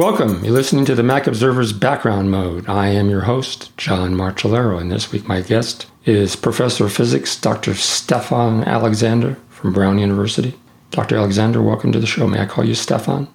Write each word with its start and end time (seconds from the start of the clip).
Welcome. 0.00 0.42
You're 0.42 0.54
listening 0.54 0.86
to 0.86 0.94
the 0.94 1.02
Mac 1.02 1.26
Observer's 1.26 1.74
Background 1.74 2.30
Mode. 2.30 2.66
I 2.66 2.88
am 2.88 3.10
your 3.10 3.20
host, 3.20 3.76
John 3.76 4.14
Martellaro, 4.14 4.80
and 4.80 4.90
this 4.90 5.12
week 5.12 5.28
my 5.28 5.42
guest 5.42 5.86
is 6.06 6.36
Professor 6.36 6.86
of 6.86 6.92
Physics, 6.94 7.38
Dr. 7.38 7.72
Stephon 7.72 8.64
Alexander 8.64 9.36
from 9.50 9.74
Brown 9.74 9.98
University. 9.98 10.58
Dr. 10.90 11.18
Alexander, 11.18 11.60
welcome 11.60 11.92
to 11.92 12.00
the 12.00 12.06
show. 12.06 12.26
May 12.26 12.40
I 12.40 12.46
call 12.46 12.64
you 12.64 12.72
Stephon? 12.72 13.28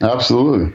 Absolutely. 0.00 0.74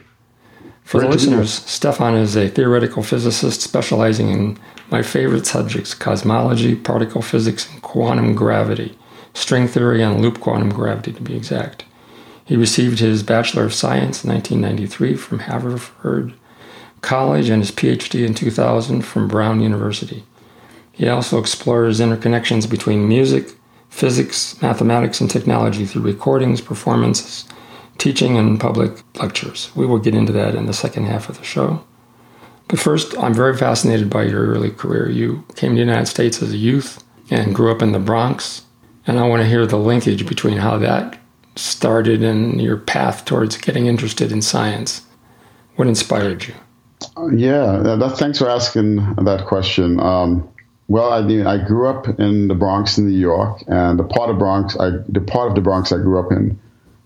For 0.85 0.99
Great 0.99 1.09
the 1.09 1.15
listeners, 1.15 1.59
Stephon 1.59 2.17
is 2.17 2.37
a 2.37 2.47
theoretical 2.47 3.03
physicist 3.03 3.59
specializing 3.59 4.29
in 4.29 4.57
my 4.89 5.01
favorite 5.01 5.45
subjects 5.45 5.93
cosmology, 5.93 6.75
particle 6.75 7.21
physics, 7.21 7.69
and 7.69 7.81
quantum 7.81 8.35
gravity, 8.35 8.97
string 9.33 9.67
theory, 9.67 10.01
and 10.01 10.21
loop 10.21 10.39
quantum 10.39 10.69
gravity 10.69 11.11
to 11.11 11.21
be 11.21 11.35
exact. 11.35 11.83
He 12.45 12.55
received 12.55 12.99
his 12.99 13.23
Bachelor 13.23 13.63
of 13.63 13.73
Science 13.73 14.23
in 14.23 14.31
1993 14.31 15.15
from 15.15 15.39
Haverford 15.39 16.33
College 17.01 17.49
and 17.49 17.61
his 17.61 17.71
PhD 17.71 18.25
in 18.25 18.33
2000 18.33 19.01
from 19.01 19.27
Brown 19.27 19.61
University. 19.61 20.23
He 20.91 21.07
also 21.07 21.39
explores 21.39 21.99
interconnections 21.99 22.69
between 22.69 23.07
music, 23.07 23.55
physics, 23.89 24.61
mathematics, 24.61 25.19
and 25.19 25.29
technology 25.29 25.85
through 25.85 26.03
recordings, 26.03 26.61
performances, 26.61 27.45
teaching, 27.97 28.37
and 28.37 28.59
public 28.59 29.03
lectures. 29.15 29.71
We 29.75 29.85
will 29.85 29.99
get 29.99 30.15
into 30.15 30.33
that 30.33 30.55
in 30.55 30.65
the 30.65 30.73
second 30.73 31.05
half 31.05 31.29
of 31.29 31.37
the 31.37 31.43
show. 31.43 31.83
But 32.67 32.79
first, 32.79 33.17
I'm 33.17 33.33
very 33.33 33.57
fascinated 33.57 34.09
by 34.09 34.23
your 34.23 34.45
early 34.47 34.71
career. 34.71 35.09
You 35.09 35.45
came 35.55 35.71
to 35.71 35.75
the 35.75 35.79
United 35.79 36.07
States 36.07 36.41
as 36.41 36.53
a 36.53 36.57
youth 36.57 37.03
and 37.29 37.55
grew 37.55 37.71
up 37.71 37.81
in 37.81 37.91
the 37.91 37.99
Bronx. 37.99 38.63
And 39.05 39.19
I 39.19 39.27
want 39.27 39.41
to 39.41 39.49
hear 39.49 39.65
the 39.65 39.77
linkage 39.77 40.27
between 40.27 40.57
how 40.57 40.77
that 40.77 41.19
started 41.55 42.23
in 42.23 42.59
your 42.59 42.77
path 42.77 43.25
towards 43.25 43.57
getting 43.57 43.85
interested 43.85 44.31
in 44.31 44.41
science? 44.41 45.01
What 45.75 45.87
inspired 45.87 46.47
you? 46.47 46.53
Yeah, 47.31 47.77
that, 47.83 48.15
thanks 48.17 48.39
for 48.39 48.49
asking 48.49 48.97
that 49.15 49.45
question. 49.45 49.99
Um, 49.99 50.47
well, 50.87 51.11
I 51.13 51.21
mean, 51.21 51.47
I 51.47 51.63
grew 51.63 51.87
up 51.87 52.07
in 52.19 52.47
the 52.47 52.55
Bronx, 52.55 52.97
in 52.97 53.07
New 53.07 53.17
York, 53.17 53.63
and 53.67 53.97
the 53.97 54.03
part 54.03 54.29
of 54.29 54.37
Bronx, 54.37 54.77
I, 54.79 54.91
the 55.09 55.21
part 55.21 55.49
of 55.49 55.55
the 55.55 55.61
Bronx 55.61 55.91
I 55.91 55.97
grew 55.97 56.19
up 56.19 56.31
in, 56.31 56.59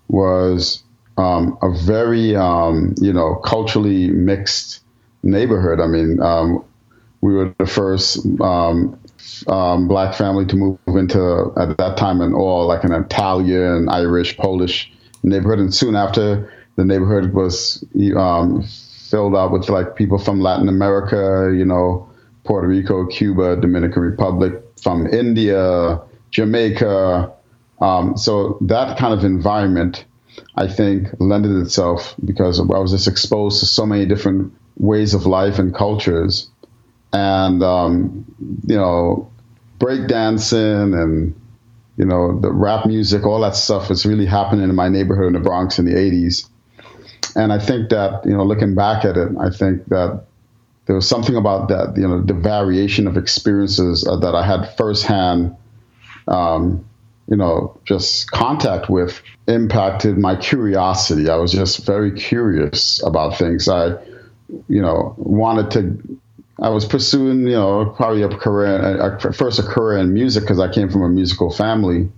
was 0.08 0.82
um, 1.16 1.58
a 1.62 1.70
very, 1.84 2.34
um, 2.36 2.94
you 3.00 3.12
know, 3.12 3.36
culturally 3.36 4.08
mixed 4.08 4.80
neighborhood. 5.22 5.80
I 5.80 5.86
mean, 5.86 6.20
um, 6.20 6.64
we 7.20 7.34
were 7.34 7.54
the 7.58 7.66
first 7.66 8.24
um, 8.40 8.98
um, 9.48 9.88
black 9.88 10.14
family 10.14 10.46
to 10.46 10.56
move 10.56 10.78
into 10.86 11.52
at 11.56 11.76
that 11.78 11.96
time 11.96 12.20
an 12.20 12.34
all 12.34 12.66
like 12.66 12.84
an 12.84 12.92
Italian, 12.92 13.88
Irish, 13.88 14.36
Polish 14.36 14.92
neighborhood, 15.22 15.58
and 15.58 15.74
soon 15.74 15.96
after 15.96 16.52
the 16.76 16.84
neighborhood 16.84 17.32
was 17.34 17.84
um, 18.16 18.62
filled 19.10 19.36
out 19.36 19.52
with 19.52 19.68
like 19.68 19.96
people 19.96 20.18
from 20.18 20.40
Latin 20.40 20.68
America, 20.68 21.52
you 21.56 21.64
know, 21.64 22.08
Puerto 22.44 22.68
Rico, 22.68 23.06
Cuba, 23.06 23.56
Dominican 23.56 24.02
Republic, 24.02 24.62
from 24.82 25.06
India, 25.06 26.00
Jamaica. 26.30 27.32
Um, 27.80 28.16
so 28.16 28.58
that 28.62 28.98
kind 28.98 29.12
of 29.12 29.24
environment, 29.24 30.04
I 30.56 30.68
think, 30.68 31.08
lended 31.20 31.56
itself 31.62 32.14
because 32.24 32.60
I 32.60 32.62
was 32.64 32.92
just 32.92 33.08
exposed 33.08 33.60
to 33.60 33.66
so 33.66 33.86
many 33.86 34.06
different 34.06 34.52
ways 34.76 35.14
of 35.14 35.26
life 35.26 35.58
and 35.58 35.74
cultures 35.74 36.48
and 37.12 37.62
um, 37.62 38.24
you 38.66 38.76
know, 38.76 39.30
breakdancing 39.78 41.00
and 41.00 41.40
you 41.96 42.04
know 42.04 42.38
the 42.40 42.52
rap 42.52 42.86
music, 42.86 43.26
all 43.26 43.40
that 43.40 43.56
stuff 43.56 43.88
was 43.88 44.06
really 44.06 44.26
happening 44.26 44.68
in 44.68 44.74
my 44.74 44.88
neighborhood 44.88 45.28
in 45.28 45.32
the 45.32 45.40
Bronx 45.40 45.78
in 45.78 45.84
the 45.84 45.94
'80s. 45.94 46.48
And 47.34 47.52
I 47.52 47.58
think 47.58 47.90
that 47.90 48.24
you 48.24 48.36
know, 48.36 48.44
looking 48.44 48.74
back 48.74 49.04
at 49.04 49.16
it, 49.16 49.28
I 49.40 49.50
think 49.50 49.86
that 49.86 50.24
there 50.88 50.96
was 50.96 51.06
something 51.06 51.36
about 51.36 51.68
that, 51.68 51.94
you 51.98 52.08
know, 52.08 52.22
the 52.22 52.32
variation 52.32 53.06
of 53.06 53.18
experiences 53.18 54.06
uh, 54.06 54.16
that 54.16 54.34
I 54.34 54.44
had 54.44 54.74
firsthand, 54.78 55.54
um, 56.26 56.88
you 57.28 57.36
know, 57.36 57.78
just 57.84 58.30
contact 58.30 58.88
with 58.88 59.20
impacted 59.46 60.16
my 60.16 60.34
curiosity. 60.34 61.28
I 61.28 61.36
was 61.36 61.52
just 61.52 61.84
very 61.84 62.12
curious 62.12 63.02
about 63.02 63.36
things. 63.36 63.68
I, 63.68 64.02
you 64.68 64.80
know, 64.80 65.14
wanted 65.18 65.70
to 65.72 66.18
I 66.60 66.70
was 66.70 66.84
pursuing, 66.84 67.46
you 67.46 67.52
know, 67.52 67.86
probably 67.96 68.22
a 68.22 68.28
career, 68.28 69.00
a, 69.00 69.32
first 69.32 69.58
a 69.60 69.62
career 69.62 69.98
in 69.98 70.12
music 70.12 70.42
because 70.42 70.58
I 70.58 70.72
came 70.72 70.88
from 70.90 71.02
a 71.02 71.08
musical 71.08 71.50
family. 71.50 72.10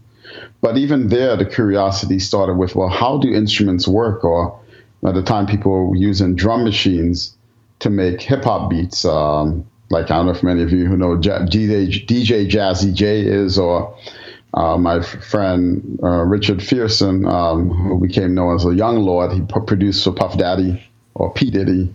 But 0.63 0.79
even 0.79 1.09
there, 1.09 1.37
the 1.37 1.45
curiosity 1.45 2.19
started 2.19 2.55
with, 2.55 2.75
well, 2.75 2.89
how 2.89 3.19
do 3.19 3.33
instruments 3.33 3.87
work? 3.87 4.25
Or 4.25 4.59
at 5.05 5.15
the 5.15 5.23
time, 5.23 5.47
people 5.47 5.89
were 5.89 5.97
using 5.97 6.37
drum 6.37 6.65
machines 6.65 7.37
to 7.81 7.91
make 7.91 8.23
hip 8.23 8.45
hop 8.45 8.71
beats. 8.71 9.05
Um, 9.05 9.67
like 9.91 10.11
I 10.11 10.17
don't 10.17 10.27
know 10.27 10.33
if 10.33 10.43
many 10.43 10.63
of 10.63 10.73
you 10.73 10.87
who 10.87 10.97
know 10.97 11.17
DJ, 11.17 12.07
DJ 12.07 12.49
Jazzy 12.49 12.95
Jay 12.95 13.23
is, 13.23 13.59
or 13.59 13.97
uh, 14.55 14.79
my 14.79 15.03
friend 15.03 15.99
uh, 16.03 16.23
Richard 16.25 16.59
Frierson, 16.59 17.31
um, 17.31 17.69
who 17.71 18.01
became 18.01 18.35
known 18.35 18.55
as 18.55 18.65
a 18.65 18.75
Young 18.75 18.99
Lord. 18.99 19.33
He 19.33 19.41
produced 19.43 20.05
for 20.05 20.13
Puff 20.13 20.39
Daddy 20.39 20.83
or 21.15 21.33
P 21.33 21.51
Diddy 21.51 21.95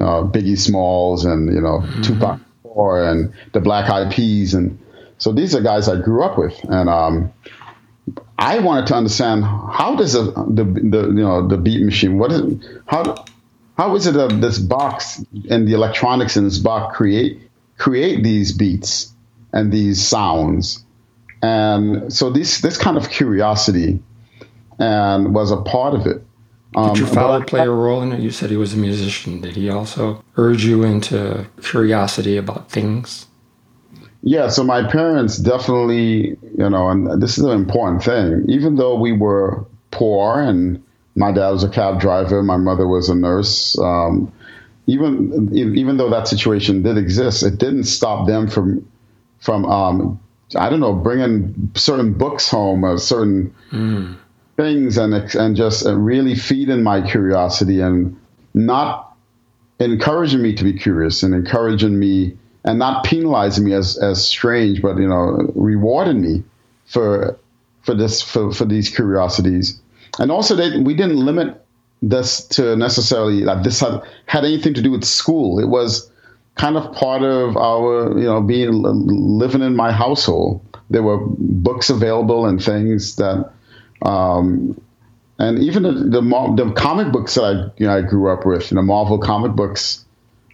uh, 0.00 0.22
Biggie 0.22 0.58
Smalls 0.58 1.24
and 1.24 1.52
you 1.52 1.60
know 1.60 1.80
mm-hmm. 1.80 2.02
Tupac 2.02 2.40
and 2.64 3.32
the 3.52 3.60
Black 3.60 3.90
Eyed 3.90 4.12
Peas, 4.12 4.54
and 4.54 4.78
so 5.18 5.32
these 5.32 5.54
are 5.54 5.60
guys 5.60 5.88
I 5.88 6.00
grew 6.00 6.22
up 6.22 6.38
with, 6.38 6.58
and 6.64 6.88
um, 6.88 7.32
I 8.38 8.58
wanted 8.60 8.86
to 8.88 8.94
understand 8.94 9.44
how 9.44 9.96
does 9.96 10.14
a, 10.14 10.22
the 10.22 10.64
the 10.64 11.08
you 11.08 11.22
know 11.22 11.46
the 11.46 11.58
beat 11.58 11.82
machine 11.82 12.18
what 12.18 12.32
is 12.32 12.42
how 12.86 13.24
how 13.76 13.94
is 13.96 14.06
it 14.06 14.12
that 14.12 14.40
this 14.40 14.58
box 14.58 15.24
and 15.50 15.68
the 15.68 15.74
electronics 15.74 16.36
in 16.36 16.44
this 16.44 16.58
box 16.58 16.96
create 16.96 17.40
create 17.76 18.22
these 18.22 18.52
beats 18.52 19.12
and 19.52 19.72
these 19.72 20.06
sounds, 20.06 20.84
and 21.42 22.12
so 22.12 22.30
this 22.30 22.60
this 22.60 22.78
kind 22.78 22.96
of 22.96 23.10
curiosity 23.10 24.00
and 24.78 25.34
was 25.34 25.50
a 25.50 25.58
part 25.58 25.94
of 25.94 26.06
it. 26.06 26.24
Um, 26.74 26.92
Did 26.92 26.98
your 26.98 27.08
father 27.08 27.44
play 27.44 27.60
a 27.60 27.70
role 27.70 28.02
in 28.02 28.12
it? 28.12 28.20
You 28.20 28.30
said 28.30 28.50
he 28.50 28.56
was 28.56 28.74
a 28.74 28.76
musician. 28.76 29.40
Did 29.40 29.56
he 29.56 29.68
also 29.68 30.22
urge 30.36 30.64
you 30.64 30.84
into 30.84 31.46
curiosity 31.62 32.36
about 32.36 32.70
things? 32.70 33.26
Yeah, 34.22 34.48
so 34.48 34.62
my 34.62 34.86
parents 34.86 35.38
definitely, 35.38 36.36
you 36.56 36.70
know, 36.70 36.88
and 36.88 37.20
this 37.20 37.38
is 37.38 37.44
an 37.44 37.52
important 37.52 38.04
thing. 38.04 38.44
Even 38.48 38.76
though 38.76 38.94
we 38.94 39.12
were 39.12 39.64
poor 39.90 40.40
and 40.40 40.82
my 41.16 41.32
dad 41.32 41.50
was 41.50 41.64
a 41.64 41.68
cab 41.68 42.00
driver, 42.00 42.42
my 42.42 42.56
mother 42.56 42.86
was 42.86 43.08
a 43.08 43.14
nurse. 43.14 43.76
Um, 43.78 44.32
even 44.86 45.50
even 45.56 45.96
though 45.96 46.10
that 46.10 46.28
situation 46.28 46.82
did 46.82 46.98
exist, 46.98 47.42
it 47.42 47.58
didn't 47.58 47.84
stop 47.84 48.28
them 48.28 48.46
from 48.46 48.86
from 49.38 49.64
um, 49.64 50.20
I 50.54 50.68
don't 50.68 50.80
know 50.80 50.92
bringing 50.92 51.72
certain 51.74 52.12
books 52.12 52.48
home, 52.48 52.84
a 52.84 52.98
certain 52.98 53.54
mm 53.72 54.16
things 54.60 54.98
and 54.98 55.14
and 55.34 55.56
just 55.56 55.86
uh, 55.86 55.96
really 55.96 56.34
feeding 56.34 56.82
my 56.82 57.00
curiosity 57.00 57.80
and 57.80 58.20
not 58.52 59.16
encouraging 59.78 60.42
me 60.42 60.54
to 60.54 60.64
be 60.64 60.74
curious 60.74 61.22
and 61.22 61.34
encouraging 61.34 61.98
me 61.98 62.36
and 62.64 62.78
not 62.78 63.04
penalizing 63.04 63.64
me 63.64 63.72
as 63.72 63.96
as 63.98 64.24
strange, 64.24 64.82
but 64.82 64.98
you 64.98 65.08
know, 65.08 65.50
rewarding 65.54 66.20
me 66.20 66.44
for 66.84 67.38
for 67.82 67.94
this 67.94 68.20
for, 68.20 68.52
for 68.52 68.64
these 68.64 68.94
curiosities. 68.94 69.80
And 70.18 70.30
also, 70.30 70.54
they, 70.54 70.78
we 70.78 70.94
didn't 70.94 71.16
limit 71.16 71.64
this 72.02 72.46
to 72.48 72.76
necessarily 72.76 73.44
that 73.44 73.62
this 73.62 73.80
had, 73.80 74.02
had 74.26 74.44
anything 74.44 74.74
to 74.74 74.82
do 74.82 74.90
with 74.90 75.04
school. 75.04 75.58
It 75.58 75.68
was 75.68 76.10
kind 76.56 76.76
of 76.76 76.92
part 76.94 77.22
of 77.22 77.56
our 77.56 78.18
you 78.18 78.24
know 78.24 78.42
being 78.42 78.82
living 78.82 79.62
in 79.62 79.74
my 79.74 79.92
household. 79.92 80.60
There 80.90 81.02
were 81.02 81.18
books 81.38 81.88
available 81.88 82.46
and 82.46 82.62
things 82.62 83.16
that 83.16 83.52
um, 84.02 84.80
and 85.38 85.58
even 85.58 85.82
the, 85.82 85.92
the, 85.92 86.20
the 86.20 86.72
comic 86.76 87.12
books 87.12 87.34
that 87.34 87.44
I 87.44 87.52
you 87.78 87.86
know 87.86 87.96
I 87.96 88.02
grew 88.02 88.30
up 88.30 88.44
with, 88.44 88.70
you 88.70 88.74
know, 88.76 88.82
Marvel 88.82 89.18
comic 89.18 89.52
books. 89.52 90.04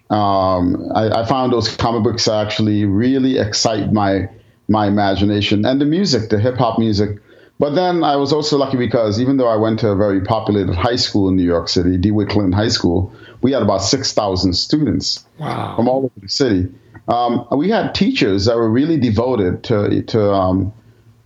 Um, 0.08 0.92
I, 0.94 1.22
I, 1.22 1.26
found 1.26 1.52
those 1.52 1.74
comic 1.76 2.04
books 2.04 2.28
actually 2.28 2.84
really 2.84 3.38
excite 3.38 3.92
my 3.92 4.28
my 4.68 4.86
imagination 4.86 5.64
and 5.66 5.80
the 5.80 5.84
music, 5.84 6.30
the 6.30 6.38
hip 6.38 6.56
hop 6.56 6.78
music. 6.78 7.18
But 7.58 7.74
then 7.74 8.04
I 8.04 8.14
was 8.14 8.32
also 8.32 8.56
lucky 8.56 8.76
because 8.76 9.20
even 9.20 9.38
though 9.38 9.48
I 9.48 9.56
went 9.56 9.80
to 9.80 9.88
a 9.88 9.96
very 9.96 10.20
populated 10.20 10.76
high 10.76 10.96
school 10.96 11.28
in 11.28 11.34
New 11.34 11.42
York 11.42 11.68
City, 11.68 11.96
DeWitt 11.96 12.28
Clinton 12.28 12.52
High 12.52 12.68
School, 12.68 13.12
we 13.42 13.50
had 13.50 13.62
about 13.62 13.82
six 13.82 14.12
thousand 14.12 14.52
students 14.52 15.26
wow. 15.38 15.74
from 15.74 15.88
all 15.88 16.04
over 16.04 16.20
the 16.22 16.28
city. 16.28 16.68
Um, 17.08 17.46
we 17.50 17.70
had 17.70 17.94
teachers 17.94 18.44
that 18.44 18.56
were 18.56 18.70
really 18.70 18.98
devoted 18.98 19.64
to 19.64 20.02
to 20.02 20.32
um, 20.32 20.72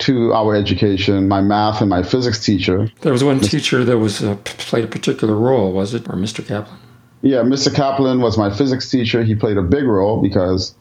to 0.00 0.32
our 0.32 0.54
education, 0.54 1.28
my 1.28 1.40
math 1.40 1.80
and 1.80 1.90
my 1.90 2.02
physics 2.02 2.44
teacher. 2.44 2.90
There 3.02 3.12
was 3.12 3.22
one 3.22 3.40
teacher 3.40 3.84
that 3.84 3.98
was 3.98 4.22
uh, 4.22 4.36
played 4.44 4.84
a 4.84 4.88
particular 4.88 5.34
role, 5.36 5.72
was 5.72 5.94
it, 5.94 6.08
or 6.08 6.14
Mr. 6.14 6.46
Kaplan? 6.46 6.78
Yeah, 7.22 7.38
Mr. 7.38 7.74
Kaplan 7.74 8.20
was 8.20 8.38
my 8.38 8.50
physics 8.54 8.90
teacher. 8.90 9.22
He 9.22 9.34
played 9.34 9.58
a 9.58 9.62
big 9.62 9.84
role 9.84 10.22
because, 10.22 10.74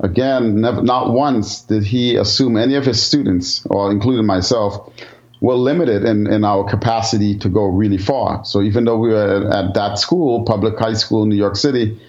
again, 0.00 0.60
never, 0.60 0.82
not 0.82 1.12
once 1.12 1.62
did 1.62 1.84
he 1.84 2.16
assume 2.16 2.56
any 2.56 2.74
of 2.74 2.84
his 2.84 3.00
students, 3.00 3.64
or 3.66 3.92
including 3.92 4.26
myself, 4.26 4.92
were 5.40 5.54
limited 5.54 6.04
in, 6.04 6.26
in 6.26 6.44
our 6.44 6.64
capacity 6.64 7.38
to 7.38 7.48
go 7.48 7.66
really 7.66 7.98
far. 7.98 8.44
So 8.44 8.60
even 8.62 8.84
though 8.84 8.98
we 8.98 9.10
were 9.10 9.50
at 9.52 9.74
that 9.74 9.98
school, 9.98 10.44
public 10.44 10.78
high 10.78 10.94
school 10.94 11.22
in 11.22 11.28
New 11.28 11.36
York 11.36 11.56
City, 11.56 12.00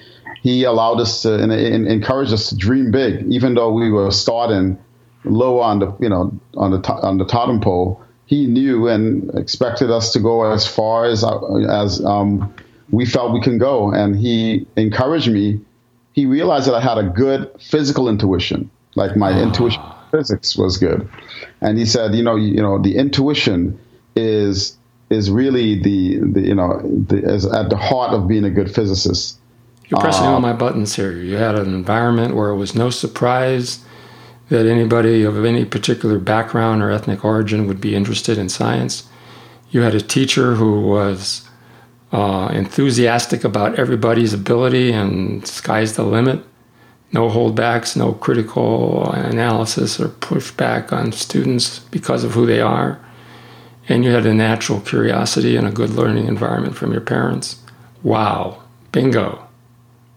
he 0.42 0.64
allowed 0.64 1.00
us 1.00 1.24
to 1.24 1.36
and, 1.36 1.52
and 1.52 1.88
encouraged 1.88 2.32
us 2.34 2.50
to 2.50 2.56
dream 2.56 2.92
big, 2.92 3.26
even 3.28 3.56
though 3.56 3.72
we 3.72 3.92
were 3.92 4.12
starting 4.12 4.78
low 5.26 5.60
on 5.60 5.80
the 5.80 5.96
you 6.00 6.10
know 6.10 6.38
on 6.56 6.72
the 6.72 6.94
on 6.94 7.18
the 7.18 7.26
totem 7.26 7.60
pole. 7.60 8.02
He 8.28 8.48
knew 8.48 8.88
and 8.88 9.30
expected 9.36 9.92
us 9.92 10.12
to 10.14 10.20
go 10.20 10.52
as 10.52 10.66
far 10.66 11.06
as 11.06 11.24
as 11.70 12.04
um, 12.04 12.54
we 12.90 13.06
felt 13.06 13.34
we 13.34 13.42
can 13.42 13.58
go, 13.58 13.92
and 13.92 14.16
he 14.16 14.66
encouraged 14.76 15.32
me. 15.32 15.62
He 16.14 16.26
realized 16.26 16.68
that 16.68 16.76
I 16.76 16.82
had 16.82 16.98
a 16.98 17.04
good 17.04 17.52
physical 17.60 18.08
intuition, 18.08 18.70
like 18.96 19.16
my 19.16 19.32
oh. 19.32 19.44
intuition 19.44 19.84
physics 20.12 20.56
was 20.56 20.78
good, 20.78 21.08
and 21.62 21.78
he 21.78 21.86
said, 21.86 22.16
you 22.16 22.24
know, 22.24 22.36
you, 22.36 22.56
you 22.56 22.62
know, 22.62 22.82
the 22.82 22.96
intuition 22.96 23.80
is 24.16 24.78
is 25.10 25.30
really 25.30 25.80
the, 25.82 26.18
the 26.20 26.42
you 26.42 26.56
know 26.56 26.82
the, 26.82 27.18
is 27.18 27.46
at 27.46 27.70
the 27.70 27.78
heart 27.78 28.14
of 28.14 28.28
being 28.28 28.44
a 28.44 28.50
good 28.50 28.74
physicist. 28.74 29.40
You're 29.88 30.00
pressing 30.00 30.26
uh, 30.26 30.32
all 30.32 30.40
my 30.40 30.54
buttons 30.54 30.96
here. 30.96 31.12
You 31.12 31.36
had 31.36 31.60
an 31.60 31.76
environment 31.76 32.36
where 32.36 32.50
it 32.50 32.56
was 32.56 32.74
no 32.74 32.90
surprise 32.90 33.85
that 34.50 34.66
anybody 34.66 35.24
of 35.24 35.44
any 35.44 35.66
particular 35.66 36.20
background 36.20 36.84
or 36.84 36.92
ethnic 36.92 37.26
origin 37.26 37.68
would 37.68 37.82
be 37.82 37.96
interested 37.96 38.38
in 38.38 38.50
science. 38.50 39.08
You 39.72 39.82
had 39.82 39.96
a 39.96 40.02
teacher 40.02 40.56
who 40.56 40.82
was 40.82 41.48
uh, 42.12 42.50
enthusiastic 42.54 43.44
about 43.44 43.80
everybody's 43.80 44.34
ability 44.34 44.92
and 44.92 45.46
sky's 45.48 45.96
the 45.96 46.04
limit. 46.04 46.44
No 47.12 47.30
holdbacks, 47.30 47.98
no 47.98 48.14
critical 48.14 49.12
analysis 49.12 50.00
or 50.00 50.10
pushback 50.10 50.92
on 50.92 51.12
students 51.12 51.80
because 51.80 52.24
of 52.24 52.34
who 52.34 52.46
they 52.46 52.62
are. 52.62 53.00
And 53.88 54.04
you 54.04 54.12
had 54.12 54.26
a 54.26 54.34
natural 54.34 54.82
curiosity 54.82 55.56
and 55.56 55.68
a 55.68 55.72
good 55.72 55.92
learning 55.92 56.28
environment 56.28 56.76
from 56.76 56.92
your 56.92 57.02
parents. 57.02 57.62
Wow, 58.04 58.64
bingo. 58.92 59.45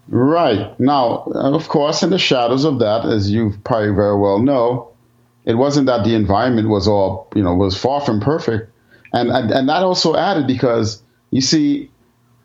Right. 0.09 0.79
Now, 0.81 1.25
of 1.35 1.69
course, 1.69 2.03
in 2.03 2.11
the 2.11 2.19
shadows 2.19 2.65
of 2.65 2.79
that, 2.79 3.05
as 3.05 3.31
you 3.31 3.53
probably 3.63 3.95
very 3.95 4.19
well 4.19 4.39
know, 4.39 4.93
it 5.45 5.55
wasn't 5.55 5.87
that 5.87 6.05
the 6.05 6.15
environment 6.15 6.69
was 6.69 6.89
all, 6.89 7.29
you 7.35 7.43
know, 7.43 7.55
was 7.55 7.77
far 7.77 8.01
from 8.01 8.21
perfect. 8.21 8.73
And, 9.13 9.31
and, 9.31 9.51
and 9.51 9.69
that 9.69 9.83
also 9.83 10.17
added 10.17 10.47
because 10.47 11.03
you 11.31 11.43
see, 11.43 11.91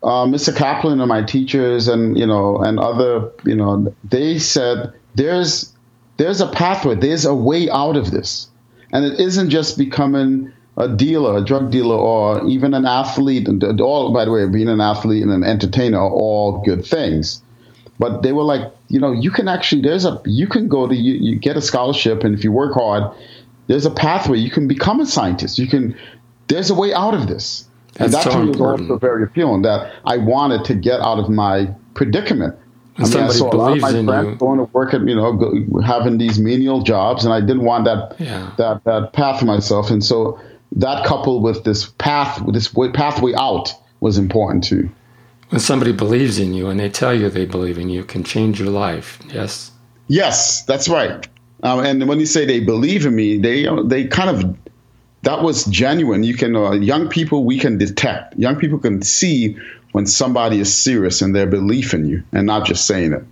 uh, 0.02 0.26
Mr. 0.26 0.54
Kaplan 0.54 1.00
and 1.00 1.08
my 1.08 1.22
teachers 1.22 1.88
and, 1.88 2.18
you 2.18 2.26
know, 2.26 2.58
and 2.58 2.78
other, 2.78 3.30
you 3.44 3.54
know, 3.54 3.94
they 4.04 4.38
said 4.38 4.92
there's, 5.14 5.72
there's 6.18 6.42
a 6.42 6.48
pathway, 6.48 6.96
there's 6.96 7.24
a 7.24 7.34
way 7.34 7.70
out 7.70 7.96
of 7.96 8.10
this. 8.10 8.48
And 8.92 9.06
it 9.06 9.18
isn't 9.18 9.48
just 9.48 9.78
becoming 9.78 10.52
a 10.76 10.88
dealer, 10.88 11.38
a 11.38 11.44
drug 11.44 11.70
dealer, 11.70 11.96
or 11.96 12.46
even 12.46 12.74
an 12.74 12.84
athlete. 12.84 13.48
And 13.48 13.80
all, 13.80 14.12
by 14.12 14.26
the 14.26 14.30
way, 14.30 14.46
being 14.48 14.68
an 14.68 14.82
athlete 14.82 15.22
and 15.22 15.32
an 15.32 15.44
entertainer 15.44 15.98
are 15.98 16.10
all 16.10 16.62
good 16.62 16.84
things 16.84 17.40
but 17.98 18.22
they 18.22 18.32
were 18.32 18.42
like, 18.42 18.72
you 18.88 18.98
know, 18.98 19.12
you 19.12 19.30
can 19.30 19.48
actually 19.48 19.82
there's 19.82 20.04
a 20.04 20.20
you 20.24 20.46
can 20.46 20.68
go 20.68 20.86
to 20.86 20.94
you, 20.94 21.14
you 21.14 21.36
get 21.38 21.56
a 21.56 21.62
scholarship, 21.62 22.24
and 22.24 22.34
if 22.34 22.42
you 22.44 22.52
work 22.52 22.74
hard, 22.74 23.04
there's 23.66 23.86
a 23.86 23.90
pathway. 23.90 24.38
You 24.38 24.50
can 24.50 24.66
become 24.68 25.00
a 25.00 25.06
scientist. 25.06 25.58
You 25.58 25.68
can. 25.68 25.96
There's 26.48 26.70
a 26.70 26.74
way 26.74 26.92
out 26.92 27.14
of 27.14 27.26
this, 27.26 27.66
That's 27.94 28.06
and 28.06 28.14
that 28.14 28.24
so 28.24 28.30
to 28.30 28.38
me 28.44 28.50
was 28.50 28.60
also 28.60 28.98
very 28.98 29.22
appealing. 29.22 29.62
That 29.62 29.94
I 30.04 30.18
wanted 30.18 30.64
to 30.66 30.74
get 30.74 31.00
out 31.00 31.18
of 31.18 31.30
my 31.30 31.68
predicament. 31.94 32.56
And 32.96 33.06
I 33.06 33.08
mean, 33.08 33.24
I 33.24 33.28
somebody 33.28 33.38
saw 33.38 33.54
a 33.54 33.56
lot 33.56 33.72
of 33.72 33.80
my 33.80 33.90
friends 33.90 34.28
you. 34.28 34.36
going 34.36 34.58
to 34.58 34.64
work 34.64 34.94
at 34.94 35.06
you 35.06 35.14
know 35.14 35.32
go, 35.32 35.80
having 35.80 36.18
these 36.18 36.38
menial 36.38 36.82
jobs, 36.82 37.24
and 37.24 37.32
I 37.32 37.40
didn't 37.40 37.64
want 37.64 37.84
that 37.86 38.16
Yeah. 38.18 38.50
that 38.58 38.84
that 38.84 39.12
path 39.12 39.40
for 39.40 39.46
myself. 39.46 39.90
And 39.90 40.04
so 40.04 40.38
that 40.72 41.06
coupled 41.06 41.42
with 41.42 41.64
this 41.64 41.86
path, 41.98 42.42
this 42.48 42.74
way, 42.74 42.90
pathway 42.90 43.34
out, 43.34 43.72
was 44.00 44.18
important 44.18 44.64
too. 44.64 44.90
When 45.50 45.60
somebody 45.60 45.92
believes 45.92 46.38
in 46.38 46.54
you 46.54 46.68
and 46.68 46.80
they 46.80 46.88
tell 46.88 47.14
you 47.14 47.28
they 47.28 47.46
believe 47.46 47.78
in 47.78 47.88
you, 47.88 48.00
it 48.00 48.08
can 48.08 48.24
change 48.24 48.58
your 48.58 48.70
life. 48.70 49.18
Yes. 49.28 49.70
Yes, 50.08 50.62
that's 50.64 50.88
right. 50.88 51.26
Um, 51.62 51.80
and 51.80 52.08
when 52.08 52.20
you 52.20 52.26
say 52.26 52.44
they 52.44 52.60
believe 52.60 53.06
in 53.06 53.14
me, 53.14 53.38
they 53.38 53.66
they 53.84 54.06
kind 54.06 54.30
of 54.30 54.56
that 55.22 55.42
was 55.42 55.64
genuine. 55.64 56.22
You 56.22 56.34
can 56.34 56.54
uh, 56.54 56.72
young 56.72 57.08
people 57.08 57.44
we 57.44 57.58
can 57.58 57.78
detect. 57.78 58.36
Young 58.38 58.56
people 58.56 58.78
can 58.78 59.00
see 59.02 59.56
when 59.92 60.06
somebody 60.06 60.60
is 60.60 60.74
serious 60.74 61.22
in 61.22 61.32
their 61.32 61.46
belief 61.46 61.94
in 61.94 62.06
you 62.06 62.22
and 62.32 62.46
not 62.46 62.66
just 62.66 62.86
saying 62.86 63.12
it. 63.12 63.24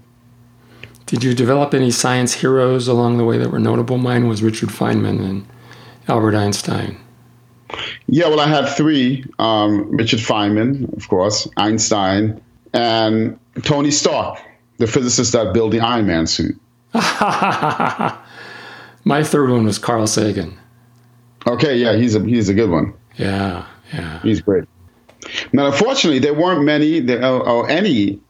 Did 1.07 1.23
you 1.23 1.35
develop 1.35 1.75
any 1.75 1.91
science 1.91 2.33
heroes 2.33 2.89
along 2.89 3.19
the 3.19 3.25
way 3.25 3.37
that 3.37 3.51
were 3.51 3.59
notable? 3.59 3.99
Mine 3.99 4.29
was 4.29 4.43
Richard 4.43 4.71
Feynman 4.71 5.21
and 5.21 5.47
Albert 6.09 6.35
Einstein. 6.35 6.97
Yeah, 8.07 8.29
well, 8.29 8.41
I 8.41 8.47
had 8.47 8.69
three: 8.69 9.25
um, 9.39 9.91
Richard 9.91 10.21
Feynman, 10.21 10.95
of 10.97 11.09
course, 11.09 11.49
Einstein, 11.57 12.41
and 12.73 13.39
Tony 13.63 13.91
Stark, 13.91 14.39
the 14.79 14.87
physicist 14.87 15.33
that 15.33 15.53
built 15.53 15.73
the 15.73 15.81
Iron 15.81 16.07
Man 16.07 16.27
suit. 16.27 16.57
My 16.95 18.19
third 19.23 19.51
one 19.51 19.65
was 19.65 19.79
Carl 19.79 20.07
Sagan. 20.07 20.59
Okay, 21.47 21.77
yeah, 21.77 21.97
he's 21.97 22.15
a 22.15 22.25
he's 22.25 22.49
a 22.49 22.55
good 22.55 22.71
one. 22.71 22.95
Yeah, 23.17 23.67
yeah. 23.93 24.21
He's 24.23 24.41
great. 24.41 24.65
Now, 25.53 25.67
unfortunately, 25.67 26.19
there 26.19 26.35
weren't 26.35 26.65
many 26.65 27.01
there, 27.01 27.25
or, 27.25 27.49
or 27.49 27.71
any 27.71 28.21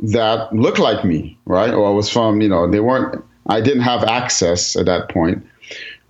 that 0.00 0.52
looked 0.54 0.78
like 0.78 1.04
me, 1.04 1.38
right? 1.44 1.72
Or 1.72 1.94
was 1.94 2.08
from, 2.08 2.40
you 2.40 2.48
know, 2.48 2.70
they 2.70 2.80
weren't. 2.80 3.22
I 3.46 3.60
didn't 3.60 3.82
have 3.82 4.04
access 4.04 4.76
at 4.76 4.86
that 4.86 5.08
point 5.08 5.44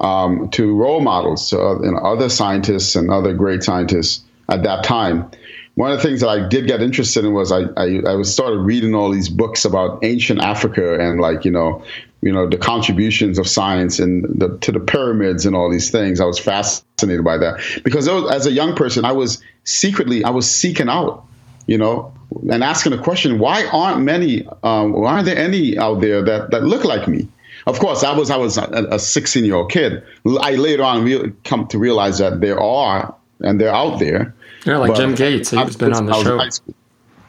um, 0.01 0.49
to 0.51 0.75
role 0.75 1.01
models, 1.01 1.51
to 1.51 1.61
uh, 1.61 1.81
you 1.83 1.93
know, 1.93 1.99
other 1.99 2.29
scientists 2.29 2.97
and 2.97 3.11
other 3.11 3.35
great 3.35 3.63
scientists 3.63 4.25
at 4.49 4.63
that 4.65 4.85
time. 4.85 5.31
One 5.75 5.93
of 5.93 5.99
the 5.99 6.03
things 6.03 6.21
that 6.21 6.29
I 6.29 6.49
did 6.49 6.67
get 6.67 6.83
interested 6.83 7.25
in 7.25 7.33
was 7.33 7.53
I, 7.53 7.61
I, 7.77 8.01
I 8.07 8.15
was 8.15 8.33
started 8.33 8.59
reading 8.59 8.95
all 8.95 9.11
these 9.11 9.29
books 9.29 9.65
about 9.65 10.05
ancient 10.05 10.41
Africa 10.41 10.99
and 10.99 11.21
like 11.21 11.45
you 11.45 11.51
know 11.51 11.85
you 12.23 12.33
know 12.33 12.49
the 12.49 12.59
contributions 12.59 13.39
of 13.39 13.47
science 13.47 13.99
and 13.99 14.25
the, 14.41 14.59
to 14.59 14.73
the 14.73 14.81
pyramids 14.81 15.47
and 15.47 15.55
all 15.55 15.71
these 15.71 15.91
things. 15.91 16.21
I 16.21 16.25
was 16.25 16.39
fascinated 16.39 17.25
by 17.25 17.39
that 17.39 17.61
because 17.85 18.09
was, 18.09 18.31
as 18.31 18.47
a 18.47 18.53
young 18.53 18.75
person, 18.75 19.05
I 19.05 19.13
was 19.13 19.43
secretly 19.65 20.25
I 20.25 20.31
was 20.31 20.51
seeking 20.51 20.89
out, 20.89 21.25
you 21.67 21.79
know, 21.79 22.13
and 22.51 22.65
asking 22.65 22.93
the 22.93 23.03
question: 23.03 23.39
Why 23.39 23.67
aren't 23.67 24.03
many? 24.03 24.47
Um, 24.63 24.93
why 24.93 25.15
aren't 25.15 25.27
there 25.27 25.39
any 25.39 25.79
out 25.79 26.01
there 26.01 26.23
that 26.23 26.51
that 26.51 26.65
look 26.65 26.85
like 26.85 27.07
me? 27.07 27.29
Of 27.67 27.79
course, 27.79 28.03
I 28.03 28.17
was 28.17 28.31
I 28.31 28.37
was 28.37 28.57
a 28.59 28.99
16 28.99 29.45
year 29.45 29.55
old 29.55 29.71
kid. 29.71 30.03
I 30.41 30.55
later 30.55 30.83
on 30.83 31.05
re- 31.05 31.33
come 31.45 31.67
to 31.69 31.79
realize 31.79 32.19
that 32.19 32.41
there 32.41 32.61
are 32.61 33.15
and 33.41 33.61
they're 33.61 33.75
out 33.75 33.99
there. 33.99 34.35
Yeah, 34.65 34.79
like 34.79 34.95
Jim 34.95 35.15
Gates. 35.15 35.51
He's 35.51 35.77
been 35.77 35.95
on 35.95 36.07
the 36.07 36.13
I 36.13 36.19
was 36.19 36.61
in 36.61 36.73
show. 36.73 36.75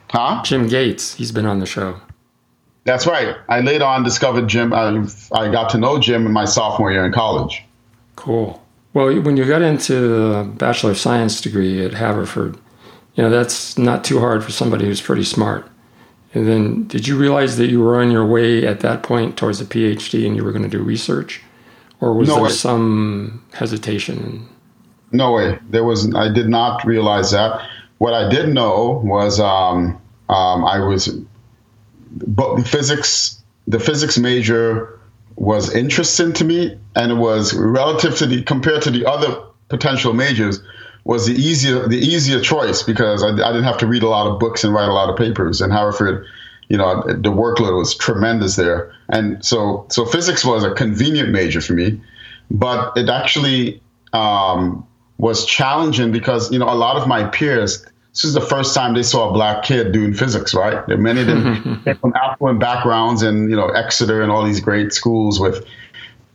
Huh? 0.09 0.43
Jim 0.43 0.67
Gates. 0.67 1.15
He's 1.15 1.31
been 1.31 1.45
on 1.45 1.59
the 1.59 1.65
show. 1.65 1.99
That's 2.83 3.05
right. 3.05 3.35
I 3.47 3.61
later 3.61 3.85
on 3.85 4.03
discovered 4.03 4.47
Jim. 4.47 4.73
I, 4.73 5.05
I 5.31 5.51
got 5.51 5.69
to 5.71 5.77
know 5.77 5.99
Jim 5.99 6.25
in 6.25 6.31
my 6.31 6.45
sophomore 6.45 6.91
year 6.91 7.05
in 7.05 7.13
college. 7.13 7.63
Cool. 8.15 8.61
Well, 8.93 9.21
when 9.21 9.37
you 9.37 9.45
got 9.45 9.61
into 9.61 9.93
the 9.93 10.43
Bachelor 10.43 10.91
of 10.91 10.97
Science 10.97 11.39
degree 11.39 11.85
at 11.85 11.93
Haverford, 11.93 12.57
you 13.15 13.23
know, 13.23 13.29
that's 13.29 13.77
not 13.77 14.03
too 14.03 14.19
hard 14.19 14.43
for 14.43 14.51
somebody 14.51 14.85
who's 14.85 15.01
pretty 15.01 15.23
smart. 15.23 15.65
And 16.33 16.47
then 16.47 16.87
did 16.87 17.07
you 17.07 17.17
realize 17.17 17.57
that 17.57 17.69
you 17.69 17.81
were 17.81 17.99
on 18.01 18.09
your 18.11 18.25
way 18.25 18.65
at 18.65 18.79
that 18.81 19.03
point 19.03 19.37
towards 19.37 19.59
a 19.59 19.65
PhD 19.65 20.25
and 20.25 20.35
you 20.35 20.43
were 20.43 20.51
going 20.51 20.63
to 20.63 20.69
do 20.69 20.81
research? 20.81 21.41
Or 21.99 22.13
was 22.13 22.29
No 22.29 22.35
there 22.35 22.43
way. 22.45 22.49
some 22.49 23.43
hesitation? 23.53 24.47
No 25.11 25.33
way. 25.33 25.59
There 25.69 25.83
was. 25.83 26.13
I 26.15 26.31
did 26.31 26.47
not 26.47 26.85
realize 26.85 27.31
that. 27.31 27.67
What 27.97 28.13
I 28.13 28.29
did 28.29 28.49
know 28.49 29.01
was 29.03 29.39
um, 29.39 30.01
um, 30.29 30.65
I 30.65 30.79
was, 30.79 31.07
but 32.11 32.55
the 32.57 32.63
physics. 32.63 33.37
The 33.67 33.79
physics 33.79 34.17
major 34.17 34.99
was 35.35 35.73
interesting 35.73 36.33
to 36.33 36.43
me, 36.43 36.79
and 36.95 37.11
it 37.11 37.15
was 37.15 37.53
relative 37.53 38.17
to 38.17 38.25
the 38.25 38.41
compared 38.43 38.81
to 38.83 38.91
the 38.91 39.05
other 39.05 39.43
potential 39.69 40.13
majors 40.13 40.59
was 41.03 41.25
the 41.25 41.33
easier 41.33 41.87
the 41.87 41.97
easier 41.97 42.39
choice 42.39 42.83
because 42.83 43.23
I, 43.23 43.29
I 43.29 43.51
didn't 43.51 43.63
have 43.63 43.77
to 43.79 43.87
read 43.87 44.03
a 44.03 44.09
lot 44.09 44.27
of 44.27 44.39
books 44.39 44.63
and 44.63 44.73
write 44.73 44.89
a 44.89 44.93
lot 44.93 45.09
of 45.09 45.17
papers. 45.17 45.61
And 45.61 45.73
Haverford, 45.73 46.25
you 46.69 46.77
know, 46.77 47.01
the 47.03 47.31
workload 47.31 47.77
was 47.77 47.95
tremendous 47.95 48.55
there, 48.55 48.93
and 49.09 49.43
so 49.43 49.85
so 49.89 50.05
physics 50.05 50.45
was 50.45 50.63
a 50.63 50.71
convenient 50.71 51.29
major 51.29 51.61
for 51.61 51.73
me, 51.73 51.99
but 52.49 52.95
it 52.97 53.09
actually 53.09 53.81
um, 54.13 54.85
was 55.17 55.45
challenging 55.45 56.11
because 56.11 56.51
you 56.51 56.59
know 56.59 56.69
a 56.69 56.75
lot 56.75 56.97
of 56.97 57.07
my 57.07 57.23
peers. 57.25 57.85
This 58.13 58.25
is 58.25 58.33
the 58.33 58.41
first 58.41 58.75
time 58.75 58.93
they 58.93 59.03
saw 59.03 59.29
a 59.29 59.33
black 59.33 59.63
kid 59.63 59.93
doing 59.93 60.13
physics, 60.13 60.53
right? 60.53 60.85
Many 60.89 61.21
of 61.21 61.27
them 61.27 61.81
from 62.01 62.13
affluent 62.13 62.59
backgrounds 62.59 63.23
and 63.23 63.49
you 63.49 63.55
know 63.55 63.69
Exeter 63.69 64.21
and 64.21 64.29
all 64.29 64.43
these 64.43 64.59
great 64.59 64.91
schools 64.91 65.39
with 65.39 65.65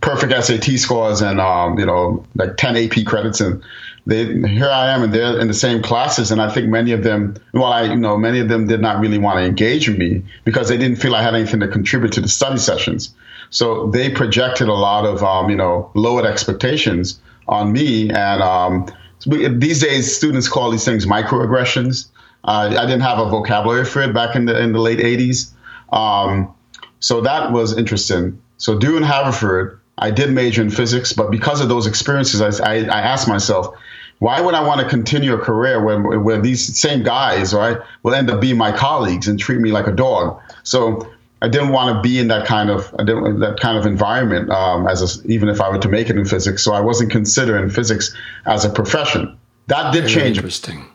perfect 0.00 0.32
SAT 0.44 0.78
scores 0.78 1.20
and 1.20 1.40
um, 1.40 1.78
you 1.78 1.84
know 1.84 2.24
like 2.34 2.56
10 2.56 2.76
AP 2.76 3.04
credits 3.04 3.40
and 3.40 3.62
they 4.06 4.24
here 4.48 4.70
I 4.70 4.90
am 4.90 5.02
and 5.02 5.12
they're 5.12 5.38
in 5.38 5.48
the 5.48 5.54
same 5.54 5.82
classes 5.82 6.30
and 6.30 6.40
I 6.40 6.48
think 6.52 6.68
many 6.68 6.92
of 6.92 7.02
them 7.02 7.36
well 7.52 7.72
I 7.72 7.82
you 7.82 7.96
know 7.96 8.16
many 8.16 8.40
of 8.40 8.48
them 8.48 8.66
did 8.66 8.80
not 8.80 9.00
really 9.00 9.18
want 9.18 9.38
to 9.38 9.44
engage 9.44 9.88
with 9.88 9.98
me 9.98 10.22
because 10.44 10.68
they 10.68 10.76
didn't 10.76 10.96
feel 10.96 11.14
I 11.14 11.22
had 11.22 11.34
anything 11.34 11.60
to 11.60 11.68
contribute 11.68 12.12
to 12.12 12.20
the 12.20 12.28
study 12.28 12.58
sessions 12.58 13.14
so 13.50 13.88
they 13.88 14.10
projected 14.10 14.68
a 14.68 14.74
lot 14.74 15.04
of 15.04 15.22
um, 15.22 15.50
you 15.50 15.56
know 15.56 15.90
lowered 15.94 16.24
expectations 16.24 17.20
on 17.48 17.72
me. 17.72 18.10
And 18.10 18.42
um, 18.42 18.86
these 19.24 19.80
days, 19.80 20.14
students 20.14 20.48
call 20.48 20.70
these 20.70 20.84
things 20.84 21.06
microaggressions. 21.06 22.08
Uh, 22.44 22.74
I 22.78 22.86
didn't 22.86 23.00
have 23.00 23.18
a 23.18 23.28
vocabulary 23.28 23.84
for 23.84 24.02
it 24.02 24.14
back 24.14 24.36
in 24.36 24.46
the 24.46 24.60
in 24.60 24.72
the 24.72 24.80
late 24.80 24.98
'80s, 24.98 25.52
um, 25.92 26.52
so 27.00 27.20
that 27.22 27.52
was 27.52 27.76
interesting. 27.76 28.40
So 28.58 28.78
during 28.78 29.02
Haverford, 29.02 29.80
I 29.98 30.10
did 30.10 30.30
major 30.30 30.62
in 30.62 30.70
physics, 30.70 31.12
but 31.12 31.30
because 31.30 31.60
of 31.60 31.68
those 31.68 31.86
experiences, 31.86 32.40
I, 32.40 32.64
I, 32.64 32.74
I 32.84 33.00
asked 33.00 33.28
myself, 33.28 33.74
why 34.18 34.40
would 34.40 34.54
I 34.54 34.66
want 34.66 34.80
to 34.80 34.88
continue 34.88 35.34
a 35.34 35.38
career 35.38 35.82
where, 35.82 36.00
where 36.00 36.40
these 36.40 36.78
same 36.78 37.02
guys, 37.02 37.52
right, 37.52 37.78
will 38.02 38.14
end 38.14 38.30
up 38.30 38.40
being 38.40 38.56
my 38.56 38.72
colleagues 38.72 39.28
and 39.28 39.38
treat 39.38 39.60
me 39.60 39.72
like 39.72 39.86
a 39.86 39.92
dog? 39.92 40.40
So 40.62 41.10
I 41.42 41.48
didn't 41.48 41.70
want 41.70 41.94
to 41.94 42.08
be 42.08 42.18
in 42.18 42.28
that 42.28 42.46
kind 42.46 42.70
of 42.70 42.90
that 42.92 43.58
kind 43.60 43.76
of 43.76 43.84
environment 43.84 44.50
um, 44.50 44.88
as 44.88 45.02
a, 45.02 45.28
even 45.28 45.48
if 45.48 45.60
I 45.60 45.68
were 45.68 45.78
to 45.78 45.88
make 45.88 46.08
it 46.08 46.16
in 46.16 46.24
physics. 46.24 46.62
So 46.62 46.72
I 46.72 46.80
wasn't 46.80 47.10
considering 47.10 47.68
physics 47.68 48.14
as 48.46 48.64
a 48.64 48.70
profession. 48.70 49.38
That 49.66 49.92
did 49.92 50.04
Very 50.04 50.14
change. 50.14 50.36
Interesting. 50.38 50.86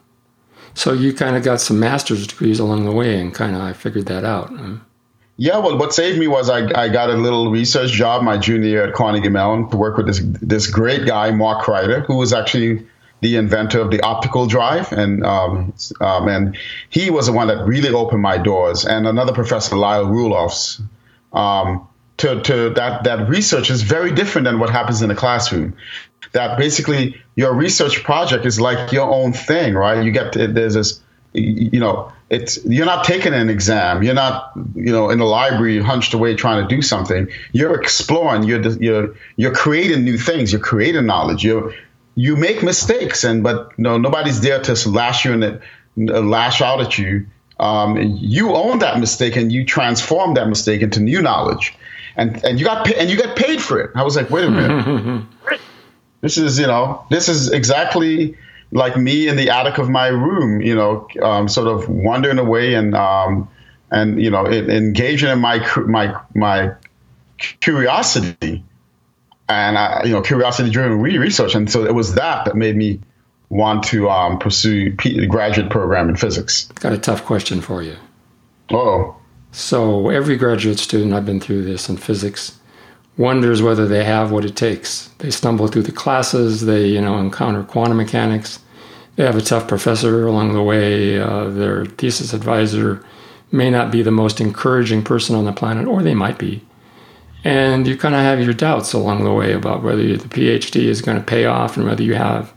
So 0.73 0.93
you 0.93 1.13
kind 1.13 1.35
of 1.35 1.43
got 1.43 1.61
some 1.61 1.79
master's 1.79 2.25
degrees 2.25 2.59
along 2.59 2.85
the 2.85 2.91
way, 2.91 3.19
and 3.19 3.33
kind 3.33 3.55
of 3.55 3.61
I 3.61 3.73
figured 3.73 4.07
that 4.07 4.23
out. 4.23 4.51
Yeah, 5.41 5.57
well, 5.57 5.75
what 5.75 5.91
saved 5.91 6.19
me 6.19 6.27
was 6.27 6.51
I, 6.51 6.69
I 6.79 6.87
got 6.89 7.09
a 7.09 7.15
little 7.15 7.49
research 7.49 7.89
job 7.89 8.21
my 8.21 8.37
junior 8.37 8.69
year 8.69 8.87
at 8.87 8.93
Carnegie 8.93 9.29
Mellon 9.29 9.71
to 9.71 9.75
work 9.75 9.97
with 9.97 10.05
this 10.05 10.21
this 10.39 10.67
great 10.67 11.07
guy 11.07 11.31
Mark 11.31 11.65
Kryder, 11.65 12.05
who 12.05 12.17
was 12.17 12.31
actually 12.31 12.85
the 13.21 13.37
inventor 13.37 13.81
of 13.81 13.89
the 13.89 14.01
optical 14.01 14.45
drive, 14.45 14.91
and 14.91 15.25
um, 15.25 15.73
um, 15.99 16.27
and 16.27 16.55
he 16.91 17.09
was 17.09 17.25
the 17.25 17.31
one 17.31 17.47
that 17.47 17.65
really 17.65 17.89
opened 17.89 18.21
my 18.21 18.37
doors. 18.37 18.85
And 18.85 19.07
another 19.07 19.33
professor, 19.33 19.75
Lyle 19.75 20.05
Roelofs, 20.05 20.79
um, 21.33 21.87
to 22.17 22.39
to 22.43 22.69
that 22.75 23.05
that 23.05 23.27
research 23.27 23.71
is 23.71 23.81
very 23.81 24.11
different 24.11 24.45
than 24.45 24.59
what 24.59 24.69
happens 24.69 25.01
in 25.01 25.09
the 25.09 25.15
classroom. 25.15 25.75
That 26.33 26.59
basically 26.59 27.19
your 27.35 27.55
research 27.55 28.03
project 28.03 28.45
is 28.45 28.61
like 28.61 28.91
your 28.91 29.11
own 29.11 29.33
thing, 29.33 29.73
right? 29.73 30.05
You 30.05 30.11
get 30.11 30.33
there's 30.33 30.75
this, 30.75 31.00
you 31.33 31.79
know, 31.79 32.11
it's 32.29 32.63
you're 32.65 32.85
not 32.85 33.05
taking 33.05 33.33
an 33.33 33.49
exam, 33.49 34.03
you're 34.03 34.13
not 34.13 34.51
you 34.75 34.91
know 34.91 35.09
in 35.09 35.19
the 35.19 35.25
library 35.25 35.81
hunched 35.81 36.13
away 36.13 36.35
trying 36.35 36.67
to 36.67 36.75
do 36.75 36.81
something. 36.81 37.27
You're 37.51 37.79
exploring, 37.79 38.43
you're 38.43 38.61
you're 38.61 39.15
you're 39.35 39.53
creating 39.53 40.03
new 40.03 40.17
things, 40.17 40.51
you're 40.51 40.61
creating 40.61 41.05
knowledge, 41.05 41.43
you're 41.43 41.73
you 42.15 42.35
make 42.35 42.63
mistakes, 42.63 43.23
and 43.23 43.43
but 43.43 43.77
no, 43.77 43.97
nobody's 43.97 44.41
there 44.41 44.61
to 44.61 44.89
lash 44.89 45.25
you 45.25 45.33
and 45.33 45.61
lash 46.29 46.61
out 46.61 46.81
at 46.81 46.97
you. 46.97 47.25
Um, 47.59 47.97
you 47.97 48.55
own 48.55 48.79
that 48.79 48.99
mistake 48.99 49.35
and 49.35 49.51
you 49.51 49.65
transform 49.65 50.33
that 50.33 50.47
mistake 50.47 50.81
into 50.81 50.99
new 50.99 51.21
knowledge, 51.21 51.75
and 52.15 52.43
and 52.43 52.59
you 52.59 52.65
got 52.65 52.85
pay, 52.85 52.95
and 52.95 53.09
you 53.09 53.17
get 53.17 53.35
paid 53.35 53.61
for 53.61 53.79
it. 53.79 53.91
I 53.95 54.03
was 54.03 54.15
like, 54.15 54.29
wait 54.29 54.45
a 54.45 54.51
minute, 54.51 55.25
this 56.21 56.37
is 56.37 56.59
you 56.59 56.67
know 56.67 57.05
this 57.09 57.29
is 57.29 57.51
exactly 57.51 58.35
like 58.71 58.97
me 58.97 59.27
in 59.27 59.35
the 59.35 59.49
attic 59.49 59.77
of 59.77 59.89
my 59.89 60.07
room, 60.07 60.61
you 60.61 60.75
know, 60.75 61.07
um, 61.21 61.47
sort 61.47 61.67
of 61.67 61.89
wandering 61.89 62.39
away 62.39 62.73
and 62.73 62.95
um, 62.95 63.49
and 63.91 64.21
you 64.21 64.31
know 64.31 64.47
engaging 64.47 65.29
in 65.29 65.39
my 65.39 65.59
my 65.85 66.19
my 66.33 66.71
curiosity 67.37 68.63
and 69.49 69.77
I, 69.77 70.03
you 70.05 70.11
know, 70.11 70.21
curiosity-driven 70.21 71.01
research, 71.01 71.55
and 71.55 71.69
so 71.69 71.85
it 71.85 71.93
was 71.93 72.15
that 72.15 72.45
that 72.45 72.55
made 72.55 72.75
me 72.75 73.01
want 73.49 73.83
to 73.83 74.09
um, 74.09 74.39
pursue 74.39 74.95
a 75.03 75.25
graduate 75.25 75.69
program 75.69 76.07
in 76.09 76.15
physics. 76.15 76.65
Got 76.75 76.93
a 76.93 76.97
tough 76.97 77.25
question 77.25 77.59
for 77.59 77.83
you. 77.83 77.97
Oh. 78.71 79.17
So 79.51 80.07
every 80.07 80.37
graduate 80.37 80.79
student 80.79 81.13
I've 81.13 81.25
been 81.25 81.41
through 81.41 81.65
this 81.65 81.89
in 81.89 81.97
physics 81.97 82.57
wonders 83.17 83.61
whether 83.61 83.87
they 83.87 84.03
have 84.03 84.31
what 84.31 84.45
it 84.45 84.55
takes. 84.55 85.09
They 85.19 85.31
stumble 85.31 85.67
through 85.67 85.83
the 85.83 85.91
classes. 85.91 86.65
They 86.65 86.87
you 86.87 87.01
know 87.01 87.17
encounter 87.17 87.63
quantum 87.63 87.97
mechanics. 87.97 88.59
They 89.15 89.23
have 89.23 89.35
a 89.35 89.41
tough 89.41 89.67
professor 89.67 90.25
along 90.25 90.53
the 90.53 90.63
way. 90.63 91.19
Uh, 91.19 91.49
their 91.49 91.85
thesis 91.85 92.33
advisor 92.33 93.03
may 93.51 93.69
not 93.69 93.91
be 93.91 94.01
the 94.01 94.11
most 94.11 94.39
encouraging 94.39 95.03
person 95.03 95.35
on 95.35 95.45
the 95.45 95.51
planet, 95.51 95.85
or 95.85 96.01
they 96.01 96.15
might 96.15 96.37
be 96.37 96.63
and 97.43 97.87
you 97.87 97.97
kind 97.97 98.13
of 98.13 98.21
have 98.21 98.41
your 98.41 98.53
doubts 98.53 98.93
along 98.93 99.23
the 99.23 99.33
way 99.33 99.53
about 99.53 99.83
whether 99.83 100.03
the 100.15 100.27
PhD 100.27 100.83
is 100.83 101.01
going 101.01 101.17
to 101.17 101.23
pay 101.23 101.45
off 101.45 101.75
and 101.75 101.85
whether 101.85 102.03
you 102.03 102.13
have 102.13 102.53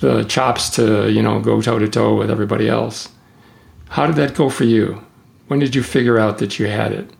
the 0.00 0.24
chops 0.24 0.68
to 0.70 1.10
you 1.10 1.22
know 1.22 1.40
go 1.40 1.60
toe 1.60 1.78
to 1.78 1.88
toe 1.88 2.16
with 2.16 2.30
everybody 2.30 2.68
else. 2.68 3.08
How 3.90 4.06
did 4.06 4.16
that 4.16 4.34
go 4.34 4.48
for 4.48 4.64
you? 4.64 5.04
When 5.46 5.60
did 5.60 5.74
you 5.74 5.82
figure 5.82 6.18
out 6.18 6.38
that 6.38 6.58
you 6.58 6.66
had 6.66 6.92
it? 6.92 7.10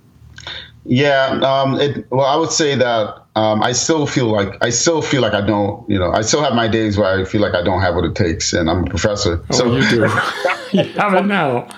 Yeah, 0.85 1.41
um, 1.43 1.81
it, 1.81 2.11
well, 2.11 2.27
I 2.27 2.37
would 2.37 2.51
say 2.51 2.75
that 2.75 3.23
um, 3.37 3.62
I 3.62 3.73
still 3.73 4.07
feel 4.07 4.27
like 4.27 4.57
I 4.61 4.71
still 4.71 5.01
feel 5.01 5.23
like 5.23 5.33
I 5.33 5.41
don't, 5.41 5.89
you 5.89 5.99
know, 5.99 6.11
I 6.11 6.23
still 6.23 6.43
have 6.43 6.55
my 6.55 6.67
days 6.67 6.99
where 6.99 7.21
I 7.21 7.25
feel 7.25 7.41
like 7.41 7.55
I 7.55 7.62
don't 7.62 7.81
have 7.81 7.95
what 7.95 8.05
it 8.05 8.15
takes, 8.15 8.53
and 8.53 8.69
I'm 8.69 8.85
a 8.85 8.91
professor. 8.91 9.45
Oh, 9.51 9.55
so 9.55 9.77
you 9.77 9.89
do. 9.89 10.03
you 10.73 10.85
have 10.95 11.15
it 11.15 11.27
now. 11.27 11.69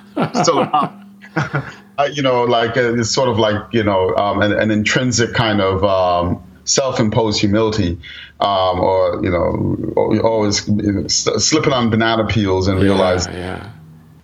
so, 0.42 0.60
uh, 1.36 2.08
you 2.12 2.22
know, 2.22 2.44
like 2.44 2.76
uh, 2.76 2.94
it's 2.94 3.10
sort 3.10 3.28
of 3.28 3.38
like 3.38 3.56
you 3.72 3.84
know 3.84 4.14
um, 4.16 4.40
an, 4.40 4.52
an, 4.52 4.70
intrinsic 4.70 5.34
kind 5.34 5.60
of 5.60 5.84
um, 5.84 6.42
self-imposed 6.64 7.40
humility, 7.40 7.98
um, 8.40 8.80
or 8.80 9.20
you 9.22 9.30
know, 9.30 10.20
always 10.22 10.64
slipping 11.12 11.72
on 11.72 11.90
banana 11.90 12.26
peels 12.26 12.68
and 12.68 12.78
yeah, 12.78 12.84
realize. 12.84 13.26
Yeah. 13.26 13.70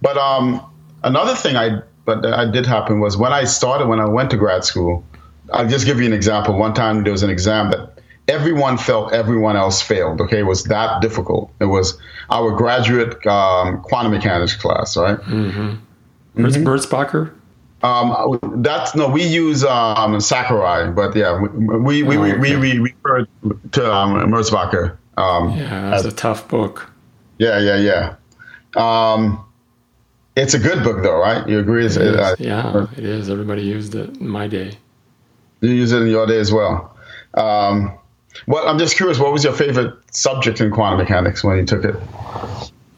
But 0.00 0.16
um, 0.16 0.64
another 1.04 1.34
thing 1.34 1.56
I 1.56 1.82
but 2.04 2.24
I 2.24 2.50
did 2.50 2.66
happen 2.66 3.00
was 3.00 3.16
when 3.16 3.32
I 3.32 3.44
started 3.44 3.88
when 3.88 4.00
I 4.00 4.06
went 4.06 4.30
to 4.30 4.36
grad 4.36 4.64
school. 4.64 5.04
I'll 5.52 5.68
just 5.68 5.84
give 5.84 5.98
you 5.98 6.06
an 6.06 6.12
example. 6.12 6.56
One 6.56 6.74
time 6.74 7.02
there 7.02 7.12
was 7.12 7.24
an 7.24 7.30
exam 7.30 7.70
that 7.72 7.98
everyone 8.28 8.78
felt 8.78 9.12
everyone 9.12 9.56
else 9.56 9.82
failed. 9.82 10.20
Okay, 10.20 10.40
it 10.40 10.46
was 10.46 10.64
that 10.64 11.02
difficult. 11.02 11.50
It 11.60 11.66
was 11.66 11.98
our 12.30 12.52
graduate 12.52 13.26
um, 13.26 13.82
quantum 13.82 14.12
mechanics 14.12 14.54
class, 14.54 14.96
right? 14.96 15.18
Mm-hmm. 15.18 15.76
Mm-hmm. 16.36 17.36
Um, 17.82 18.62
that's 18.62 18.94
no, 18.94 19.08
we 19.08 19.24
use 19.24 19.64
um, 19.64 20.20
Sakurai, 20.20 20.90
but 20.90 21.16
yeah, 21.16 21.40
we 21.40 22.02
we, 22.02 22.02
we, 22.02 22.16
oh, 22.16 22.24
okay. 22.24 22.56
we, 22.56 22.78
we, 22.78 22.94
refer 23.02 23.26
to 23.72 23.92
um, 23.92 24.14
Merzbacher. 24.30 24.98
Um, 25.16 25.50
yeah, 25.56 25.90
that's 25.90 26.04
as, 26.04 26.12
a 26.12 26.16
tough 26.16 26.46
book. 26.48 26.90
Yeah, 27.38 27.58
yeah, 27.58 27.76
yeah. 27.76 28.16
Um, 28.76 29.44
it's 30.36 30.54
a 30.54 30.58
good 30.58 30.82
book, 30.84 31.02
though, 31.02 31.18
right? 31.18 31.46
You 31.48 31.58
agree? 31.58 31.84
It 31.84 31.96
is. 31.96 31.96
Uh, 31.96 32.36
yeah, 32.38 32.86
it 32.96 33.04
is. 33.04 33.28
Everybody 33.30 33.62
used 33.62 33.94
it 33.94 34.16
in 34.16 34.28
my 34.28 34.46
day. 34.46 34.78
You 35.60 35.70
use 35.70 35.92
it 35.92 36.02
in 36.02 36.08
your 36.08 36.26
day 36.26 36.38
as 36.38 36.52
well. 36.52 36.96
Um, 37.34 37.98
well, 38.46 38.66
I'm 38.66 38.78
just 38.78 38.96
curious. 38.96 39.18
What 39.18 39.32
was 39.32 39.44
your 39.44 39.52
favorite 39.52 39.94
subject 40.14 40.60
in 40.60 40.70
quantum 40.70 40.98
mechanics 40.98 41.44
when 41.44 41.58
you 41.58 41.66
took 41.66 41.84
it? 41.84 41.96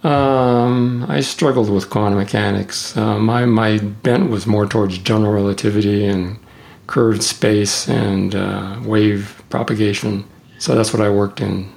Um, 0.05 1.07
I 1.09 1.21
struggled 1.21 1.71
with 1.71 1.91
quantum 1.91 2.19
mechanics. 2.19 2.97
Uh, 2.97 3.19
my 3.19 3.47
my 3.47 3.79
bent 3.79 4.31
was 4.31 4.47
more 4.47 4.67
towards 4.67 4.99
general 4.99 5.33
relativity 5.33 6.07
and 6.07 6.39
curved 6.87 7.23
space 7.23 7.89
and 7.89 8.35
uh, 8.35 8.81
wave 8.85 9.43
propagation. 9.49 10.25
So 10.59 10.75
that's 10.75 10.93
what 10.93 11.01
I 11.03 11.09
worked 11.11 11.41
in. 11.41 11.73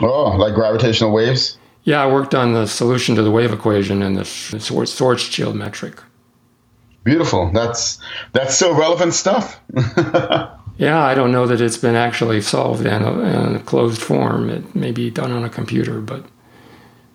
Oh, 0.00 0.36
like 0.36 0.54
gravitational 0.54 1.12
waves? 1.12 1.58
Yeah, 1.84 2.02
I 2.02 2.06
worked 2.06 2.34
on 2.34 2.52
the 2.52 2.66
solution 2.66 3.16
to 3.16 3.22
the 3.22 3.30
wave 3.30 3.52
equation 3.52 4.02
and 4.02 4.16
the 4.16 4.22
Schwarzschild 4.22 5.54
metric. 5.54 6.00
Beautiful. 7.04 7.50
That's 7.52 7.98
that's 8.32 8.54
still 8.54 8.74
relevant 8.74 9.14
stuff. 9.14 9.60
yeah, 10.76 11.02
I 11.02 11.14
don't 11.14 11.32
know 11.32 11.46
that 11.46 11.60
it's 11.60 11.76
been 11.76 11.96
actually 11.96 12.40
solved 12.40 12.86
in 12.86 13.02
a, 13.02 13.12
in 13.20 13.56
a 13.56 13.60
closed 13.60 14.00
form. 14.00 14.48
It 14.48 14.74
may 14.76 14.92
be 14.92 15.10
done 15.10 15.32
on 15.32 15.44
a 15.44 15.50
computer, 15.50 16.00
but 16.00 16.24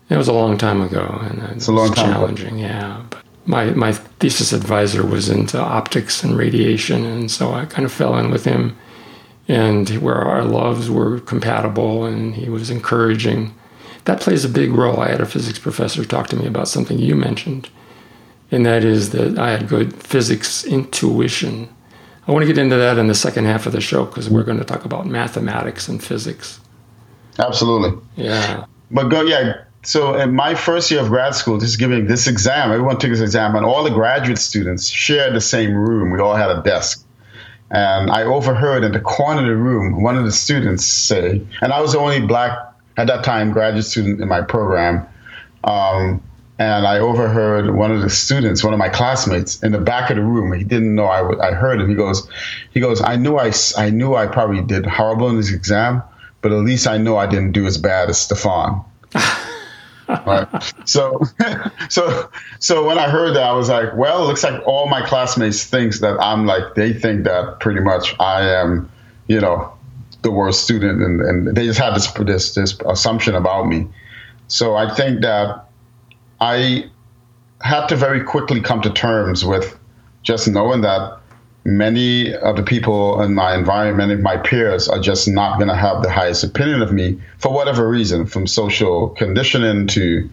it 0.10 0.18
was 0.18 0.28
a 0.28 0.34
long 0.34 0.58
time 0.58 0.82
ago, 0.82 1.20
and 1.22 1.40
it 1.40 1.52
it's 1.52 1.68
a 1.68 1.72
long 1.72 1.94
challenging. 1.94 2.58
Yeah, 2.58 3.04
but 3.10 3.24
my 3.46 3.72
my 3.72 3.94
thesis 3.94 4.52
advisor 4.52 5.06
was 5.06 5.30
into 5.30 5.58
optics 5.58 6.22
and 6.22 6.38
radiation, 6.38 7.06
and 7.06 7.32
so 7.32 7.54
I 7.54 7.66
kind 7.66 7.86
of 7.86 7.92
fell 7.92 8.18
in 8.18 8.30
with 8.30 8.44
him, 8.44 8.78
and 9.48 9.88
where 10.02 10.18
our 10.18 10.44
loves 10.44 10.90
were 10.90 11.22
compatible, 11.22 12.04
and 12.04 12.36
he 12.36 12.50
was 12.50 12.70
encouraging. 12.70 13.54
That 14.08 14.22
plays 14.22 14.46
a 14.46 14.50
big 14.50 14.72
role. 14.72 15.02
I 15.02 15.10
had 15.10 15.20
a 15.20 15.26
physics 15.26 15.60
professor 15.60 16.06
talk 16.06 16.28
to 16.30 16.38
me 16.38 16.48
about 16.48 16.70
something 16.70 16.98
you 16.98 17.14
mentioned, 17.14 17.70
and 18.52 18.66
that 18.66 18.86
is 18.86 19.10
that 19.10 19.38
I 19.38 19.52
had 19.52 19.68
good 19.68 19.94
physics 20.02 20.64
intuition. 20.64 21.68
I 22.26 22.32
want 22.32 22.44
to 22.44 22.48
get 22.48 22.58
into 22.58 22.78
that 22.78 22.98
in 22.98 23.08
the 23.08 23.14
second 23.14 23.46
half 23.46 23.66
of 23.66 23.74
the 23.74 23.82
show 23.82 24.06
because 24.06 24.30
we're 24.30 24.46
going 24.46 24.60
to 24.60 24.64
talk 24.64 24.86
about 24.86 25.08
mathematics 25.08 25.90
and 25.90 26.02
physics. 26.02 26.62
Absolutely. 27.38 28.02
Yeah. 28.16 28.66
But 28.92 29.10
go, 29.10 29.24
yeah, 29.24 29.64
so 29.84 30.16
in 30.16 30.34
my 30.34 30.56
first 30.56 30.90
year 30.90 31.02
of 31.02 31.10
grad 31.10 31.36
school, 31.36 31.60
just 31.60 31.78
giving 31.78 32.08
this 32.08 32.28
exam, 32.28 32.72
everyone 32.72 33.00
took 33.00 33.12
this 33.12 33.20
exam, 33.20 33.58
and 33.58 33.66
all 33.66 33.84
the 33.84 33.90
graduate 33.90 34.38
students 34.38 34.88
shared 34.88 35.36
the 35.36 35.42
same 35.42 35.74
room. 35.74 36.12
We 36.12 36.22
all 36.22 36.36
had 36.36 36.50
a 36.50 36.62
desk. 36.64 37.06
And 37.72 38.10
I 38.10 38.24
overheard 38.24 38.86
in 38.86 38.94
the 38.94 39.02
corner 39.02 39.42
of 39.42 39.48
the 39.48 39.56
room 39.58 40.02
one 40.02 40.18
of 40.18 40.24
the 40.24 40.32
students 40.32 40.86
say, 40.86 41.46
and 41.62 41.74
I 41.74 41.82
was 41.82 41.92
the 41.92 42.00
only 42.00 42.22
black 42.22 42.67
at 42.98 43.08
that 43.08 43.24
time 43.24 43.52
graduate 43.52 43.86
student 43.86 44.20
in 44.20 44.28
my 44.28 44.42
program. 44.42 45.08
Um, 45.64 46.22
and 46.60 46.88
I 46.88 47.00
overheard 47.00 47.70
one 47.76 47.92
of 47.92 48.02
the 48.02 48.10
students, 48.10 48.64
one 48.64 48.74
of 48.74 48.80
my 48.80 48.90
classmates, 48.90 49.62
in 49.62 49.72
the 49.72 49.80
back 49.80 50.10
of 50.10 50.16
the 50.16 50.24
room. 50.24 50.52
He 50.54 50.64
didn't 50.64 50.96
know 50.96 51.06
I, 51.06 51.50
I 51.50 51.52
heard 51.52 51.80
him. 51.80 51.88
He 51.88 51.96
goes, 51.96 52.28
he 52.72 52.80
goes, 52.80 53.00
I 53.02 53.16
knew 53.16 53.38
I, 53.38 53.52
I 53.78 53.92
knew 53.92 54.16
I 54.16 54.26
probably 54.26 54.62
did 54.62 54.86
horrible 54.86 55.30
in 55.30 55.38
this 55.38 55.52
exam, 55.52 56.02
but 56.42 56.52
at 56.52 56.58
least 56.58 56.88
I 56.88 56.98
know 56.98 57.18
I 57.18 57.28
didn't 57.28 57.52
do 57.52 57.68
as 57.68 57.78
bad 57.78 58.10
as 58.10 58.18
Stephon. 58.18 58.84
right. 60.10 60.48
So, 60.86 61.22
so, 61.90 62.30
so 62.60 62.88
when 62.88 62.98
I 62.98 63.08
heard 63.08 63.36
that, 63.36 63.44
I 63.44 63.52
was 63.52 63.70
like, 63.70 63.96
well, 63.96 64.24
it 64.24 64.28
looks 64.28 64.44
like 64.44 64.60
all 64.66 64.88
my 64.88 65.06
classmates 65.06 65.64
think 65.64 65.98
that 65.98 66.18
I'm 66.20 66.48
like, 66.48 66.74
they 66.74 66.92
think 66.92 67.26
that 67.26 67.60
pretty 67.60 67.82
much 67.82 68.16
I 68.20 68.50
am, 68.50 68.90
you 69.28 69.40
know, 69.40 69.77
the 70.22 70.32
worst 70.32 70.64
student, 70.64 71.02
and, 71.02 71.22
and 71.22 71.56
they 71.56 71.66
just 71.66 71.80
had 71.80 71.96
this, 71.96 72.12
this 72.12 72.56
this 72.56 72.78
assumption 72.86 73.36
about 73.36 73.68
me. 73.68 73.88
So 74.48 74.76
I 74.76 74.94
think 74.94 75.22
that 75.22 75.66
I 76.40 76.90
had 77.62 77.88
to 77.88 77.96
very 77.96 78.24
quickly 78.24 78.62
come 78.62 78.82
to 78.82 78.90
terms 78.90 79.44
with 79.44 79.78
just 80.24 80.48
knowing 80.48 80.82
that 80.82 81.20
many 81.66 82.34
of 82.34 82.56
the 82.56 82.64
people 82.64 83.22
in 83.22 83.34
my 83.34 83.54
environment, 83.54 83.98
many 83.98 84.14
of 84.14 84.22
my 84.22 84.38
peers, 84.38 84.88
are 84.88 85.00
just 85.00 85.28
not 85.28 85.58
going 85.58 85.68
to 85.68 85.76
have 85.76 86.02
the 86.02 86.10
highest 86.10 86.44
opinion 86.44 86.82
of 86.82 86.94
me 86.94 87.20
for 87.40 87.52
whatever 87.52 87.88
reason, 87.90 88.26
from 88.26 88.48
social 88.48 89.10
conditioning 89.10 89.88
to 89.88 90.30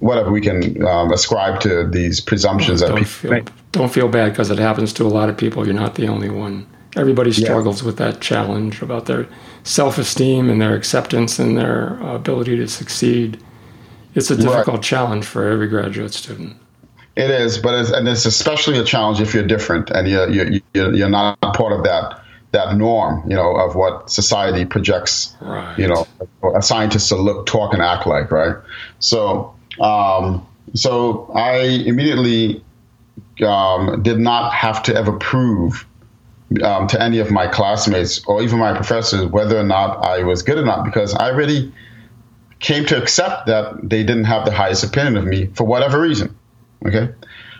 whatever 0.00 0.30
we 0.30 0.40
can 0.40 0.86
um, 0.86 1.10
ascribe 1.10 1.60
to 1.60 1.88
these 1.88 2.20
presumptions 2.20 2.80
don't 2.80 2.90
that 2.90 2.96
people 2.96 3.40
feel, 3.40 3.54
Don't 3.72 3.92
feel 3.92 4.08
bad 4.08 4.30
because 4.30 4.50
it 4.50 4.58
happens 4.58 4.92
to 4.94 5.04
a 5.04 5.08
lot 5.08 5.30
of 5.30 5.36
people. 5.36 5.64
You're 5.64 5.74
not 5.74 5.94
the 5.94 6.08
only 6.08 6.28
one. 6.28 6.66
Everybody 6.96 7.32
struggles 7.32 7.82
yeah. 7.82 7.86
with 7.86 7.98
that 7.98 8.20
challenge 8.20 8.82
about 8.82 9.06
their 9.06 9.26
self 9.64 9.98
esteem 9.98 10.48
and 10.48 10.60
their 10.60 10.74
acceptance 10.74 11.38
and 11.38 11.58
their 11.58 11.98
ability 12.00 12.56
to 12.56 12.68
succeed. 12.68 13.42
It's 14.14 14.30
a 14.30 14.36
difficult 14.36 14.76
right. 14.76 14.82
challenge 14.82 15.24
for 15.24 15.48
every 15.48 15.66
graduate 15.66 16.14
student. 16.14 16.56
It 17.16 17.30
is, 17.30 17.58
but 17.58 17.74
it's, 17.74 17.90
and 17.90 18.06
it's 18.08 18.26
especially 18.26 18.78
a 18.78 18.84
challenge 18.84 19.20
if 19.20 19.34
you're 19.34 19.46
different 19.46 19.90
and 19.90 20.08
you're, 20.08 20.28
you're, 20.30 20.94
you're 20.94 21.08
not 21.08 21.40
part 21.40 21.72
of 21.72 21.84
that 21.84 22.20
that 22.54 22.76
norm, 22.76 23.28
you 23.28 23.34
know, 23.34 23.56
of 23.56 23.74
what 23.74 24.08
society 24.08 24.64
projects, 24.64 25.36
right. 25.40 25.76
you 25.76 25.88
know, 25.88 26.06
a 26.54 26.62
scientist 26.62 27.08
to 27.08 27.16
look, 27.16 27.46
talk, 27.46 27.74
and 27.74 27.82
act 27.82 28.06
like, 28.06 28.30
right? 28.30 28.56
So, 29.00 29.52
um, 29.80 30.46
so 30.72 31.30
I 31.34 31.56
immediately 31.62 32.64
um, 33.44 34.02
did 34.02 34.20
not 34.20 34.54
have 34.54 34.84
to 34.84 34.94
ever 34.94 35.12
prove 35.18 35.84
um, 36.62 36.86
to 36.88 37.02
any 37.02 37.18
of 37.18 37.30
my 37.30 37.46
classmates 37.46 38.24
or 38.26 38.42
even 38.42 38.58
my 38.58 38.74
professors 38.74 39.26
whether 39.26 39.58
or 39.58 39.64
not 39.64 40.04
I 40.04 40.22
was 40.22 40.42
good 40.42 40.58
or 40.58 40.64
not 40.64 40.84
because 40.84 41.14
I 41.14 41.28
really 41.28 41.72
came 42.60 42.86
to 42.86 43.00
accept 43.00 43.46
that 43.46 43.76
they 43.82 44.02
didn't 44.02 44.24
have 44.24 44.44
the 44.44 44.52
highest 44.52 44.84
opinion 44.84 45.16
of 45.16 45.24
me 45.24 45.46
for 45.54 45.64
whatever 45.64 46.00
reason. 46.00 46.34
Okay, 46.86 47.10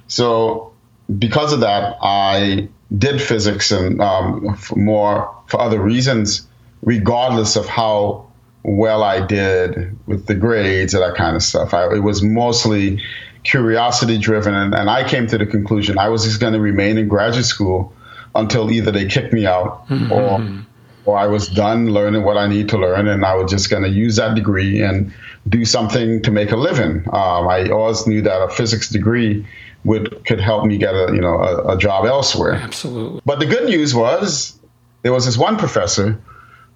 so 0.08 0.72
because 1.18 1.52
of 1.52 1.60
that, 1.60 1.96
I 2.02 2.68
did 2.96 3.20
physics 3.20 3.70
and 3.70 4.00
um, 4.00 4.56
for 4.56 4.76
more 4.76 5.34
for 5.46 5.60
other 5.60 5.80
reasons, 5.80 6.46
regardless 6.82 7.56
of 7.56 7.66
how 7.66 8.26
well 8.62 9.02
I 9.02 9.24
did 9.24 9.96
with 10.06 10.26
the 10.26 10.34
grades 10.34 10.94
and 10.94 11.02
that 11.02 11.16
kind 11.16 11.36
of 11.36 11.42
stuff. 11.42 11.74
I, 11.74 11.94
it 11.94 12.02
was 12.02 12.22
mostly 12.22 13.02
curiosity 13.42 14.16
driven, 14.16 14.54
and, 14.54 14.74
and, 14.74 14.88
I 14.88 15.06
came 15.06 15.26
to 15.26 15.36
the 15.36 15.44
conclusion 15.44 15.98
I 15.98 16.08
was 16.08 16.24
just 16.24 16.40
going 16.40 16.54
to 16.54 16.60
remain 16.60 16.96
in 16.96 17.08
graduate 17.08 17.44
school 17.44 17.92
until 18.34 18.70
either 18.70 18.90
they 18.90 19.06
kicked 19.06 19.32
me 19.32 19.46
out 19.46 19.86
mm-hmm. 19.88 20.12
or 20.12 20.64
or 21.06 21.18
I 21.18 21.26
was 21.26 21.48
done 21.48 21.90
learning 21.90 22.22
what 22.22 22.38
I 22.38 22.46
need 22.46 22.70
to 22.70 22.78
learn, 22.78 23.08
and 23.08 23.24
I 23.24 23.34
was 23.34 23.50
just 23.50 23.68
going 23.68 23.82
to 23.82 23.90
use 23.90 24.16
that 24.16 24.34
degree 24.34 24.82
and 24.82 25.12
do 25.48 25.64
something 25.64 26.22
to 26.22 26.30
make 26.30 26.50
a 26.50 26.56
living. 26.56 27.04
Um, 27.12 27.46
I 27.46 27.68
always 27.68 28.06
knew 28.06 28.22
that 28.22 28.42
a 28.42 28.48
physics 28.48 28.88
degree 28.88 29.46
would 29.84 30.24
could 30.24 30.40
help 30.40 30.64
me 30.64 30.78
get 30.78 30.94
a 30.94 31.12
you 31.12 31.20
know 31.20 31.34
a, 31.34 31.74
a 31.74 31.78
job 31.78 32.06
elsewhere. 32.06 32.54
Absolutely. 32.54 33.20
But 33.24 33.38
the 33.38 33.46
good 33.46 33.68
news 33.68 33.94
was 33.94 34.58
there 35.02 35.12
was 35.12 35.26
this 35.26 35.36
one 35.36 35.58
professor 35.58 36.18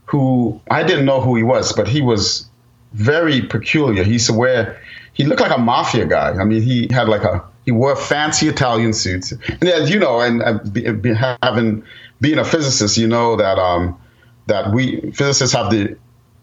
who 0.04 0.60
I 0.70 0.82
didn't 0.82 1.06
know 1.06 1.20
who 1.20 1.36
he 1.36 1.42
was, 1.42 1.72
but 1.72 1.88
he 1.88 2.00
was 2.02 2.48
very 2.92 3.42
peculiar. 3.42 4.02
He 4.04 4.12
used 4.12 4.26
to 4.26 4.34
wear 4.34 4.80
he 5.14 5.24
looked 5.24 5.40
like 5.40 5.56
a 5.56 5.60
mafia 5.60 6.06
guy. 6.06 6.30
I 6.30 6.44
mean, 6.44 6.62
he 6.62 6.88
had 6.90 7.08
like 7.08 7.24
a 7.24 7.44
he 7.68 7.72
wore 7.72 7.94
fancy 7.94 8.48
Italian 8.48 8.94
suits, 8.94 9.30
and 9.30 9.68
as 9.68 9.90
you 9.90 9.98
know, 9.98 10.20
and 10.20 10.42
uh, 10.42 10.54
be, 10.72 10.90
be 10.90 11.12
having 11.12 11.84
being 12.18 12.38
a 12.38 12.44
physicist, 12.44 12.96
you 12.96 13.06
know 13.06 13.36
that 13.36 13.58
um, 13.58 14.00
that 14.46 14.72
we 14.72 15.02
physicists 15.10 15.54
have 15.54 15.70
the 15.70 15.94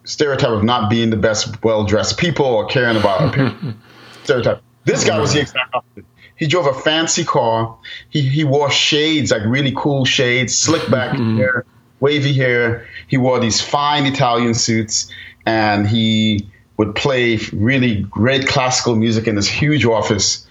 stereotype 0.04 0.52
of 0.52 0.64
not 0.64 0.88
being 0.88 1.10
the 1.10 1.18
best 1.18 1.64
well 1.64 1.84
dressed 1.84 2.20
people 2.20 2.46
or 2.46 2.68
caring 2.68 2.96
about 2.96 3.30
appearance. 3.30 3.76
stereotype. 4.24 4.62
This 4.84 5.04
guy 5.04 5.18
was 5.18 5.34
the 5.34 5.40
exact 5.40 5.74
opposite. 5.74 6.06
He 6.36 6.46
drove 6.46 6.68
a 6.68 6.80
fancy 6.80 7.24
car. 7.24 7.76
He 8.12 8.22
he 8.22 8.44
wore 8.44 8.70
shades, 8.70 9.32
like 9.32 9.42
really 9.48 9.74
cool 9.76 10.06
shades, 10.06 10.56
slick 10.56 10.88
back 10.92 11.18
mm-hmm. 11.18 11.38
hair, 11.38 11.66
wavy 12.02 12.34
hair. 12.34 12.86
He 13.08 13.18
wore 13.18 13.40
these 13.40 13.60
fine 13.60 14.06
Italian 14.06 14.54
suits, 14.54 15.12
and 15.44 15.88
he 15.88 16.52
would 16.78 16.94
play 16.94 17.40
really 17.52 18.04
great 18.04 18.46
classical 18.48 18.96
music 18.96 19.26
in 19.28 19.34
this 19.34 19.48
huge 19.48 19.86
office. 19.86 20.45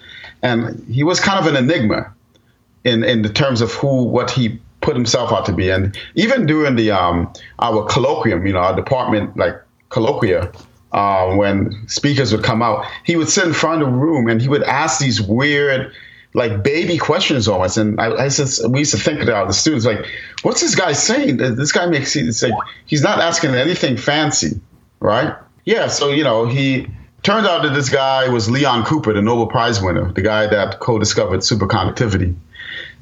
And 0.45 0.87
he 0.89 1.03
was 1.03 1.19
kind 1.19 1.45
of 1.45 1.53
an 1.53 1.57
enigma 1.57 2.15
in 2.85 3.03
in 3.03 3.23
the 3.23 3.31
terms 3.31 3.61
of 3.61 3.73
who 3.73 4.05
what 4.05 4.31
he 4.31 4.61
put 4.83 4.95
himself 4.95 5.33
out 5.33 5.47
to 5.47 5.53
be. 5.53 5.71
And 5.71 5.99
even 6.15 6.47
during 6.47 6.77
the 6.77 6.93
um, 6.93 7.33
our 7.59 7.87
colloquium, 7.89 8.47
you 8.47 8.53
know, 8.53 8.61
our 8.61 8.77
department 8.77 9.37
like 9.37 9.57
colloquia, 9.89 10.55
uh, 10.93 11.35
when 11.35 11.89
speakers 11.89 12.31
would 12.33 12.45
come 12.45 12.63
out, 12.63 12.87
he 13.05 13.17
would 13.17 13.29
sit 13.29 13.47
in 13.47 13.55
front 13.55 13.83
of 13.83 13.89
the 13.89 13.95
room 13.95 14.29
and 14.29 14.41
he 14.41 14.49
would 14.49 14.63
ask 14.63 15.01
these 15.01 15.21
weird, 15.21 15.93
like 16.35 16.63
baby 16.63 16.99
questions 16.99 17.49
almost. 17.49 17.79
And 17.79 17.99
I, 18.01 18.25
I 18.25 18.29
said, 18.29 18.71
we 18.71 18.81
used 18.81 18.93
to 18.93 19.01
think 19.01 19.23
about 19.23 19.49
the 19.49 19.55
students 19.55 19.87
like, 19.87 20.05
what's 20.43 20.61
this 20.61 20.75
guy 20.75 20.93
saying? 20.93 21.39
This 21.39 21.73
guy 21.73 21.87
makes 21.87 22.15
it 22.15 22.43
like 22.43 22.53
he's 22.87 23.03
not 23.03 23.19
asking 23.19 23.55
anything 23.55 23.97
fancy, 23.97 24.61
right? 25.01 25.35
Yeah. 25.65 25.89
So 25.89 26.11
you 26.11 26.23
know, 26.23 26.47
he 26.47 26.87
turned 27.25 27.47
out 27.47 27.63
that 27.63 27.75
this 27.75 27.89
guy 27.89 28.29
was 28.29 28.49
Leon 28.49 28.85
Cooper, 28.85 29.13
the 29.13 29.23
Nobel 29.23 29.47
Prize 29.47 29.83
winner, 29.83 30.13
the 30.13 30.23
guy 30.23 30.47
that 30.47 30.79
co-discovered 30.79 31.41
superconductivity. 31.41 32.37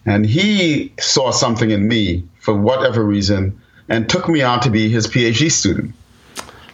And 0.06 0.24
he 0.24 0.92
saw 0.98 1.30
something 1.32 1.70
in 1.70 1.86
me 1.86 2.24
for 2.38 2.54
whatever 2.54 3.04
reason 3.04 3.60
and 3.88 4.08
took 4.08 4.28
me 4.28 4.42
on 4.42 4.60
to 4.60 4.70
be 4.70 4.88
his 4.88 5.06
PhD 5.06 5.50
student. 5.50 5.94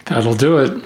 That'll 0.04 0.34
do 0.34 0.58
it. 0.58 0.84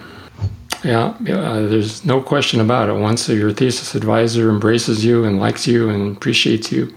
Yeah, 0.85 1.17
yeah, 1.23 1.37
uh, 1.37 1.67
there's 1.69 2.05
no 2.05 2.21
question 2.21 2.61
about 2.61 2.89
it. 2.89 2.95
Once 2.95 3.29
your 3.29 3.53
thesis 3.53 3.95
advisor 3.95 4.49
embraces 4.49 5.05
you 5.05 5.25
and 5.25 5.39
likes 5.39 5.67
you 5.67 5.89
and 5.89 6.17
appreciates 6.17 6.73
you 6.73 6.93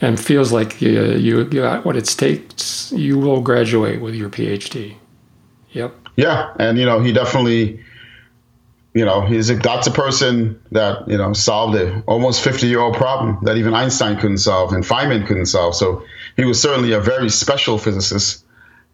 and 0.00 0.20
feels 0.20 0.52
like 0.52 0.74
uh, 0.82 0.86
you, 0.86 1.38
you 1.38 1.44
got 1.44 1.86
what 1.86 1.96
it 1.96 2.04
takes, 2.04 2.92
you 2.92 3.18
will 3.18 3.40
graduate 3.40 4.02
with 4.02 4.14
your 4.14 4.28
PhD. 4.28 4.96
Yep. 5.70 5.94
Yeah, 6.16 6.54
and 6.58 6.78
you 6.78 6.84
know, 6.84 7.00
he 7.00 7.12
definitely 7.12 7.82
you 8.94 9.04
know, 9.04 9.20
he's 9.20 9.50
a, 9.50 9.54
that's 9.54 9.86
a 9.86 9.90
person 9.90 10.60
that 10.72 11.08
you 11.08 11.16
know 11.16 11.32
solved 11.32 11.76
a 11.76 12.02
almost 12.06 12.42
50 12.42 12.66
year 12.66 12.80
old 12.80 12.96
problem 12.96 13.38
that 13.42 13.56
even 13.56 13.74
Einstein 13.74 14.16
couldn't 14.16 14.38
solve 14.38 14.72
and 14.72 14.82
Feynman 14.82 15.26
couldn't 15.26 15.46
solve. 15.46 15.74
So 15.74 16.04
he 16.36 16.44
was 16.44 16.60
certainly 16.60 16.92
a 16.92 17.00
very 17.00 17.28
special 17.28 17.78
physicist, 17.78 18.44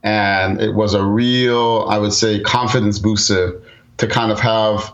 and 0.03 0.61
it 0.61 0.75
was 0.75 0.95
a 0.95 1.05
real, 1.05 1.87
I 1.89 1.99
would 1.99 2.13
say, 2.13 2.41
confidence 2.41 2.99
booster 2.99 3.61
to 3.99 4.07
kind 4.07 4.33
of 4.33 4.41
have 4.41 4.93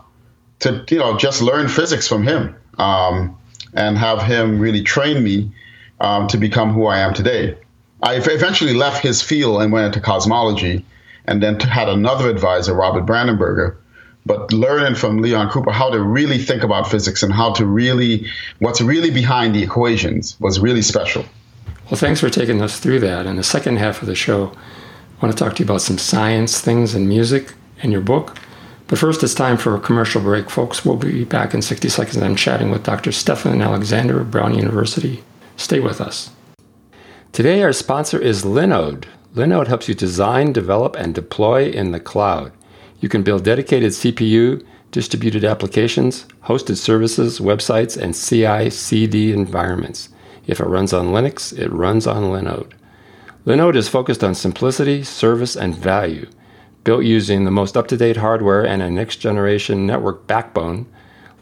to 0.59 0.85
you 0.89 0.99
know 0.99 1.17
just 1.17 1.41
learn 1.41 1.67
physics 1.67 2.07
from 2.07 2.23
him 2.23 2.55
um, 2.77 3.37
and 3.73 3.97
have 3.97 4.21
him 4.21 4.59
really 4.59 4.83
train 4.83 5.23
me 5.23 5.51
um, 5.99 6.27
to 6.27 6.37
become 6.37 6.73
who 6.73 6.85
I 6.85 6.99
am 6.99 7.13
today. 7.13 7.57
I 8.03 8.15
eventually 8.15 8.73
left 8.73 9.03
his 9.03 9.21
field 9.21 9.61
and 9.61 9.71
went 9.71 9.87
into 9.87 9.99
cosmology, 9.99 10.85
and 11.25 11.41
then 11.41 11.59
had 11.59 11.89
another 11.89 12.29
advisor, 12.29 12.73
Robert 12.75 13.05
Brandenberger 13.05 13.77
but 14.25 14.51
learning 14.53 14.95
from 14.95 15.21
Leon 15.21 15.49
Cooper 15.49 15.71
how 15.71 15.89
to 15.89 16.01
really 16.01 16.37
think 16.37 16.63
about 16.63 16.89
physics 16.89 17.23
and 17.23 17.33
how 17.33 17.51
to 17.53 17.65
really, 17.65 18.27
what's 18.59 18.81
really 18.81 19.11
behind 19.11 19.55
the 19.55 19.63
equations 19.63 20.39
was 20.39 20.59
really 20.59 20.81
special. 20.81 21.25
Well, 21.89 21.99
thanks 21.99 22.19
for 22.19 22.29
taking 22.29 22.61
us 22.61 22.79
through 22.79 22.99
that. 23.01 23.25
In 23.25 23.35
the 23.35 23.43
second 23.43 23.77
half 23.77 24.01
of 24.01 24.07
the 24.07 24.15
show, 24.15 24.47
I 24.47 25.25
want 25.25 25.37
to 25.37 25.43
talk 25.43 25.55
to 25.55 25.59
you 25.59 25.65
about 25.65 25.81
some 25.81 25.97
science 25.97 26.61
things 26.61 26.95
and 26.95 27.07
music 27.07 27.53
and 27.81 27.91
your 27.91 28.01
book. 28.01 28.37
But 28.87 28.99
first, 28.99 29.23
it's 29.23 29.33
time 29.33 29.57
for 29.57 29.75
a 29.75 29.79
commercial 29.79 30.21
break, 30.21 30.49
folks. 30.49 30.85
We'll 30.85 30.97
be 30.97 31.23
back 31.23 31.53
in 31.53 31.61
60 31.61 31.89
seconds. 31.89 32.17
I'm 32.17 32.35
chatting 32.35 32.71
with 32.71 32.83
Dr. 32.83 33.11
Stephon 33.11 33.63
Alexander 33.63 34.19
of 34.19 34.31
Brown 34.31 34.53
University. 34.53 35.23
Stay 35.55 35.79
with 35.79 36.01
us. 36.01 36.31
Today, 37.31 37.63
our 37.63 37.71
sponsor 37.71 38.19
is 38.19 38.43
Linode. 38.43 39.05
Linode 39.33 39.67
helps 39.67 39.87
you 39.87 39.95
design, 39.95 40.51
develop, 40.51 40.95
and 40.97 41.15
deploy 41.15 41.69
in 41.69 41.91
the 41.91 41.99
cloud. 42.01 42.51
You 43.01 43.09
can 43.09 43.23
build 43.23 43.43
dedicated 43.43 43.91
CPU, 43.91 44.63
distributed 44.91 45.43
applications, 45.43 46.25
hosted 46.43 46.77
services, 46.77 47.39
websites, 47.39 47.97
and 47.97 48.13
CI 48.13 48.69
CD 48.69 49.33
environments. 49.33 50.09
If 50.45 50.59
it 50.59 50.67
runs 50.67 50.93
on 50.93 51.07
Linux, 51.07 51.57
it 51.57 51.69
runs 51.69 52.05
on 52.05 52.25
Linode. 52.25 52.73
Linode 53.45 53.75
is 53.75 53.89
focused 53.89 54.23
on 54.23 54.35
simplicity, 54.35 55.03
service, 55.03 55.55
and 55.55 55.75
value. 55.75 56.29
Built 56.83 57.03
using 57.03 57.43
the 57.43 57.51
most 57.51 57.75
up 57.75 57.87
to 57.87 57.97
date 57.97 58.17
hardware 58.17 58.65
and 58.65 58.83
a 58.83 58.89
next 58.89 59.17
generation 59.17 59.87
network 59.87 60.27
backbone, 60.27 60.85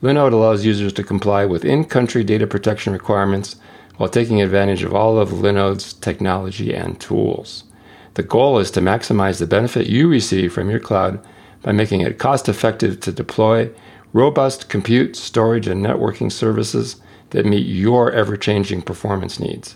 Linode 0.01 0.31
allows 0.31 0.65
users 0.65 0.93
to 0.93 1.03
comply 1.03 1.43
with 1.43 1.65
in 1.65 1.83
country 1.83 2.23
data 2.23 2.47
protection 2.47 2.93
requirements 2.93 3.57
while 3.97 4.07
taking 4.07 4.41
advantage 4.41 4.83
of 4.83 4.93
all 4.93 5.17
of 5.17 5.29
Linode's 5.29 5.91
technology 5.91 6.73
and 6.73 7.01
tools. 7.01 7.65
The 8.13 8.23
goal 8.23 8.59
is 8.59 8.71
to 8.71 8.81
maximize 8.81 9.39
the 9.39 9.47
benefit 9.47 9.87
you 9.87 10.07
receive 10.07 10.53
from 10.53 10.69
your 10.69 10.79
cloud 10.79 11.19
by 11.61 11.71
making 11.71 12.01
it 12.01 12.19
cost 12.19 12.47
effective 12.49 12.99
to 13.01 13.11
deploy 13.11 13.69
robust 14.13 14.69
compute, 14.69 15.15
storage, 15.15 15.67
and 15.67 15.85
networking 15.85 16.31
services 16.31 16.97
that 17.29 17.45
meet 17.45 17.65
your 17.65 18.11
ever 18.11 18.35
changing 18.35 18.81
performance 18.81 19.39
needs. 19.39 19.75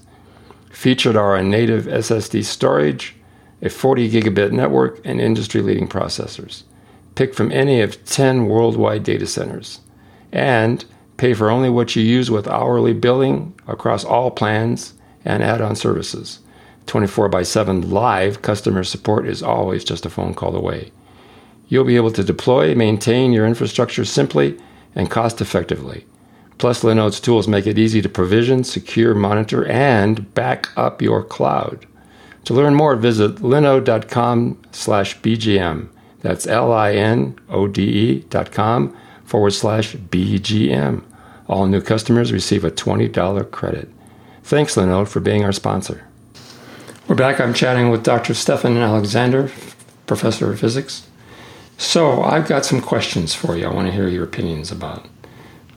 Featured 0.72 1.16
are 1.16 1.36
a 1.36 1.44
native 1.44 1.86
SSD 1.86 2.44
storage, 2.44 3.16
a 3.62 3.70
40 3.70 4.10
gigabit 4.10 4.52
network, 4.52 5.00
and 5.06 5.22
industry 5.22 5.62
leading 5.62 5.88
processors. 5.88 6.64
Pick 7.16 7.36
from 7.36 7.52
any 7.52 7.82
of 7.82 8.04
10 8.06 8.48
worldwide 8.48 9.04
data 9.04 9.28
centers. 9.28 9.82
And 10.32 10.84
pay 11.18 11.36
for 11.36 11.52
only 11.52 11.70
what 11.70 11.96
you 11.96 12.02
use 12.02 12.32
with 12.32 12.48
hourly 12.48 12.94
billing 12.94 13.54
across 13.68 14.04
all 14.04 14.32
plans 14.32 14.96
and 15.24 15.44
add 15.44 15.62
on 15.62 15.76
services. 15.76 16.40
24 16.88 17.30
by 17.30 17.44
7 17.44 17.92
live 17.92 18.42
customer 18.42 18.84
support 18.84 19.28
is 19.28 19.44
always 19.44 19.84
just 19.84 20.06
a 20.06 20.10
phone 20.10 20.34
call 20.34 20.56
away. 20.56 20.92
You'll 21.68 21.86
be 21.86 21.96
able 21.96 22.12
to 22.12 22.24
deploy, 22.24 22.76
maintain 22.76 23.34
your 23.34 23.46
infrastructure 23.48 24.06
simply 24.06 24.58
and 24.96 25.10
cost 25.10 25.42
effectively. 25.42 26.06
Plus, 26.58 26.84
Linode's 26.84 27.20
tools 27.20 27.48
make 27.48 27.68
it 27.68 27.80
easy 27.80 28.02
to 28.02 28.10
provision, 28.10 28.64
secure, 28.64 29.14
monitor, 29.16 29.66
and 29.66 30.34
back 30.34 30.70
up 30.78 31.02
your 31.02 31.24
cloud. 31.24 31.86
To 32.46 32.54
learn 32.54 32.76
more, 32.76 32.96
visit 32.96 33.38
linode.com 33.38 34.62
slash 34.72 35.20
BGM. 35.20 35.90
That's 36.22 36.48
L-I-N-O-D-E 36.48 38.20
dot 38.30 38.52
com 38.52 38.96
forward 39.26 39.52
slash 39.52 39.96
BGM. 39.96 41.04
All 41.48 41.68
new 41.68 41.82
customers 41.82 42.32
receive 42.32 42.64
a 42.64 42.72
$20 42.72 43.52
credit. 43.52 43.90
Thanks, 44.44 44.76
Linode, 44.76 45.08
for 45.08 45.20
being 45.20 45.44
our 45.44 45.52
sponsor. 45.52 46.06
We're 47.08 47.16
back. 47.16 47.42
I'm 47.42 47.54
chatting 47.54 47.90
with 47.90 48.04
Dr. 48.04 48.34
Stephon 48.34 48.82
Alexander, 48.82 49.52
professor 50.06 50.52
of 50.52 50.60
physics. 50.60 51.08
So, 51.84 52.24
I've 52.24 52.48
got 52.48 52.66
some 52.66 52.80
questions 52.80 53.36
for 53.36 53.58
you 53.58 53.68
I 53.68 53.74
want 53.74 53.88
to 53.88 53.94
hear 53.94 54.08
your 54.08 54.24
opinions 54.24 54.72
about. 54.72 55.06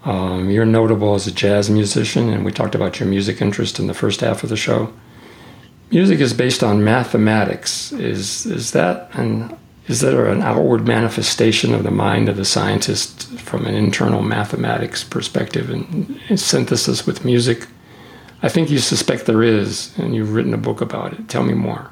Um, 0.05 0.49
you're 0.51 0.65
notable 0.65 1.17
as 1.17 1.27
a 1.27 1.33
jazz 1.33 1.69
musician, 1.69 2.29
and 2.29 2.45
we 2.45 2.53
talked 2.53 2.77
about 2.77 3.01
your 3.01 3.09
music 3.09 3.43
interest 3.43 3.81
in 3.81 3.89
the 3.89 3.93
first 3.93 4.21
half 4.21 4.45
of 4.45 4.49
the 4.49 4.57
show. 4.57 4.93
Music 5.91 6.21
is 6.21 6.33
based 6.33 6.63
on 6.63 6.85
mathematics. 6.85 7.91
Is 7.91 8.47
is 8.47 8.71
that 8.71 9.11
an 9.15 9.59
is 9.89 10.01
that 10.01 10.15
an 10.15 10.43
outward 10.43 10.87
manifestation 10.87 11.75
of 11.75 11.83
the 11.83 11.91
mind 11.91 12.29
of 12.29 12.37
the 12.37 12.45
scientist 12.45 13.29
from 13.41 13.67
an 13.67 13.75
internal 13.75 14.23
mathematics 14.23 15.03
perspective 15.03 15.69
and, 15.71 16.21
and 16.29 16.39
synthesis 16.39 17.05
with 17.05 17.25
music? 17.25 17.67
I 18.43 18.49
think 18.49 18.71
you 18.71 18.79
suspect 18.79 19.27
there 19.27 19.43
is, 19.43 19.93
and 19.99 20.15
you've 20.15 20.35
written 20.35 20.55
a 20.55 20.59
book 20.59 20.81
about 20.81 21.15
it. 21.15 21.29
Tell 21.29 21.43
me 21.43 21.55
more. 21.55 21.91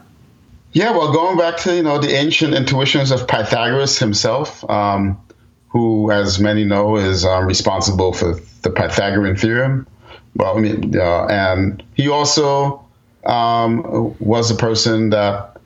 Yeah, 0.75 0.91
well, 0.91 1.13
going 1.13 1.39
back 1.39 1.57
to 1.59 1.77
you 1.77 1.85
know 1.85 1.99
the 1.99 2.13
ancient 2.13 2.53
intuitions 2.53 3.13
of 3.13 3.29
Pythagoras 3.29 3.97
himself, 3.97 4.69
um, 4.69 5.21
who, 5.69 6.11
as 6.11 6.41
many 6.41 6.65
know, 6.65 6.97
is 6.97 7.25
um, 7.25 7.47
responsible 7.47 8.13
for 8.13 8.41
the 8.63 8.71
Pythagorean 8.71 9.37
theorem. 9.37 9.87
Well, 10.35 10.59
I 10.59 10.61
mean, 10.61 10.99
uh, 10.99 11.27
and 11.27 11.81
he 11.95 12.09
also 12.09 12.85
um, 13.25 14.17
was 14.19 14.51
a 14.51 14.57
person 14.57 15.11
that 15.11 15.57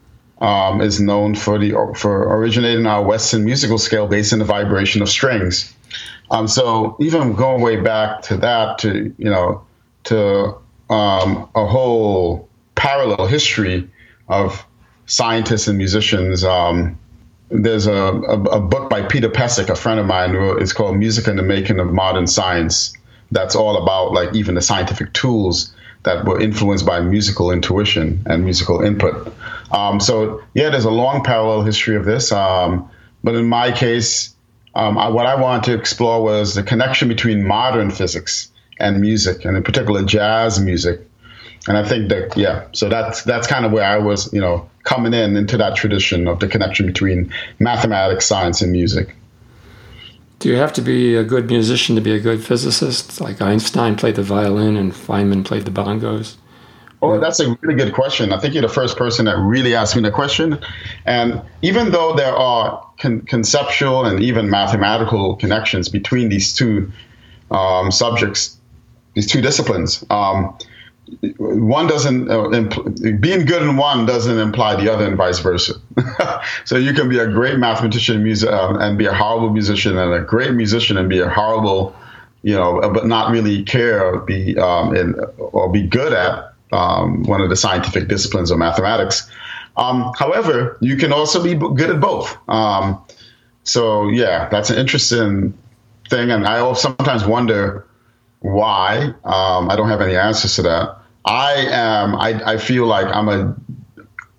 um, 0.43 0.83
is 0.83 1.01
known 1.01 1.35
for 1.35 1.59
the 1.59 1.73
for 1.97 2.37
originating 2.37 2.85
our 2.85 3.03
Western 3.03 3.47
musical 3.47 3.79
scale 3.79 4.07
based 4.07 4.35
on 4.35 4.41
the 4.41 4.45
vibration 4.45 5.01
of 5.01 5.09
strings. 5.09 5.75
Um, 6.31 6.47
so 6.47 6.99
even 7.01 7.33
going 7.33 7.63
way 7.63 7.77
back 7.77 8.21
to 8.25 8.37
that, 8.37 8.77
to 8.81 9.15
you 9.17 9.31
know, 9.31 9.65
to 10.05 10.55
um, 10.91 11.49
a 11.55 11.65
whole 11.65 12.47
parallel 12.75 13.27
history 13.27 13.89
of 14.29 14.67
scientists 15.09 15.67
and 15.67 15.77
musicians. 15.77 16.45
Um, 16.45 16.99
there's 17.51 17.87
a, 17.87 17.93
a, 17.93 18.43
a, 18.43 18.61
book 18.61 18.91
by 18.91 19.03
Peter 19.03 19.31
Pesic, 19.31 19.71
a 19.71 19.75
friend 19.75 19.99
of 19.99 20.07
mine, 20.07 20.35
it's 20.61 20.75
called 20.75 20.97
Music 20.97 21.27
and 21.27 21.39
the 21.39 21.43
Making 21.43 21.81
of 21.81 21.91
Modern 21.91 22.27
Science. 22.27 22.93
That's 23.33 23.57
all 23.57 23.83
about 23.83 24.13
like 24.13 24.35
even 24.35 24.55
the 24.55 24.61
scientific 24.61 25.13
tools 25.15 25.75
that 26.05 26.25
were 26.25 26.41
influenced 26.41 26.87
by 26.87 27.01
musical 27.01 27.51
intuition 27.51 28.23
and 28.27 28.45
musical 28.45 28.83
input. 28.83 29.33
Um, 29.73 29.99
so 29.99 30.43
yeah, 30.55 30.71
there's 30.71 30.85
a 30.85 30.91
long 30.91 31.25
parallel 31.25 31.63
history 31.63 31.97
of 31.97 32.05
this. 32.05 32.31
Um, 32.31 32.91
but 33.25 33.35
in 33.35 33.47
my 33.47 33.73
case, 33.73 34.35
um, 34.75 34.99
I, 34.99 35.09
what 35.09 35.27
I 35.27 35.35
wanted 35.41 35.65
to 35.65 35.79
explore 35.79 36.23
was 36.23 36.55
the 36.55 36.63
connection 36.63 37.09
between 37.09 37.47
modern 37.47 37.91
physics 37.91 38.51
and 38.79 39.01
music, 39.01 39.45
and 39.45 39.57
in 39.57 39.63
particular 39.63 40.05
jazz 40.05 40.61
music. 40.61 41.08
And 41.69 41.77
I 41.77 41.85
think 41.85 42.09
that 42.09 42.37
yeah, 42.37 42.67
so 42.73 42.89
that's 42.89 43.23
that's 43.25 43.47
kind 43.47 43.67
of 43.67 43.73
where 43.73 43.85
I 43.85 43.99
was, 43.99 44.33
you 44.33 44.41
know, 44.41 44.69
coming 44.85 45.13
in 45.13 45.37
into 45.37 45.59
that 45.59 45.77
tradition 45.77 46.27
of 46.27 46.41
the 46.41 46.49
connection 46.49 46.87
between 46.87 47.33
mathematics, 47.59 48.25
science, 48.25 48.63
and 48.63 48.73
music. 48.73 49.15
Do 50.39 50.49
you 50.49 50.57
have 50.57 50.73
to 50.75 50.81
be 50.81 51.15
a 51.15 51.25
good 51.25 51.47
musician 51.49 51.95
to 51.97 52.01
be 52.01 52.13
a 52.13 52.21
good 52.21 52.43
physicist? 52.43 53.21
Like 53.21 53.43
Einstein 53.43 53.97
played 53.97 54.15
the 54.15 54.23
violin 54.23 54.77
and 54.77 54.93
Feynman 54.93 55.45
played 55.45 55.65
the 55.65 55.71
bongos. 55.71 56.37
Oh, 57.03 57.21
that's 57.21 57.39
a 57.39 57.57
really 57.61 57.77
good 57.77 57.93
question. 57.93 58.33
I 58.33 58.39
think 58.39 58.55
you're 58.55 58.63
the 58.63 58.69
first 58.69 58.97
person 58.97 59.27
that 59.27 59.37
really 59.37 59.75
asked 59.75 59.95
me 59.95 60.03
the 60.03 60.11
question. 60.11 60.59
And 61.07 61.43
even 61.63 61.91
though 61.91 62.15
there 62.15 62.35
are 62.35 62.85
con- 62.99 63.23
conceptual 63.23 64.05
and 64.05 64.23
even 64.23 64.49
mathematical 64.49 65.37
connections 65.37 65.89
between 65.89 66.29
these 66.29 66.55
two 66.55 66.91
um, 67.51 67.91
subjects, 67.91 68.57
these 69.15 69.27
two 69.27 69.41
disciplines. 69.41 70.05
Um, 70.11 70.57
one 71.39 71.87
doesn't 71.87 72.31
uh, 72.31 72.49
impl- 72.49 73.21
being 73.21 73.45
good 73.45 73.63
in 73.63 73.77
one 73.77 74.07
doesn't 74.07 74.39
imply 74.39 74.77
the 74.77 74.93
other 74.93 75.07
and 75.07 75.17
vice 75.17 75.39
versa. 75.39 75.75
so 76.65 76.77
you 76.77 76.93
can 76.93 77.09
be 77.09 77.19
a 77.19 77.27
great 77.27 77.59
mathematician 77.59 78.23
music, 78.23 78.51
um, 78.51 78.81
and 78.81 78.99
be 78.99 79.07
a 79.07 79.15
horrible 79.15 79.51
musician, 79.51 79.97
and 79.97 80.13
a 80.13 80.21
great 80.21 80.53
musician 80.53 80.97
and 80.97 81.09
be 81.09 81.21
a 81.21 81.29
horrible, 81.29 81.95
you 82.43 82.55
know, 82.55 82.81
uh, 82.81 82.89
but 82.89 83.07
not 83.07 83.31
really 83.31 83.63
care 83.65 84.05
or 84.05 84.21
be 84.21 84.57
um, 84.59 84.95
in, 84.95 85.15
or 85.39 85.71
be 85.71 85.87
good 85.87 86.13
at 86.13 86.53
um, 86.73 87.23
one 87.25 87.41
of 87.41 87.49
the 87.49 87.57
scientific 87.57 88.09
disciplines 88.09 88.51
of 88.51 88.59
mathematics. 88.59 89.31
Um, 89.77 90.13
however, 90.19 90.77
you 90.81 90.97
can 90.97 91.13
also 91.13 91.43
be 91.43 91.55
good 91.55 91.91
at 91.91 92.01
both. 92.01 92.37
Um, 92.49 93.03
so 93.65 94.09
yeah, 94.09 94.49
that's 94.49 94.71
an 94.71 94.79
interesting 94.79 95.57
thing, 96.09 96.31
and 96.31 96.47
I 96.47 96.73
sometimes 96.75 97.25
wonder 97.25 97.87
why? 98.41 99.15
Um, 99.25 99.71
I 99.71 99.77
don't 99.77 99.89
have 99.89 100.01
any 100.01 100.17
answers 100.17 100.57
to 100.57 100.63
that. 100.63 100.98
I 101.29 101.67
am. 101.71 102.17
I, 102.17 102.53
I 102.53 102.57
feel 102.57 102.87
like 102.87 103.07
I'm 103.15 103.29
a. 103.29 103.55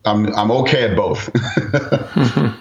I'm 0.05 0.33
I'm 0.35 0.49
okay 0.51 0.89
at 0.89 0.95
both. 0.95 1.29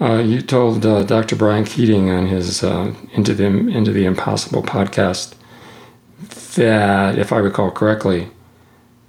uh, 0.00 0.18
you 0.18 0.40
told 0.40 0.86
uh, 0.86 1.02
Dr. 1.02 1.36
Brian 1.36 1.64
Keating 1.64 2.08
on 2.10 2.26
his 2.26 2.64
uh, 2.64 2.94
Into 3.12 3.34
the 3.34 3.44
Into 3.44 3.92
the 3.92 4.06
Impossible 4.06 4.62
podcast 4.62 5.34
that, 6.54 7.18
if 7.18 7.32
I 7.32 7.38
recall 7.38 7.70
correctly, 7.70 8.30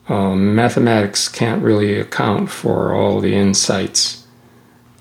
um, 0.10 0.54
mathematics 0.54 1.30
can't 1.30 1.63
really 1.63 1.97
account 1.97 2.50
for 2.50 2.93
all 2.93 3.21
the 3.21 3.36
insights 3.36 4.28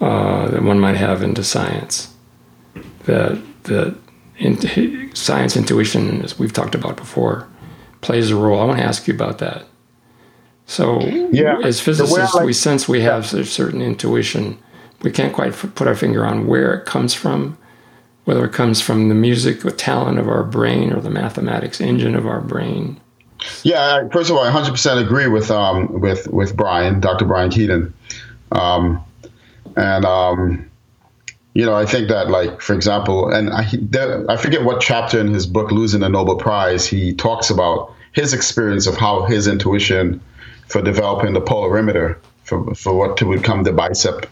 uh, 0.00 0.48
that 0.48 0.62
one 0.62 0.78
might 0.78 0.96
have 0.96 1.22
into 1.22 1.42
science. 1.42 2.14
That 3.04 3.42
that 3.64 3.96
in, 4.38 5.12
science 5.16 5.56
intuition, 5.56 6.22
as 6.22 6.38
we've 6.38 6.52
talked 6.52 6.76
about 6.76 6.96
before, 6.96 7.48
plays 8.06 8.30
a 8.30 8.36
role. 8.36 8.60
I 8.60 8.64
want 8.64 8.78
to 8.78 8.84
ask 8.84 9.08
you 9.08 9.14
about 9.14 9.38
that. 9.38 9.64
So, 10.66 11.00
yeah, 11.00 11.58
as 11.62 11.80
physicists, 11.80 12.34
like, 12.34 12.46
we 12.46 12.52
sense 12.52 12.88
we 12.88 13.00
have 13.00 13.32
a 13.34 13.44
certain 13.44 13.82
intuition. 13.82 14.58
We 15.02 15.10
can't 15.10 15.34
quite 15.34 15.52
put 15.52 15.86
our 15.88 15.94
finger 15.94 16.24
on 16.24 16.46
where 16.46 16.72
it 16.72 16.86
comes 16.86 17.14
from, 17.14 17.58
whether 18.24 18.44
it 18.44 18.52
comes 18.52 18.80
from 18.80 19.08
the 19.08 19.14
music 19.14 19.64
or 19.64 19.70
talent 19.70 20.18
of 20.18 20.28
our 20.28 20.44
brain 20.44 20.92
or 20.92 21.00
the 21.00 21.10
mathematics 21.10 21.80
engine 21.80 22.14
of 22.14 22.26
our 22.26 22.40
brain. 22.40 23.00
Yeah, 23.64 24.08
first 24.08 24.30
of 24.30 24.36
all, 24.36 24.44
I 24.44 24.50
100% 24.50 25.04
agree 25.04 25.26
with 25.26 25.50
um, 25.50 26.00
with 26.00 26.28
with 26.28 26.56
Brian, 26.56 27.00
Dr. 27.00 27.24
Brian 27.26 27.50
Keating, 27.50 27.92
um, 28.52 29.04
and 29.76 30.04
um, 30.04 30.70
you 31.54 31.64
know, 31.64 31.74
I 31.74 31.86
think 31.86 32.08
that, 32.08 32.28
like, 32.28 32.60
for 32.60 32.74
example, 32.74 33.30
and 33.32 33.50
I, 33.50 33.66
I 34.28 34.36
forget 34.36 34.62
what 34.64 34.80
chapter 34.80 35.18
in 35.18 35.28
his 35.28 35.46
book, 35.46 35.70
Losing 35.70 36.00
the 36.00 36.08
Nobel 36.08 36.36
Prize, 36.36 36.86
he 36.86 37.14
talks 37.14 37.50
about 37.50 37.95
his 38.16 38.32
experience 38.32 38.86
of 38.86 38.96
how 38.96 39.24
his 39.24 39.46
intuition 39.46 40.20
for 40.68 40.80
developing 40.80 41.34
the 41.34 41.40
polarimeter 41.40 42.16
for, 42.44 42.74
for 42.74 42.94
what 42.94 43.18
to 43.18 43.30
become 43.30 43.62
the 43.62 43.70
BICEP 43.70 44.26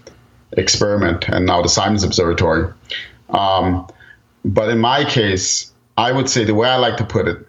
experiment 0.53 1.29
and 1.29 1.45
now 1.45 1.61
the 1.61 1.69
Simons 1.69 2.03
Observatory. 2.03 2.73
Um, 3.29 3.87
but 4.43 4.71
in 4.71 4.79
my 4.79 5.05
case, 5.05 5.71
I 5.99 6.13
would 6.13 6.31
say 6.31 6.45
the 6.45 6.55
way 6.55 6.67
I 6.67 6.77
like 6.77 6.97
to 6.97 7.05
put 7.05 7.29
it 7.29 7.47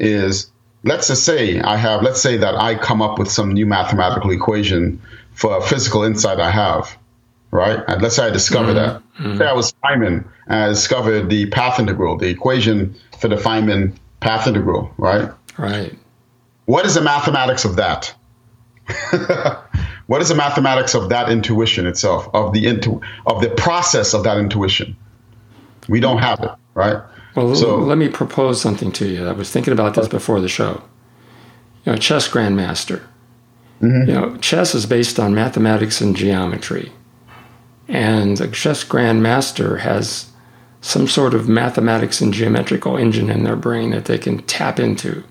is 0.00 0.50
let's 0.84 1.08
just 1.08 1.24
say 1.24 1.60
I 1.60 1.76
have, 1.76 2.02
let's 2.02 2.22
say 2.22 2.38
that 2.38 2.54
I 2.54 2.76
come 2.76 3.02
up 3.02 3.18
with 3.18 3.30
some 3.30 3.52
new 3.52 3.66
mathematical 3.66 4.30
equation 4.30 5.02
for 5.34 5.58
a 5.58 5.60
physical 5.60 6.02
insight 6.02 6.40
I 6.40 6.50
have 6.50 6.96
right? 7.54 7.84
And 7.86 8.02
let's 8.02 8.16
say 8.16 8.26
I 8.26 8.30
discover 8.30 8.74
mm-hmm. 8.74 8.76
that. 8.76 9.02
Mm-hmm. 9.22 9.38
Say 9.38 9.46
I 9.46 9.52
was 9.52 9.72
Feynman 9.84 10.24
and 10.48 10.64
I 10.64 10.68
discovered 10.68 11.30
the 11.30 11.46
path 11.46 11.78
integral, 11.78 12.18
the 12.18 12.26
equation 12.26 12.96
for 13.20 13.28
the 13.28 13.36
Feynman 13.36 13.94
path 14.18 14.48
integral, 14.48 14.92
right? 14.98 15.30
Right. 15.58 15.96
What 16.66 16.86
is 16.86 16.94
the 16.94 17.00
mathematics 17.00 17.64
of 17.64 17.76
that? 17.76 18.14
what 20.06 20.20
is 20.20 20.28
the 20.28 20.34
mathematics 20.34 20.94
of 20.94 21.08
that 21.08 21.30
intuition 21.30 21.86
itself, 21.86 22.28
of 22.34 22.52
the 22.52 22.66
intu- 22.66 23.00
of 23.26 23.40
the 23.40 23.50
process 23.50 24.14
of 24.14 24.24
that 24.24 24.38
intuition? 24.38 24.96
We 25.88 26.00
don't 26.00 26.18
have 26.18 26.40
it, 26.40 26.50
right? 26.74 27.02
Well, 27.34 27.54
so, 27.54 27.76
let 27.76 27.98
me 27.98 28.08
propose 28.08 28.60
something 28.60 28.92
to 28.92 29.06
you. 29.06 29.26
I 29.26 29.32
was 29.32 29.50
thinking 29.50 29.72
about 29.72 29.94
this 29.94 30.08
before 30.08 30.40
the 30.40 30.48
show. 30.48 30.82
You 31.84 31.92
know, 31.92 31.98
chess 31.98 32.28
grandmaster. 32.28 33.02
Mm-hmm. 33.82 34.08
You 34.08 34.14
know, 34.14 34.36
chess 34.38 34.74
is 34.74 34.86
based 34.86 35.18
on 35.18 35.34
mathematics 35.34 36.00
and 36.00 36.16
geometry, 36.16 36.92
and 37.88 38.40
a 38.40 38.48
chess 38.48 38.84
grandmaster 38.84 39.80
has 39.80 40.30
some 40.80 41.08
sort 41.08 41.34
of 41.34 41.48
mathematics 41.48 42.20
and 42.20 42.32
geometrical 42.32 42.96
engine 42.96 43.30
in 43.30 43.42
their 43.42 43.56
brain 43.56 43.90
that 43.90 44.04
they 44.04 44.18
can 44.18 44.42
tap 44.42 44.78
into. 44.78 45.24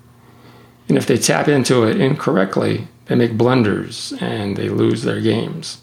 And 0.93 0.97
if 0.99 1.07
they 1.07 1.17
tap 1.17 1.47
into 1.47 1.85
it 1.85 1.99
incorrectly, 1.99 2.87
they 3.07 3.15
make 3.15 3.35
blunders 3.35 4.13
and 4.21 4.55
they 4.55 4.69
lose 4.69 5.01
their 5.01 5.19
games. 5.19 5.81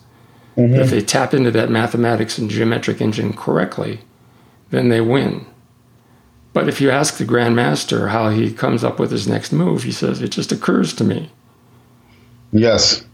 Mm-hmm. 0.56 0.76
If 0.76 0.90
they 0.90 1.00
tap 1.00 1.34
into 1.34 1.50
that 1.50 1.68
mathematics 1.68 2.38
and 2.38 2.48
geometric 2.48 3.00
engine 3.00 3.32
correctly, 3.32 4.02
then 4.70 4.88
they 4.88 5.00
win. 5.00 5.46
But 6.52 6.68
if 6.68 6.80
you 6.80 6.92
ask 6.92 7.16
the 7.16 7.24
grandmaster 7.24 8.10
how 8.10 8.28
he 8.28 8.52
comes 8.52 8.84
up 8.84 9.00
with 9.00 9.10
his 9.10 9.26
next 9.26 9.52
move, 9.52 9.82
he 9.82 9.90
says, 9.90 10.22
It 10.22 10.28
just 10.28 10.52
occurs 10.52 10.94
to 10.94 11.02
me. 11.02 11.32
Yes. 12.52 13.04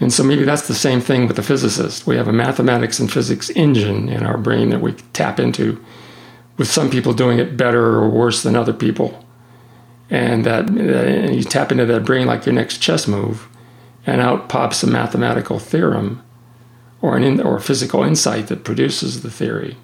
And 0.00 0.10
so 0.10 0.24
maybe 0.24 0.44
that's 0.44 0.68
the 0.68 0.74
same 0.74 1.02
thing 1.02 1.26
with 1.26 1.36
the 1.36 1.42
physicist. 1.42 2.06
We 2.06 2.16
have 2.16 2.28
a 2.28 2.32
mathematics 2.32 2.98
and 2.98 3.12
physics 3.12 3.50
engine 3.50 4.08
in 4.08 4.22
our 4.22 4.38
brain 4.38 4.70
that 4.70 4.80
we 4.80 4.94
tap 5.12 5.38
into, 5.38 5.84
with 6.56 6.68
some 6.68 6.88
people 6.88 7.12
doing 7.12 7.38
it 7.38 7.58
better 7.58 7.98
or 7.98 8.08
worse 8.08 8.42
than 8.42 8.56
other 8.56 8.72
people. 8.72 9.22
And 10.12 10.44
that 10.44 10.68
and 10.68 11.34
you 11.34 11.42
tap 11.42 11.72
into 11.72 11.86
that 11.86 12.04
brain 12.04 12.26
like 12.26 12.44
your 12.44 12.54
next 12.54 12.78
chess 12.78 13.08
move, 13.08 13.48
and 14.06 14.20
out 14.20 14.48
pops 14.48 14.82
a 14.82 14.86
mathematical 14.86 15.58
theorem 15.58 16.22
or 17.00 17.16
an 17.16 17.24
in, 17.24 17.40
or 17.40 17.56
a 17.56 17.60
physical 17.60 18.04
insight 18.04 18.48
that 18.48 18.62
produces 18.62 19.22
the 19.22 19.30
theory. 19.30 19.76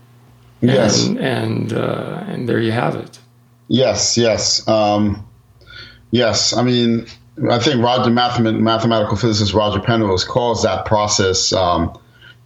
Yes. 0.60 1.06
And 1.06 1.18
and, 1.18 1.72
uh, 1.72 2.24
and 2.26 2.48
there 2.48 2.60
you 2.60 2.72
have 2.72 2.94
it. 2.94 3.18
Yes, 3.68 4.18
yes. 4.18 4.66
Um, 4.68 5.26
yes. 6.10 6.52
I 6.52 6.62
mean, 6.62 7.06
I 7.50 7.58
think 7.58 7.82
Roger, 7.82 8.10
mathematical 8.10 9.16
physicist 9.16 9.54
Roger 9.54 9.80
Penrose 9.80 10.24
calls 10.24 10.62
that 10.62 10.84
process 10.84 11.52
um, 11.52 11.96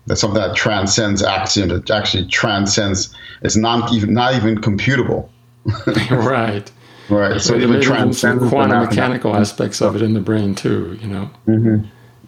that's 0.06 0.20
something 0.20 0.40
that 0.40 0.56
transcends 0.56 1.22
axiom. 1.22 1.68
That 1.68 1.90
actually 1.90 2.26
transcends. 2.26 3.14
It's 3.42 3.56
not 3.56 3.92
even 3.92 4.12
not 4.14 4.34
even 4.34 4.60
computable. 4.60 5.28
right. 6.10 6.70
Right. 7.08 7.40
So 7.40 7.56
even 7.56 7.80
transcends 7.80 8.48
quantum 8.48 8.84
mechanical 8.84 9.34
aspects 9.34 9.80
of 9.80 9.96
it 9.96 10.02
in 10.02 10.14
the 10.14 10.20
brain 10.20 10.54
too. 10.54 10.98
You 11.00 11.08
know. 11.08 11.30
Mm-hmm. 11.46 11.68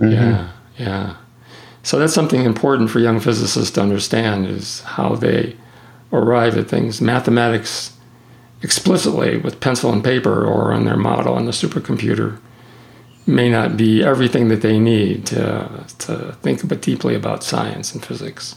Mm-hmm. 0.02 0.10
Yeah. 0.10 0.50
Yeah. 0.78 1.16
So 1.82 1.98
that's 1.98 2.14
something 2.14 2.44
important 2.44 2.90
for 2.90 2.98
young 2.98 3.20
physicists 3.20 3.70
to 3.72 3.82
understand 3.82 4.46
is 4.46 4.80
how 4.80 5.14
they 5.16 5.56
arrive 6.12 6.56
at 6.56 6.68
things. 6.68 7.00
Mathematics 7.00 7.92
explicitly 8.62 9.37
with 9.37 9.60
pencil 9.60 9.92
and 9.92 10.02
paper 10.02 10.44
or 10.46 10.72
on 10.72 10.87
their 10.87 10.96
model 10.96 11.34
on 11.34 11.44
the 11.44 11.52
supercomputer 11.52 12.38
may 13.26 13.50
not 13.50 13.76
be 13.76 14.02
everything 14.02 14.48
that 14.48 14.62
they 14.62 14.78
need 14.78 15.26
to, 15.26 15.84
to 15.98 16.32
think 16.40 16.66
but 16.66 16.80
deeply 16.80 17.14
about 17.14 17.42
science 17.42 17.94
and 17.94 18.04
physics. 18.04 18.56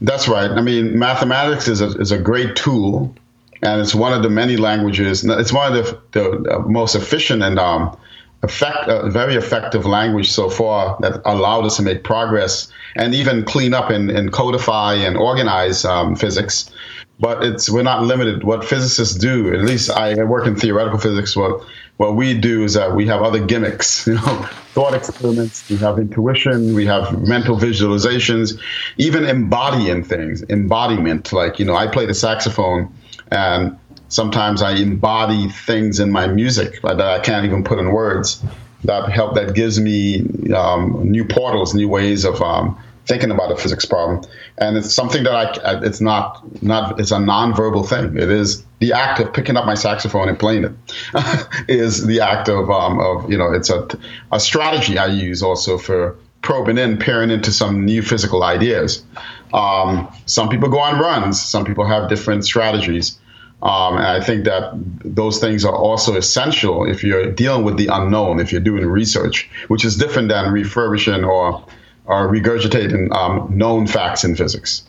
That's 0.00 0.28
right. 0.28 0.50
I 0.50 0.62
mean, 0.62 0.98
mathematics 0.98 1.68
is 1.68 1.80
a, 1.80 1.88
is 1.98 2.12
a 2.12 2.18
great 2.18 2.56
tool, 2.56 3.14
and 3.62 3.80
it's 3.80 3.94
one 3.94 4.12
of 4.12 4.22
the 4.22 4.30
many 4.30 4.56
languages. 4.56 5.24
It's 5.24 5.52
one 5.52 5.76
of 5.76 5.84
the, 5.84 6.00
the 6.12 6.60
most 6.66 6.94
efficient 6.94 7.42
and 7.42 7.58
um, 7.58 7.96
effect, 8.42 8.88
uh, 8.88 9.08
very 9.08 9.34
effective 9.34 9.84
language 9.84 10.30
so 10.30 10.48
far 10.48 10.96
that 11.00 11.20
allowed 11.24 11.66
us 11.66 11.76
to 11.76 11.82
make 11.82 12.02
progress 12.02 12.72
and 12.96 13.14
even 13.14 13.44
clean 13.44 13.74
up 13.74 13.90
and, 13.90 14.10
and 14.10 14.32
codify 14.32 14.94
and 14.94 15.16
organize 15.16 15.84
um, 15.84 16.16
physics. 16.16 16.70
But 17.18 17.44
it's 17.44 17.68
we're 17.68 17.82
not 17.82 18.02
limited. 18.04 18.44
What 18.44 18.64
physicists 18.64 19.14
do, 19.14 19.52
at 19.52 19.60
least 19.60 19.90
I 19.90 20.24
work 20.24 20.46
in 20.46 20.56
theoretical 20.56 20.98
physics. 20.98 21.36
What 21.36 21.62
what 21.98 22.16
we 22.16 22.32
do 22.32 22.64
is 22.64 22.72
that 22.72 22.96
we 22.96 23.06
have 23.08 23.20
other 23.20 23.44
gimmicks, 23.44 24.06
you 24.06 24.14
know, 24.14 24.48
thought 24.72 24.94
experiments. 24.94 25.68
We 25.68 25.76
have 25.76 25.98
intuition. 25.98 26.72
We 26.72 26.86
have 26.86 27.20
mental 27.28 27.58
visualizations, 27.58 28.58
even 28.96 29.26
embodying 29.26 30.02
things, 30.02 30.42
embodiment. 30.48 31.30
Like 31.30 31.58
you 31.58 31.66
know, 31.66 31.76
I 31.76 31.88
play 31.88 32.06
the 32.06 32.14
saxophone 32.14 32.90
and 33.30 33.78
sometimes 34.08 34.62
I 34.62 34.72
embody 34.72 35.48
things 35.48 36.00
in 36.00 36.10
my 36.10 36.26
music 36.26 36.82
that 36.82 37.00
I 37.00 37.20
can't 37.20 37.46
even 37.46 37.64
put 37.64 37.78
in 37.78 37.92
words. 37.92 38.42
That 38.84 39.10
help 39.10 39.34
that 39.34 39.54
gives 39.54 39.78
me 39.78 40.24
um, 40.54 41.10
new 41.10 41.24
portals, 41.24 41.74
new 41.74 41.88
ways 41.88 42.24
of 42.24 42.40
um, 42.40 42.78
thinking 43.06 43.30
about 43.30 43.52
a 43.52 43.56
physics 43.56 43.84
problem, 43.84 44.24
and 44.56 44.76
it's 44.76 44.94
something 44.94 45.24
that 45.24 45.34
I 45.64 45.80
it's 45.84 46.00
not 46.00 46.42
not 46.62 46.98
it's 46.98 47.10
a 47.10 47.16
nonverbal 47.16 47.86
thing. 47.86 48.16
It 48.16 48.30
is 48.30 48.64
the 48.78 48.94
act 48.94 49.20
of 49.20 49.34
picking 49.34 49.56
up 49.56 49.66
my 49.66 49.74
saxophone 49.74 50.30
and 50.30 50.38
playing 50.38 50.64
it 50.64 50.72
is 51.68 52.06
the 52.06 52.20
act 52.20 52.48
of 52.48 52.70
um, 52.70 52.98
of 53.00 53.30
you 53.30 53.36
know 53.36 53.52
it's 53.52 53.68
a 53.68 53.86
a 54.32 54.40
strategy 54.40 54.96
I 54.96 55.06
use 55.06 55.42
also 55.42 55.76
for 55.76 56.16
probing 56.42 56.78
in, 56.78 56.96
peering 56.96 57.30
into 57.30 57.52
some 57.52 57.84
new 57.84 58.02
physical 58.02 58.42
ideas. 58.42 59.04
Um, 59.52 60.12
some 60.26 60.48
people 60.48 60.68
go 60.68 60.78
on 60.78 60.98
runs. 60.98 61.40
Some 61.40 61.64
people 61.64 61.86
have 61.86 62.08
different 62.08 62.44
strategies. 62.44 63.18
Um, 63.62 63.96
and 63.96 64.06
I 64.06 64.20
think 64.20 64.44
that 64.44 64.72
those 65.04 65.38
things 65.38 65.64
are 65.64 65.74
also 65.74 66.16
essential 66.16 66.88
if 66.88 67.04
you're 67.04 67.30
dealing 67.30 67.64
with 67.64 67.76
the 67.76 67.88
unknown, 67.88 68.40
if 68.40 68.52
you're 68.52 68.60
doing 68.60 68.86
research, 68.86 69.50
which 69.68 69.84
is 69.84 69.96
different 69.96 70.28
than 70.28 70.50
refurbishing 70.50 71.24
or, 71.24 71.62
or 72.06 72.28
regurgitating 72.28 73.12
um, 73.14 73.50
known 73.56 73.86
facts 73.86 74.24
in 74.24 74.34
physics. 74.34 74.82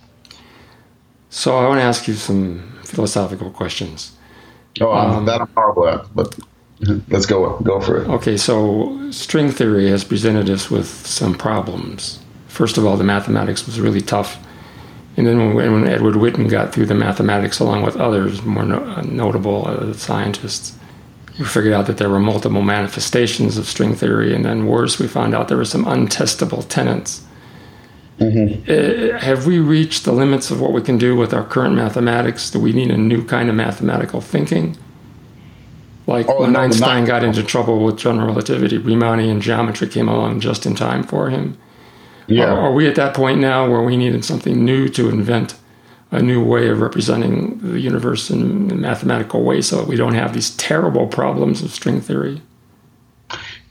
So 1.30 1.58
I 1.58 1.68
want 1.68 1.80
to 1.80 1.84
ask 1.84 2.08
you 2.08 2.14
some 2.14 2.80
philosophical 2.86 3.52
questions. 3.52 4.14
Oh, 4.80 4.94
um, 4.94 5.26
that 5.26 5.42
I'm 5.42 5.50
horrible 5.54 5.88
at, 5.90 6.16
but 6.16 6.38
let's 7.10 7.26
go 7.26 7.60
go 7.60 7.82
for 7.82 8.02
it. 8.02 8.08
Okay, 8.08 8.38
so 8.38 9.12
string 9.12 9.52
theory 9.52 9.90
has 9.90 10.04
presented 10.06 10.50
us 10.50 10.72
with 10.72 10.88
some 10.88 11.36
problems. 11.36 12.20
First 12.48 12.78
of 12.78 12.86
all, 12.86 12.96
the 12.96 13.04
mathematics 13.04 13.66
was 13.66 13.80
really 13.82 14.02
tough 14.02 14.38
and 15.22 15.28
then 15.28 15.54
when, 15.54 15.72
when, 15.72 15.88
Edward 15.88 16.16
Witten 16.16 16.50
got 16.50 16.74
through 16.74 16.88
the 16.88 16.96
mathematics 16.96 17.60
along 17.60 17.84
with 17.84 17.96
others 17.96 18.42
more 18.42 18.66
no, 18.66 18.84
uh, 18.84 19.02
notable 19.02 19.68
uh, 19.68 19.94
scientists, 19.94 20.76
we 21.38 21.46
figured 21.46 21.74
out 21.74 21.86
that 21.86 22.00
there 22.00 22.10
were 22.10 22.20
multiple 22.20 22.64
manifestations 22.64 23.56
of 23.56 23.68
string 23.68 23.94
theory. 23.94 24.34
And 24.34 24.44
then 24.44 24.66
worse, 24.66 24.98
we 24.98 25.08
found 25.08 25.36
out 25.36 25.48
there 25.48 25.58
were 25.58 25.66
some 25.66 25.86
untestable 25.86 26.68
tenets. 26.68 27.24
Mm-hmm. 28.18 29.16
Uh, 29.16 29.20
have 29.20 29.46
we 29.46 29.60
reached 29.60 30.06
the 30.06 30.12
limits 30.12 30.50
of 30.50 30.60
what 30.60 30.74
we 30.74 30.82
can 30.82 30.98
do 30.98 31.16
with 31.16 31.36
our 31.36 31.44
current 31.44 31.76
mathematics? 31.76 32.50
Do 32.50 32.60
we 32.60 32.74
need 32.74 32.90
a 32.90 32.98
new 32.98 33.24
kind 33.24 33.48
of 33.48 33.54
mathematical 33.54 34.22
thinking? 34.22 34.76
Like 36.08 36.28
oh, 36.30 36.42
when 36.42 36.54
no, 36.54 36.62
Einstein 36.62 37.04
not- 37.04 37.08
got 37.08 37.24
into 37.24 37.44
trouble 37.44 37.86
with 37.86 37.98
general 37.98 38.26
relativity, 38.26 38.80
Riemannian 38.80 39.40
geometry 39.40 39.88
came 39.88 40.10
along 40.10 40.40
just 40.40 40.66
in 40.66 40.74
time 40.74 41.04
for 41.04 41.30
him. 41.30 41.60
Yeah. 42.32 42.46
Are, 42.46 42.60
are, 42.60 42.74
we 42.74 42.88
at 42.88 42.96
that 42.96 43.14
point 43.14 43.40
now 43.40 43.70
where 43.70 43.82
we 43.82 43.98
needed 43.98 44.26
something 44.26 44.64
new 44.64 44.88
to 44.90 45.10
invent 45.10 45.56
a 46.12 46.22
new 46.22 46.44
way 46.44 46.68
of 46.68 46.82
representing 46.82 47.58
the 47.60 47.80
universe 47.80 48.30
in 48.30 48.70
a 48.72 48.76
mathematical 48.76 49.44
way 49.44 49.62
so 49.62 49.78
that 49.78 49.88
we 49.88 49.96
don't 49.96 50.14
have 50.14 50.34
these 50.34 50.56
terrible 50.58 51.08
problems 51.08 51.62
of 51.64 51.72
string 51.72 52.02
theory? 52.02 52.42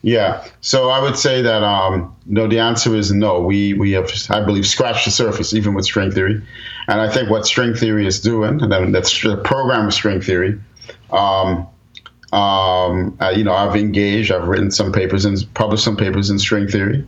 Yeah. 0.02 0.44
So 0.62 0.88
I 0.88 1.00
would 1.00 1.16
say 1.16 1.42
that 1.42 1.62
um, 1.62 2.16
no. 2.24 2.46
The 2.46 2.58
answer 2.58 2.94
is 2.96 3.12
no. 3.12 3.40
We 3.40 3.74
we 3.74 3.92
have, 3.92 4.10
I 4.30 4.42
believe, 4.42 4.66
scratched 4.66 5.04
the 5.04 5.10
surface 5.10 5.52
even 5.52 5.74
with 5.74 5.84
string 5.84 6.10
theory, 6.10 6.42
and 6.88 7.00
I 7.00 7.10
think 7.10 7.28
what 7.28 7.44
string 7.44 7.74
theory 7.74 8.06
is 8.06 8.18
doing, 8.18 8.62
and 8.62 8.94
that's 8.94 9.22
the 9.22 9.36
program 9.36 9.88
of 9.88 9.94
string 9.94 10.22
theory. 10.22 10.58
Um, 11.12 11.66
um, 12.32 13.18
uh, 13.20 13.32
you 13.36 13.44
know, 13.44 13.52
I've 13.52 13.76
engaged. 13.76 14.32
I've 14.32 14.48
written 14.48 14.70
some 14.70 14.90
papers 14.90 15.26
and 15.26 15.36
published 15.52 15.84
some 15.84 15.96
papers 15.96 16.30
in 16.30 16.38
string 16.38 16.66
theory. 16.66 17.06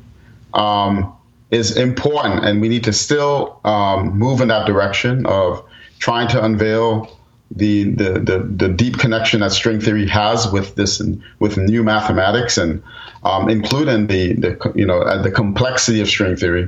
Um, 0.53 1.17
is 1.53 1.77
important, 1.77 2.45
and 2.45 2.61
we 2.61 2.69
need 2.69 2.85
to 2.85 2.93
still 2.93 3.61
um, 3.65 4.19
move 4.19 4.41
in 4.41 4.49
that 4.49 4.67
direction 4.67 5.27
of 5.27 5.65
trying 6.01 6.27
to 6.29 6.43
unveil 6.45 7.17
the, 7.55 7.85
the, 7.85 8.13
the 8.15 8.39
the 8.39 8.69
deep 8.71 8.99
connection 8.99 9.41
that 9.41 9.53
string 9.53 9.79
theory 9.79 10.09
has 10.09 10.51
with 10.51 10.75
this 10.75 11.03
with 11.39 11.59
new 11.59 11.83
mathematics 11.83 12.57
and 12.57 12.83
um, 13.25 13.51
including 13.51 14.07
the, 14.07 14.33
the 14.33 14.73
you 14.75 14.87
know 14.87 15.23
the 15.23 15.31
complexity 15.31 16.01
of 16.01 16.09
string 16.09 16.35
theory 16.35 16.67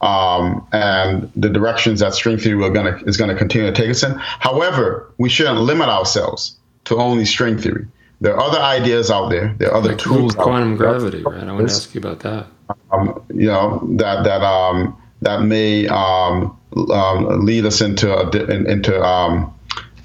um, 0.00 0.66
and 0.72 1.30
the 1.36 1.50
directions 1.50 2.00
that 2.00 2.14
string 2.14 2.38
theory 2.38 2.70
gonna, 2.70 2.98
is 3.06 3.18
going 3.18 3.30
to 3.30 3.36
continue 3.36 3.70
to 3.70 3.76
take 3.76 3.90
us 3.90 4.02
in. 4.02 4.14
However, 4.18 5.12
we 5.18 5.28
shouldn't 5.28 5.60
limit 5.60 5.88
ourselves 5.88 6.56
to 6.84 6.96
only 6.96 7.26
string 7.26 7.58
theory. 7.58 7.86
There 8.20 8.34
are 8.34 8.40
other 8.40 8.60
ideas 8.60 9.10
out 9.10 9.28
there. 9.28 9.54
There 9.58 9.70
are 9.70 9.76
other 9.76 9.90
like 9.90 9.98
tools. 9.98 10.34
Quantum 10.34 10.76
gravity, 10.76 11.22
right? 11.22 11.42
I 11.42 11.52
want 11.52 11.68
to 11.68 11.74
ask 11.74 11.94
you 11.94 12.00
about 12.00 12.20
that 12.20 12.46
um, 12.90 13.22
you 13.34 13.46
know 13.46 13.80
that 13.96 14.24
that 14.24 14.42
um, 14.42 14.96
that 15.22 15.42
may 15.42 15.86
um, 15.88 16.58
um, 16.92 17.44
lead 17.44 17.64
us 17.64 17.80
into 17.80 18.12
a, 18.12 18.30
into 18.66 19.02
um, 19.02 19.54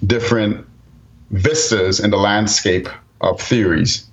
different 0.06 0.66
vistas 1.32 2.00
in 2.00 2.10
the 2.10 2.18
landscape 2.18 2.90
of 3.22 3.40
theories. 3.40 4.06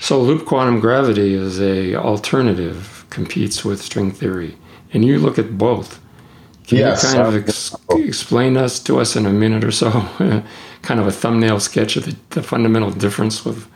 So 0.00 0.20
loop 0.20 0.46
quantum 0.46 0.80
gravity 0.80 1.34
is 1.34 1.60
a 1.60 1.94
alternative 1.94 3.06
competes 3.10 3.64
with 3.64 3.80
string 3.82 4.10
theory, 4.10 4.56
and 4.92 5.04
you 5.04 5.18
look 5.18 5.38
at 5.38 5.56
both. 5.58 6.00
Can 6.66 6.78
yes, 6.78 7.02
you 7.02 7.08
kind 7.10 7.26
of 7.26 7.48
ex- 7.48 7.74
explain 7.90 8.56
us 8.56 8.78
to 8.80 9.00
us 9.00 9.16
in 9.16 9.26
a 9.26 9.32
minute 9.32 9.64
or 9.64 9.72
so, 9.72 9.90
kind 10.82 11.00
of 11.00 11.06
a 11.06 11.12
thumbnail 11.12 11.60
sketch 11.60 11.96
of 11.96 12.04
the, 12.04 12.16
the 12.30 12.42
fundamental 12.42 12.90
difference 12.90 13.44
with 13.44 13.68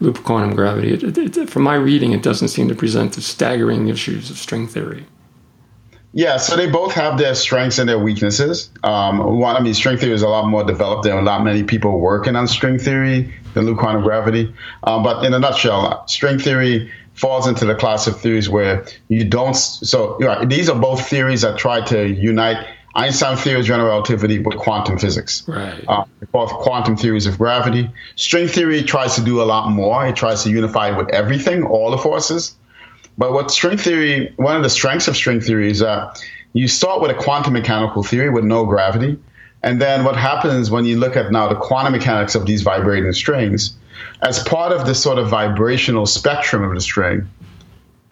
loop 0.00 0.22
quantum 0.24 0.54
gravity? 0.54 0.92
It, 0.92 1.16
it, 1.16 1.36
it, 1.36 1.50
from 1.50 1.62
my 1.62 1.74
reading, 1.74 2.12
it 2.12 2.22
doesn't 2.22 2.48
seem 2.48 2.68
to 2.68 2.74
present 2.74 3.12
the 3.12 3.22
staggering 3.22 3.88
issues 3.88 4.30
of 4.30 4.36
string 4.36 4.66
theory. 4.66 5.06
Yeah, 6.16 6.36
so 6.36 6.56
they 6.56 6.70
both 6.70 6.92
have 6.92 7.18
their 7.18 7.34
strengths 7.34 7.80
and 7.80 7.88
their 7.88 7.98
weaknesses. 7.98 8.70
Um, 8.84 9.40
one, 9.40 9.56
I 9.56 9.60
mean, 9.60 9.74
string 9.74 9.98
theory 9.98 10.12
is 10.12 10.22
a 10.22 10.28
lot 10.28 10.46
more 10.46 10.62
developed. 10.62 11.02
There 11.02 11.12
are 11.12 11.18
a 11.18 11.24
lot 11.24 11.42
many 11.42 11.64
people 11.64 11.98
working 11.98 12.36
on 12.36 12.46
string 12.46 12.78
theory 12.78 13.34
than 13.54 13.66
loop 13.66 13.78
quantum 13.78 14.02
gravity. 14.02 14.54
Um, 14.84 15.02
but 15.02 15.24
in 15.24 15.34
a 15.34 15.40
nutshell, 15.40 16.06
string 16.06 16.38
theory 16.38 16.92
falls 17.14 17.48
into 17.48 17.64
the 17.64 17.74
class 17.74 18.06
of 18.06 18.20
theories 18.20 18.48
where 18.48 18.86
you 19.08 19.24
don't. 19.24 19.54
So 19.56 20.16
you 20.20 20.26
know, 20.26 20.44
these 20.44 20.68
are 20.68 20.78
both 20.78 21.08
theories 21.08 21.42
that 21.42 21.58
try 21.58 21.80
to 21.86 22.08
unite 22.08 22.64
Einstein 22.96 23.36
theory 23.36 23.60
of 23.60 23.66
general 23.66 23.88
relativity 23.88 24.38
with 24.38 24.56
quantum 24.56 24.98
physics. 24.98 25.42
Right. 25.48 25.84
Uh, 25.88 26.04
both 26.32 26.50
quantum 26.50 26.96
theories 26.96 27.26
of 27.26 27.38
gravity. 27.38 27.90
String 28.16 28.48
theory 28.48 28.82
tries 28.82 29.16
to 29.16 29.20
do 29.20 29.42
a 29.42 29.44
lot 29.44 29.70
more. 29.70 30.06
It 30.06 30.16
tries 30.16 30.44
to 30.44 30.50
unify 30.50 30.96
with 30.96 31.08
everything, 31.10 31.64
all 31.64 31.90
the 31.90 31.98
forces. 31.98 32.56
But 33.18 33.32
what 33.32 33.50
string 33.50 33.78
theory, 33.78 34.32
one 34.36 34.56
of 34.56 34.62
the 34.62 34.70
strengths 34.70 35.08
of 35.08 35.16
string 35.16 35.40
theory 35.40 35.70
is 35.70 35.80
that 35.80 36.22
you 36.52 36.68
start 36.68 37.00
with 37.00 37.10
a 37.10 37.14
quantum 37.14 37.52
mechanical 37.52 38.02
theory 38.02 38.30
with 38.30 38.44
no 38.44 38.64
gravity. 38.64 39.18
And 39.62 39.80
then 39.80 40.04
what 40.04 40.16
happens 40.16 40.70
when 40.70 40.84
you 40.84 40.98
look 40.98 41.16
at 41.16 41.32
now 41.32 41.48
the 41.48 41.54
quantum 41.56 41.92
mechanics 41.92 42.34
of 42.34 42.46
these 42.46 42.62
vibrating 42.62 43.12
strings, 43.12 43.74
as 44.22 44.42
part 44.42 44.72
of 44.72 44.86
the 44.86 44.94
sort 44.94 45.18
of 45.18 45.28
vibrational 45.28 46.06
spectrum 46.06 46.62
of 46.62 46.74
the 46.74 46.80
string, 46.80 47.28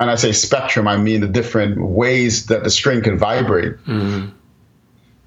and 0.01 0.11
I 0.11 0.17
say 0.17 0.33
spectrum, 0.33 0.89
I 0.89 0.97
mean 0.97 1.21
the 1.21 1.29
different 1.29 1.81
ways 1.81 2.47
that 2.47 2.65
the 2.65 2.71
string 2.71 3.03
can 3.03 3.19
vibrate. 3.19 3.75
Mm-hmm. 3.87 4.31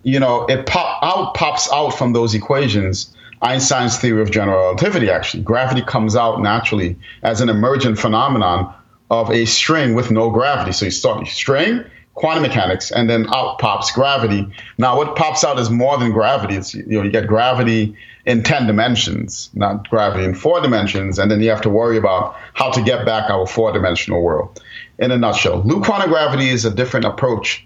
You 0.06 0.20
know, 0.20 0.46
it 0.46 0.68
pop 0.68 1.02
out 1.02 1.34
pops 1.34 1.68
out 1.74 1.90
from 1.90 2.14
those 2.14 2.36
equations. 2.36 3.12
Einstein's 3.42 3.98
theory 3.98 4.22
of 4.22 4.30
general 4.30 4.60
relativity, 4.60 5.10
actually, 5.10 5.42
gravity 5.42 5.82
comes 5.82 6.16
out 6.16 6.42
naturally 6.42 6.96
as 7.24 7.42
an 7.42 7.50
emergent 7.50 7.98
phenomenon 7.98 8.72
of 9.10 9.32
a 9.32 9.46
string 9.46 9.96
with 9.96 10.12
no 10.12 10.30
gravity. 10.30 10.74
So 10.74 10.86
you 10.86 10.92
start 10.92 11.20
with 11.20 11.30
string, 11.30 11.84
quantum 12.14 12.44
mechanics, 12.44 12.92
and 12.92 13.10
then 13.10 13.26
out 13.34 13.58
pops 13.58 13.92
gravity. 13.92 14.48
Now, 14.78 14.96
what 14.96 15.16
pops 15.16 15.44
out 15.44 15.60
is 15.60 15.72
more 15.72 15.98
than 15.98 16.12
gravity. 16.12 16.56
It's 16.56 16.76
you 16.76 16.86
know 16.86 17.02
you 17.02 17.10
get 17.10 17.26
gravity 17.26 17.96
in 18.28 18.44
ten 18.44 18.68
dimensions, 18.68 19.50
not 19.56 19.90
gravity 19.90 20.24
in 20.24 20.36
four 20.36 20.62
dimensions, 20.62 21.18
and 21.18 21.32
then 21.32 21.42
you 21.42 21.50
have 21.50 21.62
to 21.62 21.70
worry 21.70 21.98
about 21.98 22.36
how 22.54 22.70
to 22.70 22.82
get 22.84 23.08
back 23.08 23.32
our 23.32 23.48
four-dimensional 23.48 24.22
world. 24.22 24.62
In 25.00 25.10
a 25.10 25.18
nutshell, 25.18 25.64
loop 25.64 25.84
quantum 25.84 26.12
gravity 26.12 26.50
is 26.50 26.64
a 26.64 26.72
different 26.72 27.08
approach. 27.08 27.66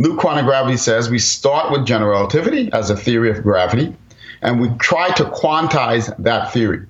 Loop 0.00 0.18
quantum 0.18 0.46
gravity 0.46 0.78
says 0.78 1.10
we 1.10 1.18
start 1.18 1.70
with 1.70 1.84
general 1.84 2.12
relativity 2.12 2.70
as 2.72 2.88
a 2.88 2.96
theory 2.96 3.30
of 3.30 3.42
gravity, 3.42 3.94
and 4.40 4.58
we 4.58 4.70
try 4.78 5.10
to 5.10 5.24
quantize 5.24 6.10
that 6.24 6.54
theory. 6.54 6.86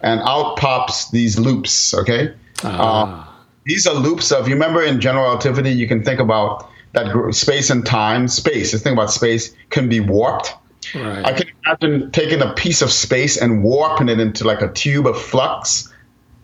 And 0.00 0.20
out 0.20 0.56
pops 0.56 1.10
these 1.10 1.38
loops, 1.38 1.92
okay? 1.92 2.32
Ah. 2.64 3.28
Uh, 3.28 3.32
these 3.66 3.86
are 3.86 3.94
loops 3.94 4.32
of, 4.32 4.48
you 4.48 4.54
remember 4.54 4.82
in 4.82 5.02
general 5.02 5.26
relativity, 5.26 5.70
you 5.70 5.86
can 5.86 6.02
think 6.02 6.18
about 6.18 6.70
that 6.92 7.34
space 7.34 7.68
and 7.68 7.84
time, 7.84 8.26
space, 8.26 8.72
the 8.72 8.78
thing 8.78 8.94
about 8.94 9.10
space 9.10 9.54
can 9.68 9.90
be 9.90 10.00
warped. 10.00 10.54
Right. 10.94 11.26
I 11.26 11.34
can 11.34 11.50
imagine 11.66 12.10
taking 12.10 12.40
a 12.40 12.54
piece 12.54 12.80
of 12.80 12.90
space 12.90 13.36
and 13.36 13.62
warping 13.62 14.08
it 14.08 14.18
into 14.18 14.44
like 14.44 14.62
a 14.62 14.72
tube 14.72 15.06
of 15.06 15.20
flux, 15.20 15.89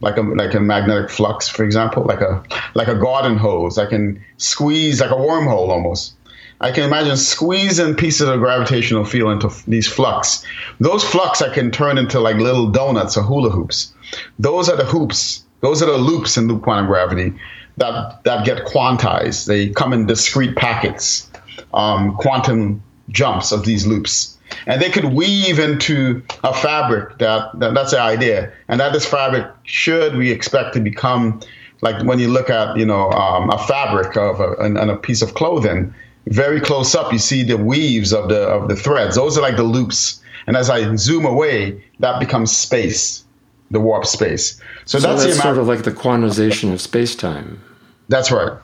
like 0.00 0.16
a 0.16 0.22
like 0.22 0.54
a 0.54 0.60
magnetic 0.60 1.10
flux, 1.10 1.48
for 1.48 1.64
example, 1.64 2.04
like 2.04 2.20
a 2.20 2.42
like 2.74 2.88
a 2.88 2.94
garden 2.94 3.36
hose. 3.36 3.78
I 3.78 3.86
can 3.86 4.22
squeeze 4.36 5.00
like 5.00 5.10
a 5.10 5.14
wormhole 5.14 5.68
almost. 5.68 6.14
I 6.58 6.70
can 6.72 6.84
imagine 6.84 7.18
squeezing 7.18 7.96
pieces 7.96 8.28
of 8.28 8.40
gravitational 8.40 9.04
field 9.04 9.32
into 9.32 9.50
these 9.68 9.86
flux. 9.86 10.42
Those 10.80 11.04
flux 11.04 11.42
I 11.42 11.52
can 11.52 11.70
turn 11.70 11.98
into 11.98 12.18
like 12.18 12.36
little 12.36 12.70
donuts 12.70 13.16
or 13.16 13.22
hula 13.22 13.50
hoops. 13.50 13.92
Those 14.38 14.70
are 14.70 14.76
the 14.76 14.84
hoops 14.84 15.44
those 15.60 15.82
are 15.82 15.86
the 15.86 15.98
loops 15.98 16.36
in 16.36 16.48
loop 16.48 16.62
quantum 16.62 16.86
gravity 16.86 17.32
that, 17.76 18.22
that 18.24 18.44
get 18.44 18.66
quantized. 18.66 19.46
They 19.46 19.70
come 19.70 19.92
in 19.92 20.06
discrete 20.06 20.56
packets, 20.56 21.30
um, 21.74 22.16
quantum 22.16 22.82
jumps 23.08 23.52
of 23.52 23.64
these 23.64 23.86
loops. 23.86 24.35
And 24.66 24.82
they 24.82 24.90
could 24.90 25.04
weave 25.04 25.58
into 25.58 26.22
a 26.42 26.52
fabric 26.52 27.18
that, 27.18 27.58
that 27.60 27.74
that's 27.74 27.92
the 27.92 28.00
idea. 28.00 28.52
And 28.68 28.80
that 28.80 28.92
this 28.92 29.06
fabric 29.06 29.46
should 29.62 30.16
we 30.16 30.30
expect 30.30 30.74
to 30.74 30.80
become 30.80 31.40
like 31.82 32.02
when 32.04 32.18
you 32.18 32.28
look 32.28 32.50
at, 32.50 32.76
you 32.76 32.86
know, 32.86 33.10
um, 33.10 33.50
a 33.50 33.58
fabric 33.66 34.16
of 34.16 34.40
a, 34.40 34.54
and, 34.54 34.78
and 34.78 34.90
a 34.90 34.96
piece 34.96 35.22
of 35.22 35.34
clothing, 35.34 35.94
very 36.26 36.60
close 36.60 36.94
up, 36.94 37.12
you 37.12 37.18
see 37.18 37.42
the 37.42 37.56
weaves 37.56 38.12
of 38.12 38.28
the 38.28 38.40
of 38.40 38.68
the 38.68 38.76
threads. 38.76 39.14
Those 39.14 39.38
are 39.38 39.42
like 39.42 39.56
the 39.56 39.62
loops. 39.62 40.20
And 40.46 40.56
as 40.56 40.70
I 40.70 40.96
zoom 40.96 41.24
away, 41.24 41.84
that 42.00 42.18
becomes 42.18 42.56
space 42.56 43.24
the 43.70 43.80
warp 43.80 44.06
space. 44.06 44.60
So, 44.84 44.98
so 44.98 45.08
that's, 45.08 45.24
that's 45.24 45.42
sort 45.42 45.58
of 45.58 45.66
like 45.66 45.82
the 45.82 45.90
quantization 45.90 46.72
of 46.72 46.80
space 46.80 47.14
time. 47.16 47.60
That's 48.08 48.30
right. 48.30 48.58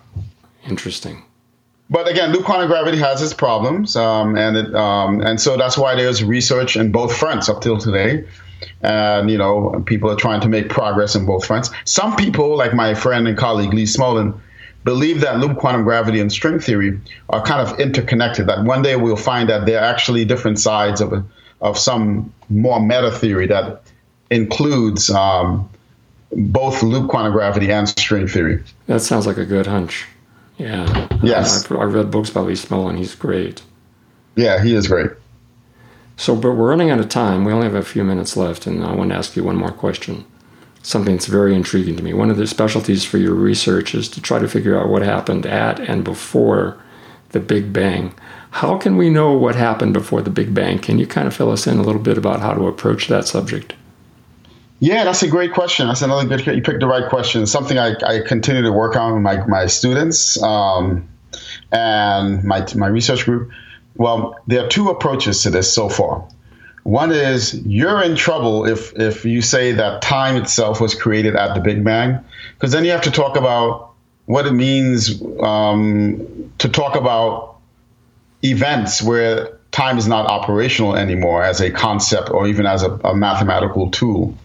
Interesting. 0.67 1.25
But 1.93 2.09
again, 2.09 2.33
loop 2.33 2.47
quantum 2.47 2.69
gravity 2.69 2.97
has 2.99 3.21
its 3.21 3.35
problems, 3.35 3.97
um, 3.97 4.35
and 4.35 4.57
it, 4.57 4.75
um, 4.75 5.21
and 5.21 5.39
so 5.39 5.59
that's 5.59 5.77
why 5.77 5.95
there's 5.95 6.25
research 6.25 6.75
in 6.75 6.91
both 6.91 7.15
fronts 7.15 7.51
up 7.51 7.61
till 7.61 7.77
today. 7.77 8.25
And 8.81 9.31
you 9.31 9.37
know, 9.37 9.83
people 9.85 10.11
are 10.11 10.17
trying 10.17 10.41
to 10.41 10.49
make 10.49 10.71
progress 10.71 11.15
in 11.15 11.27
both 11.27 11.45
fronts. 11.45 11.69
Some 11.85 12.17
people, 12.17 12.57
like 12.57 12.73
my 12.73 12.95
friend 12.95 13.29
and 13.29 13.37
colleague 13.37 13.75
Lee 13.75 13.85
Smolin, 13.85 14.41
believe 14.85 15.21
that 15.21 15.39
loop 15.39 15.59
quantum 15.59 15.85
gravity 15.85 16.19
and 16.19 16.33
string 16.33 16.61
theory 16.61 16.99
are 17.29 17.43
kind 17.43 17.61
of 17.61 17.79
interconnected. 17.79 18.47
That 18.47 18.65
one 18.65 18.81
day 18.81 18.97
we'll 18.97 19.15
find 19.15 19.51
that 19.51 19.67
they're 19.67 19.85
actually 19.85 20.25
different 20.25 20.61
sides 20.61 21.03
of 21.03 21.13
a, 21.13 21.23
of 21.61 21.77
some 21.77 22.33
more 22.49 22.81
meta 22.81 23.11
theory 23.11 23.49
that 23.49 23.83
includes 24.31 25.11
um, 25.11 25.69
both 26.33 26.83
loop 26.83 27.11
quantum 27.11 27.35
gravity 27.35 27.71
and 27.71 27.87
string 27.87 28.29
theory. 28.29 28.65
That 28.87 29.01
sounds 29.01 29.27
like 29.27 29.37
a 29.37 29.45
good 29.45 29.67
hunch. 29.67 30.07
Yeah. 30.59 31.09
Yes. 31.23 31.71
I've, 31.71 31.79
I've 31.79 31.95
read 31.95 32.11
books 32.11 32.31
by 32.31 32.41
Lee 32.41 32.55
Smolin. 32.55 32.99
He's 32.99 33.15
great. 33.15 33.63
Yeah, 34.37 34.63
he 34.63 34.75
is 34.75 34.87
great. 34.87 35.11
So, 36.17 36.37
but 36.37 36.53
we're 36.53 36.69
running 36.69 36.91
out 36.91 37.01
of 37.01 37.09
time. 37.09 37.45
We 37.45 37.53
only 37.53 37.67
have 37.67 37.75
a 37.75 37.83
few 37.83 38.05
minutes 38.05 38.37
left, 38.37 38.67
and 38.67 38.85
I 38.85 38.95
want 38.95 39.11
to 39.11 39.17
ask 39.17 39.35
you 39.35 39.45
one 39.45 39.57
more 39.57 39.73
question. 39.73 40.25
Something 40.83 41.15
that's 41.17 41.27
very 41.27 41.55
intriguing 41.55 41.97
to 41.97 42.03
me. 42.03 42.13
One 42.13 42.31
of 42.31 42.37
the 42.37 42.47
specialties 42.47 43.05
for 43.05 43.19
your 43.19 43.35
research 43.35 43.95
is 43.95 44.09
to 44.11 44.21
try 44.21 44.39
to 44.39 44.49
figure 44.49 44.79
out 44.79 44.89
what 44.89 45.03
happened 45.03 45.47
at 45.47 45.81
and 45.81 46.05
before 46.05 46.81
the 47.31 47.41
Big 47.41 47.73
Bang. 47.73 48.15
How 48.51 48.77
can 48.77 48.97
we 48.97 49.09
know 49.09 49.33
what 49.33 49.55
happened 49.55 49.95
before 49.95 50.23
the 50.23 50.31
Big 50.31 50.55
Bang? 50.55 50.79
Can 50.79 50.99
you 50.99 51.07
kind 51.07 51.27
of 51.27 51.35
fill 51.35 51.51
us 51.51 51.67
in 51.67 51.79
a 51.79 51.83
little 51.83 52.01
bit 52.01 52.19
about 52.19 52.41
how 52.41 52.53
to 52.53 52.67
approach 52.67 53.09
that 53.09 53.27
subject? 53.27 53.75
Yeah, 54.83 55.05
that's 55.05 55.23
a 55.23 55.29
great 55.29 55.53
question. 55.53 55.87
That's 55.87 56.03
another 56.03 56.27
good. 56.27 56.45
You 56.45 56.61
picked 56.61 56.81
the 56.81 56.89
right 56.89 57.09
question. 57.09 57.47
Something 57.47 57.79
I, 57.79 57.95
I 58.05 58.19
continue 58.27 58.63
to 58.63 58.73
work 58.73 58.97
on 58.97 59.15
with 59.15 59.23
my 59.23 59.47
my 59.47 59.67
students 59.67 60.43
um, 60.43 61.09
and 61.71 62.43
my 62.43 62.67
my 62.75 62.89
research 62.89 63.25
group. 63.25 63.53
Well, 63.95 64.41
there 64.49 64.65
are 64.65 64.69
two 64.69 64.89
approaches 64.89 65.45
to 65.45 65.51
this 65.51 65.73
so 65.73 65.89
far. 65.89 66.27
One 66.83 67.13
is 67.13 67.55
you're 67.65 68.03
in 68.03 68.17
trouble 68.17 68.67
if 68.67 68.93
if 68.99 69.25
you 69.25 69.41
say 69.41 69.71
that 69.71 70.03
time 70.03 70.35
itself 70.35 70.81
was 70.81 70.97
created 70.97 71.37
at 71.37 71.55
the 71.55 71.61
Big 71.61 71.85
Bang, 71.85 72.19
because 72.55 72.73
then 72.73 72.85
you 72.85 72.91
have 72.91 73.03
to 73.03 73.13
talk 73.13 73.37
about 73.37 73.93
what 74.27 74.49
it 74.49 74.53
means 74.53 75.23
um, 75.45 76.53
to 76.59 76.69
talk 76.69 76.97
about 76.97 77.59
events 78.43 79.01
where 79.01 79.61
time 79.71 79.97
is 79.97 80.09
not 80.09 80.27
operational 80.27 80.97
anymore 80.97 81.45
as 81.45 81.61
a 81.61 81.71
concept 81.71 82.31
or 82.31 82.49
even 82.49 82.67
as 82.67 82.83
a, 82.83 82.91
a 83.05 83.15
mathematical 83.15 83.89
tool. 83.93 84.37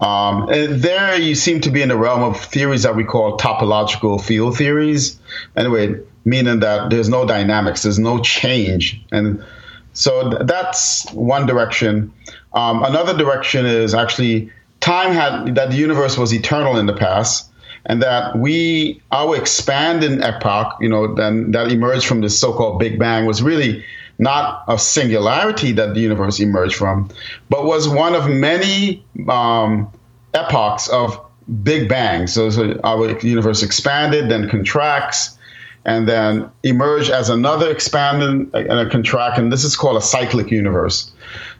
Um, 0.00 0.46
there 0.48 1.16
you 1.16 1.34
seem 1.34 1.60
to 1.62 1.70
be 1.70 1.82
in 1.82 1.88
the 1.88 1.96
realm 1.96 2.22
of 2.22 2.40
theories 2.40 2.82
that 2.82 2.96
we 2.96 3.04
call 3.04 3.38
topological 3.38 4.22
field 4.22 4.56
theories. 4.56 5.18
Anyway, 5.56 6.00
meaning 6.24 6.60
that 6.60 6.90
there's 6.90 7.08
no 7.08 7.26
dynamics, 7.26 7.82
there's 7.82 7.98
no 7.98 8.20
change. 8.20 9.02
And 9.12 9.44
so 9.92 10.30
th- 10.30 10.42
that's 10.46 11.10
one 11.12 11.46
direction. 11.46 12.12
Um, 12.52 12.82
another 12.84 13.16
direction 13.16 13.66
is 13.66 13.94
actually 13.94 14.50
time 14.80 15.12
had 15.12 15.54
that 15.54 15.70
the 15.70 15.76
universe 15.76 16.18
was 16.18 16.32
eternal 16.34 16.76
in 16.76 16.86
the 16.86 16.92
past 16.92 17.50
and 17.86 18.02
that 18.02 18.36
we 18.36 19.00
our 19.12 19.36
expanding 19.36 20.22
epoch, 20.22 20.76
you 20.80 20.88
know, 20.88 21.14
then 21.14 21.50
that 21.52 21.70
emerged 21.70 22.06
from 22.06 22.20
this 22.20 22.38
so-called 22.38 22.78
Big 22.78 22.98
Bang 22.98 23.26
was 23.26 23.42
really 23.42 23.84
not 24.18 24.64
a 24.68 24.78
singularity 24.78 25.72
that 25.72 25.94
the 25.94 26.00
universe 26.00 26.40
emerged 26.40 26.76
from, 26.76 27.10
but 27.48 27.64
was 27.64 27.88
one 27.88 28.14
of 28.14 28.28
many 28.28 29.04
um, 29.28 29.90
epochs 30.34 30.88
of 30.88 31.20
big 31.62 31.88
bangs. 31.88 32.32
So, 32.32 32.50
so, 32.50 32.80
our 32.84 33.18
universe 33.20 33.62
expanded, 33.62 34.30
then 34.30 34.48
contracts, 34.48 35.36
and 35.84 36.08
then 36.08 36.50
emerged 36.62 37.10
as 37.10 37.28
another 37.28 37.70
expanding 37.70 38.50
and 38.54 38.78
a 38.78 38.88
contract. 38.88 39.38
And 39.38 39.52
this 39.52 39.64
is 39.64 39.76
called 39.76 39.96
a 39.96 40.00
cyclic 40.00 40.50
universe. 40.50 41.12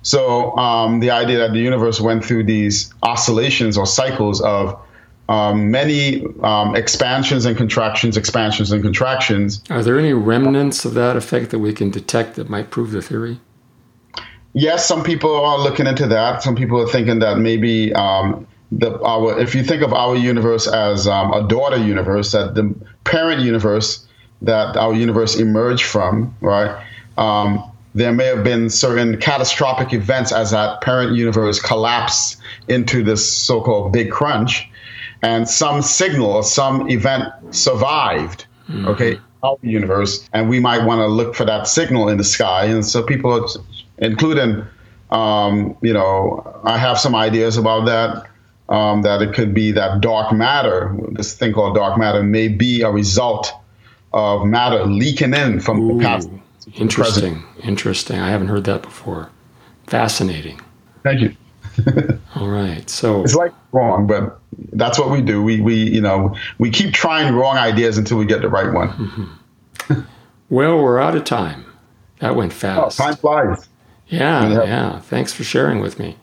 So 0.03 0.57
um, 0.57 1.01
the 1.01 1.11
idea 1.11 1.39
that 1.39 1.53
the 1.53 1.59
universe 1.59 2.01
went 2.01 2.25
through 2.25 2.45
these 2.45 2.93
oscillations 3.03 3.77
or 3.77 3.87
cycles 3.87 4.41
of 4.41 4.79
um, 5.29 5.71
many 5.71 6.25
um, 6.43 6.77
expansions 6.77 7.45
and 7.47 7.57
contractions, 7.57 8.17
expansions 8.17 8.73
and 8.73 8.83
contractions. 8.83 9.63
Are 9.71 9.83
there 9.83 9.99
any 9.99 10.13
remnants 10.13 10.85
of 10.85 10.95
that 10.95 11.17
effect 11.17 11.51
that 11.51 11.59
we 11.59 11.73
can 11.73 11.91
detect 11.91 12.37
that 12.37 12.51
might 12.51 12.71
prove 12.71 12.91
the 12.91 13.03
theory? 13.03 13.41
Yes, 14.53 14.87
some 14.87 15.03
people 15.03 15.35
are 15.35 15.59
looking 15.59 15.87
into 15.87 16.07
that. 16.09 16.43
Some 16.43 16.55
people 16.55 16.81
are 16.81 16.87
thinking 16.87 17.19
that 17.21 17.39
maybe 17.39 17.93
um, 17.95 18.47
the 18.71 19.01
our 19.03 19.39
if 19.41 19.55
you 19.55 19.65
think 19.65 19.83
of 19.83 19.93
our 19.93 20.15
universe 20.15 20.69
as 20.69 21.09
um, 21.09 21.33
a 21.33 21.47
daughter 21.49 21.77
universe, 21.77 22.33
that 22.33 22.55
the 22.55 22.75
parent 23.05 23.41
universe 23.41 24.07
that 24.43 24.77
our 24.77 24.95
universe 24.95 25.37
emerged 25.37 25.85
from, 25.85 26.37
right? 26.41 26.85
Um, 27.17 27.71
there 27.95 28.13
may 28.13 28.27
have 28.27 28.45
been 28.45 28.69
certain 28.71 29.19
catastrophic 29.19 29.93
events 29.93 30.33
as 30.33 30.51
that 30.51 30.81
parent 30.81 31.17
universe 31.17 31.61
collapsed 31.61 32.37
into 32.69 33.03
this 33.05 33.29
so-called 33.29 33.93
big 33.93 34.11
crunch 34.11 34.69
and 35.25 35.49
some 35.49 35.81
signal 35.81 36.31
or 36.31 36.43
some 36.43 36.89
event 36.91 37.25
survived. 37.51 38.47
Mm-hmm. 38.69 38.89
Okay, 38.89 39.19
our 39.43 39.57
universe, 39.63 40.29
and 40.33 40.49
we 40.49 40.61
might 40.61 40.85
want 40.85 41.01
to 41.01 41.07
look 41.07 41.35
for 41.35 41.45
that 41.47 41.67
signal 41.67 42.09
in 42.09 42.19
the 42.19 42.25
sky. 42.25 42.65
And 42.67 42.85
so 42.85 43.03
people, 43.03 43.47
including, 43.99 44.65
um, 45.11 45.77
you 45.81 45.93
know, 45.93 46.61
I 46.65 46.77
have 46.79 46.99
some 46.99 47.15
ideas 47.15 47.57
about 47.57 47.87
that. 47.87 48.27
Um, 48.67 49.03
that 49.03 49.21
it 49.21 49.35
could 49.35 49.53
be 49.53 49.73
that 49.73 50.01
dark 50.01 50.33
matter, 50.33 50.97
this 51.13 51.35
thing 51.35 51.53
called 51.53 51.75
dark 51.75 51.99
matter, 51.99 52.23
may 52.23 52.49
be 52.49 52.81
a 52.81 52.91
result 52.91 53.53
of 54.15 54.47
matter 54.47 54.87
leaking 54.87 55.35
in 55.35 55.61
from 55.61 55.81
Ooh, 55.81 55.99
the 55.99 56.03
past. 56.03 56.31
Interesting, 56.77 57.43
interesting. 57.63 58.19
I 58.19 58.31
haven't 58.31 58.49
heard 58.49 58.65
that 58.65 58.81
before. 58.81 59.29
Fascinating. 59.87 60.63
Thank 61.03 61.21
you. 61.21 61.37
All 62.37 62.49
right. 62.49 62.89
So 62.89 63.23
it's 63.23 63.35
like 63.35 63.53
wrong, 63.73 64.07
but 64.07 64.41
that's 64.73 64.99
what 64.99 65.11
we 65.11 65.23
do. 65.23 65.43
We 65.43 65.61
we 65.61 65.75
you 65.75 66.01
know 66.01 66.37
we 66.59 66.71
keep 66.71 66.93
trying 66.93 67.35
wrong 67.35 67.57
ideas 67.57 67.99
until 67.99 68.19
we 68.19 68.27
get 68.27 68.43
the 68.43 68.49
right 68.49 68.73
one. 68.73 68.89
Mm-hmm. 68.89 70.01
well, 70.49 70.83
we're 70.83 71.01
out 71.01 71.17
of 71.17 71.25
time. 71.25 71.65
That 72.21 72.37
went 72.37 72.53
fast. 72.53 73.01
Oh, 73.01 73.05
time 73.05 73.17
flies. 73.17 73.69
Yeah, 74.09 74.49
yeah, 74.49 74.65
yeah. 74.65 75.01
Thanks 75.01 75.33
for 75.33 75.45
sharing 75.45 75.81
with 75.81 75.99
me. 75.99 76.17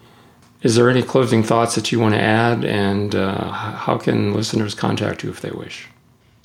Is 0.61 0.75
there 0.75 0.89
any 0.89 1.01
closing 1.01 1.41
thoughts 1.41 1.75
that 1.75 1.91
you 1.91 1.99
want 1.99 2.13
to 2.13 2.21
add, 2.21 2.63
and 2.63 3.15
uh, 3.15 3.51
how 3.51 3.97
can 3.97 4.33
listeners 4.33 4.75
contact 4.75 5.23
you 5.23 5.29
if 5.29 5.41
they 5.41 5.51
wish? 5.51 5.87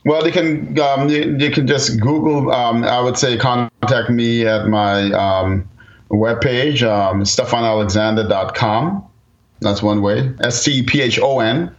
Well, 0.06 0.22
they 0.22 0.30
can 0.30 0.78
um, 0.78 1.08
you, 1.08 1.36
you, 1.38 1.50
can 1.50 1.66
just 1.66 2.00
Google. 2.00 2.50
Um, 2.50 2.84
I 2.84 3.00
would 3.00 3.18
say 3.18 3.36
contact 3.36 4.08
me 4.08 4.46
at 4.46 4.68
my 4.68 5.10
um, 5.12 5.68
webpage, 6.10 6.82
um, 6.82 7.22
stephonalexander.com. 7.22 9.04
That's 9.60 9.82
one 9.82 10.02
way. 10.02 10.34
S 10.40 10.64
T 10.64 10.82
P 10.82 11.00
H 11.00 11.18
O 11.18 11.40
N, 11.40 11.74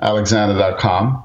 alexander.com. 0.00 1.24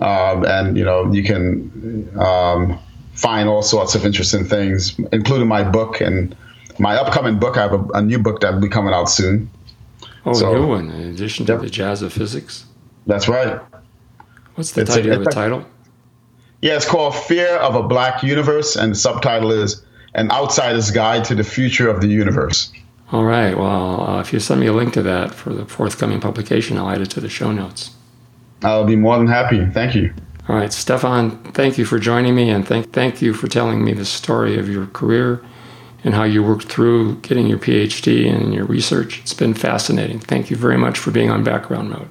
Um, 0.00 0.46
and, 0.46 0.78
you 0.78 0.84
know, 0.84 1.12
you 1.12 1.22
can 1.22 2.10
um, 2.18 2.78
find 3.12 3.48
all 3.48 3.62
sorts 3.62 3.94
of 3.94 4.06
interesting 4.06 4.44
things, 4.44 4.98
including 5.12 5.46
my 5.46 5.62
book 5.62 6.00
and 6.00 6.34
my 6.78 6.96
upcoming 6.96 7.38
book. 7.38 7.58
I 7.58 7.62
have 7.62 7.72
a, 7.72 7.84
a 7.94 8.02
new 8.02 8.18
book 8.18 8.40
that 8.40 8.54
will 8.54 8.60
be 8.60 8.68
coming 8.68 8.94
out 8.94 9.10
soon. 9.10 9.50
Oh, 10.24 10.32
so, 10.32 10.50
a 10.50 10.58
new 10.58 10.66
one, 10.66 10.90
in 10.90 11.10
addition 11.10 11.46
to 11.46 11.52
yep. 11.52 11.62
the 11.62 11.70
Jazz 11.70 12.02
of 12.02 12.12
Physics? 12.12 12.66
That's 13.06 13.28
right. 13.28 13.60
What's 14.54 14.72
the 14.72 14.82
it's 14.82 14.94
title 14.94 15.12
a, 15.12 15.16
of 15.16 15.24
the 15.24 15.30
title? 15.30 15.66
Yeah, 16.62 16.76
it's 16.76 16.86
called 16.86 17.14
Fear 17.14 17.56
of 17.56 17.74
a 17.74 17.82
Black 17.82 18.22
Universe, 18.22 18.76
and 18.76 18.92
the 18.92 18.96
subtitle 18.96 19.50
is 19.50 19.82
An 20.14 20.30
Outsider's 20.30 20.90
Guide 20.90 21.24
to 21.26 21.34
the 21.34 21.44
Future 21.44 21.88
of 21.88 22.02
the 22.02 22.08
Universe. 22.08 22.70
All 23.12 23.24
right. 23.24 23.56
Well, 23.56 24.08
uh, 24.08 24.20
if 24.20 24.32
you 24.32 24.38
send 24.38 24.60
me 24.60 24.66
a 24.66 24.72
link 24.72 24.92
to 24.94 25.02
that 25.02 25.34
for 25.34 25.52
the 25.52 25.66
forthcoming 25.66 26.20
publication, 26.20 26.78
I'll 26.78 26.90
add 26.90 27.00
it 27.00 27.10
to 27.10 27.20
the 27.20 27.28
show 27.28 27.50
notes. 27.50 27.90
I'll 28.62 28.84
be 28.84 28.96
more 28.96 29.18
than 29.18 29.26
happy. 29.26 29.66
Thank 29.66 29.94
you. 29.94 30.12
All 30.48 30.56
right, 30.56 30.70
Stephon, 30.70 31.54
thank 31.54 31.78
you 31.78 31.84
for 31.84 31.98
joining 32.00 32.34
me, 32.34 32.50
and 32.50 32.66
thank, 32.66 32.92
thank 32.92 33.22
you 33.22 33.34
for 33.34 33.46
telling 33.46 33.84
me 33.84 33.92
the 33.92 34.04
story 34.04 34.58
of 34.58 34.68
your 34.68 34.86
career 34.86 35.40
and 36.02 36.14
how 36.14 36.24
you 36.24 36.42
worked 36.42 36.64
through 36.64 37.16
getting 37.20 37.46
your 37.46 37.58
PhD 37.58 38.28
and 38.28 38.52
your 38.52 38.64
research. 38.64 39.20
It's 39.20 39.34
been 39.34 39.54
fascinating. 39.54 40.18
Thank 40.18 40.50
you 40.50 40.56
very 40.56 40.76
much 40.76 40.98
for 40.98 41.10
being 41.10 41.30
on 41.30 41.44
Background 41.44 41.90
Mode. 41.90 42.08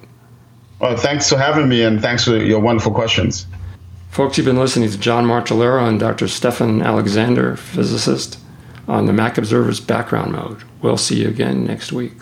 Well, 0.80 0.96
thanks 0.96 1.28
for 1.28 1.36
having 1.36 1.68
me, 1.68 1.82
and 1.82 2.00
thanks 2.00 2.24
for 2.24 2.36
your 2.36 2.60
wonderful 2.60 2.92
questions. 2.92 3.46
Folks, 4.08 4.38
you've 4.38 4.46
been 4.46 4.58
listening 4.58 4.90
to 4.90 4.98
John 4.98 5.26
Martellaro 5.26 5.86
and 5.86 6.00
Dr. 6.00 6.24
Stephon 6.24 6.82
Alexander, 6.82 7.56
physicist, 7.56 8.38
on 8.90 9.06
the 9.06 9.12
Mac 9.12 9.38
Observer's 9.38 9.78
Background 9.78 10.32
Mode. 10.32 10.64
We'll 10.82 10.96
see 10.96 11.22
you 11.22 11.28
again 11.28 11.64
next 11.64 11.92
week. 11.92 12.14